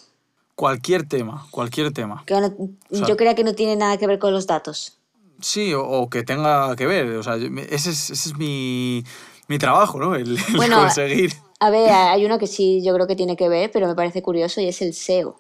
Cualquier 0.56 1.08
tema, 1.08 1.48
cualquier 1.52 1.94
tema. 1.94 2.26
yo 2.28 3.16
creía 3.16 3.34
que 3.34 3.46
no 3.46 3.56
tiene 3.56 3.78
nada 3.78 3.96
que 3.96 4.08
ver 4.08 4.20
con 4.20 4.34
los 4.34 4.46
datos. 4.46 4.98
Sí, 5.44 5.74
o, 5.76 6.10
que 6.10 6.24
tenga 6.24 6.76
que 6.78 6.88
ver. 6.88 7.06
O 7.18 7.24
sea, 7.24 7.36
ese 7.36 7.90
es, 7.90 8.10
ese 8.10 8.30
es 8.30 8.38
mi, 8.38 9.04
mi, 9.50 9.58
trabajo, 9.58 10.00
¿no? 10.00 10.16
El, 10.16 10.40
conseguir. 10.74 11.34
A 11.60 11.70
ver, 11.70 11.92
hay 11.92 12.26
uno 12.26 12.40
que 12.40 12.48
sí 12.48 12.82
yo 12.84 12.94
creo 12.94 13.08
que 13.08 13.16
tiene 13.16 13.36
que 13.36 13.50
ver, 13.50 13.70
pero 13.72 13.88
me 13.88 13.96
parece 13.96 14.22
curioso 14.22 14.62
y 14.62 14.68
es 14.70 14.82
el 14.82 14.94
SEO. 14.94 15.36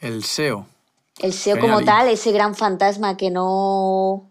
El 0.00 0.22
SEO. 0.22 0.66
El 1.18 1.32
SEO 1.32 1.58
como 1.58 1.82
tal, 1.82 2.08
ese 2.08 2.30
gran 2.30 2.54
fantasma 2.54 3.16
que 3.16 3.30
no 3.30 4.28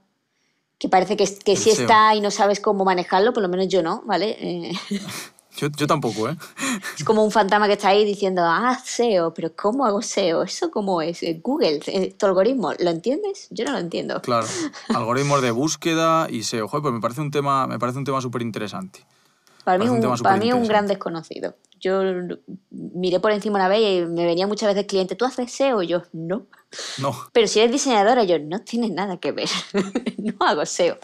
que 0.79 0.89
parece 0.89 1.15
que, 1.15 1.25
que 1.45 1.55
sí 1.55 1.69
está 1.69 2.15
y 2.15 2.21
no 2.21 2.31
sabes 2.31 2.59
cómo 2.59 2.83
manejarlo, 2.85 3.33
por 3.33 3.43
lo 3.43 3.49
menos 3.49 3.67
yo 3.67 3.83
no, 3.83 4.01
¿vale? 4.05 4.37
Eh, 4.39 4.71
yo, 5.57 5.67
yo, 5.69 5.87
tampoco, 5.87 6.29
¿eh? 6.29 6.37
Es 6.97 7.03
como 7.03 7.23
un 7.23 7.31
fantasma 7.31 7.67
que 7.67 7.73
está 7.73 7.89
ahí 7.89 8.05
diciendo, 8.05 8.41
ah, 8.45 8.79
SEO, 8.83 9.33
pero 9.33 9.53
¿cómo 9.55 9.85
hago 9.85 10.01
SEO? 10.01 10.43
¿Eso 10.43 10.71
cómo 10.71 11.01
es? 11.01 11.21
Eh, 11.23 11.39
Google, 11.43 11.81
eh, 11.87 12.13
tu 12.17 12.25
algoritmo, 12.25 12.73
¿lo 12.79 12.89
entiendes? 12.89 13.47
Yo 13.51 13.65
no 13.65 13.71
lo 13.71 13.77
entiendo. 13.79 14.21
Claro, 14.21 14.47
algoritmos 14.89 15.41
de 15.41 15.51
búsqueda 15.51 16.27
y 16.29 16.43
SEO. 16.43 16.67
Joder, 16.67 16.81
pues 16.81 16.93
me 16.93 17.01
parece 17.01 17.21
un 17.21 17.31
tema, 17.31 17.67
me 17.67 17.79
parece 17.79 17.99
un 17.99 18.05
tema 18.05 18.21
súper 18.21 18.41
interesante. 18.41 19.05
Para 19.63 19.77
mí, 19.77 19.87
un, 19.87 20.01
para 20.19 20.37
mí 20.37 20.51
un 20.53 20.67
gran 20.67 20.87
desconocido. 20.87 21.55
Yo 21.79 22.01
miré 22.69 23.19
por 23.19 23.31
encima 23.31 23.57
una 23.57 23.67
vez 23.67 23.81
y 23.81 24.05
me 24.05 24.25
venía 24.25 24.47
muchas 24.47 24.73
veces 24.73 24.87
cliente, 24.87 25.15
¿tú 25.15 25.25
haces 25.25 25.51
SEO? 25.51 25.83
Yo, 25.83 26.03
no. 26.13 26.47
No. 26.97 27.15
Pero 27.31 27.47
si 27.47 27.59
eres 27.59 27.71
diseñadora, 27.71 28.23
yo, 28.23 28.39
no 28.39 28.61
tienes 28.61 28.91
nada 28.91 29.17
que 29.17 29.31
ver. 29.31 29.49
no 30.17 30.33
hago 30.39 30.65
SEO. 30.65 30.97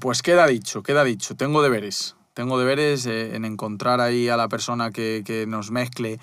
Pues 0.00 0.22
queda 0.22 0.46
dicho, 0.46 0.82
queda 0.82 1.04
dicho. 1.04 1.36
Tengo 1.36 1.62
deberes. 1.62 2.16
Tengo 2.34 2.58
deberes 2.58 3.06
eh, 3.06 3.36
en 3.36 3.44
encontrar 3.44 4.00
ahí 4.00 4.28
a 4.28 4.36
la 4.36 4.48
persona 4.48 4.90
que, 4.90 5.22
que, 5.24 5.46
nos 5.46 5.70
mezcle 5.70 6.18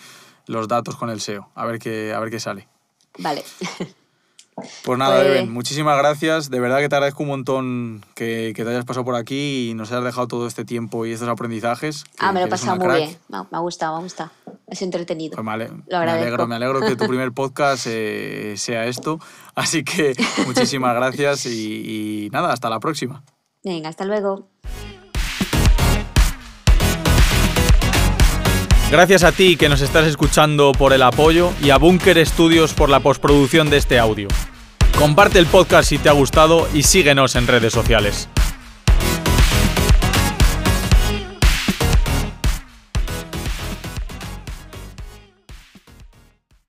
los 0.46 0.68
datos 0.68 0.96
con 0.98 1.10
el 1.10 1.22
SEO. 1.22 1.50
A 1.56 1.66
ver 1.66 1.80
qué, 1.80 2.14
a 2.14 2.20
ver 2.20 2.30
qué 2.30 2.40
sale. 2.40 2.68
Vale. 3.18 3.44
Pues 4.84 5.00
nada, 5.00 5.24
pues... 5.24 5.50
muchísimas 5.50 5.98
gracias. 5.98 6.50
De 6.50 6.60
verdad 6.60 6.80
que 6.80 6.90
te 6.90 6.96
agradezco 6.96 7.24
un 7.24 7.30
montón 7.30 8.06
que, 8.16 8.54
que, 8.56 8.64
te 8.64 8.70
hayas 8.70 8.86
pasado 8.86 9.06
por 9.06 9.16
aquí 9.16 9.70
y 9.70 9.74
nos 9.74 9.92
hayas 9.92 10.04
dejado 10.04 10.28
todo 10.28 10.48
este 10.48 10.66
tiempo 10.66 11.06
y 11.06 11.14
estos 11.14 11.30
aprendizajes. 11.30 12.04
ah, 12.20 12.32
me 12.32 12.42
lo 12.42 12.48
he 12.48 12.50
pasado 12.50 12.78
muy 12.78 12.96
bien. 12.96 13.18
Me 13.30 13.38
ha 13.38 13.60
gustado, 13.60 13.94
me 13.94 14.00
ha 14.00 14.04
gustado. 14.04 14.32
Es 14.68 14.82
entretenido. 14.82 15.36
Pues 15.36 15.46
vale, 15.46 15.70
me 15.90 15.96
alegro, 15.96 16.48
me 16.48 16.56
alegro 16.56 16.82
que 16.82 16.96
tu 16.96 17.08
primer 17.08 17.32
podcast 17.34 17.88
eh, 17.88 18.56
sea 18.58 18.86
esto. 18.86 19.20
Así 19.56 19.84
que 19.84 20.14
muchísimas 20.46 20.96
gracias 20.96 21.46
y, 21.46 22.26
y 22.26 22.30
nada, 22.32 22.54
hasta 22.54 22.70
la 22.70 22.80
próxima. 22.80 23.24
Venga, 23.64 23.90
hasta 23.90 24.06
luego. 24.06 24.50
Gracias 28.92 29.24
a 29.24 29.32
ti 29.32 29.56
que 29.56 29.70
nos 29.70 29.80
estás 29.80 30.06
escuchando 30.06 30.74
por 30.74 30.92
el 30.92 31.02
apoyo 31.02 31.54
y 31.64 31.70
a 31.70 31.78
Bunker 31.78 32.24
Studios 32.28 32.74
por 32.74 32.90
la 32.90 33.00
postproducción 33.00 33.70
de 33.70 33.78
este 33.78 33.98
audio. 33.98 34.28
Comparte 34.98 35.40
el 35.40 35.46
podcast 35.46 35.88
si 35.88 35.98
te 35.98 36.10
ha 36.10 36.12
gustado 36.12 36.68
y 36.74 36.84
síguenos 36.84 37.38
en 37.38 37.48
redes 37.48 37.72
sociales. 37.72 38.28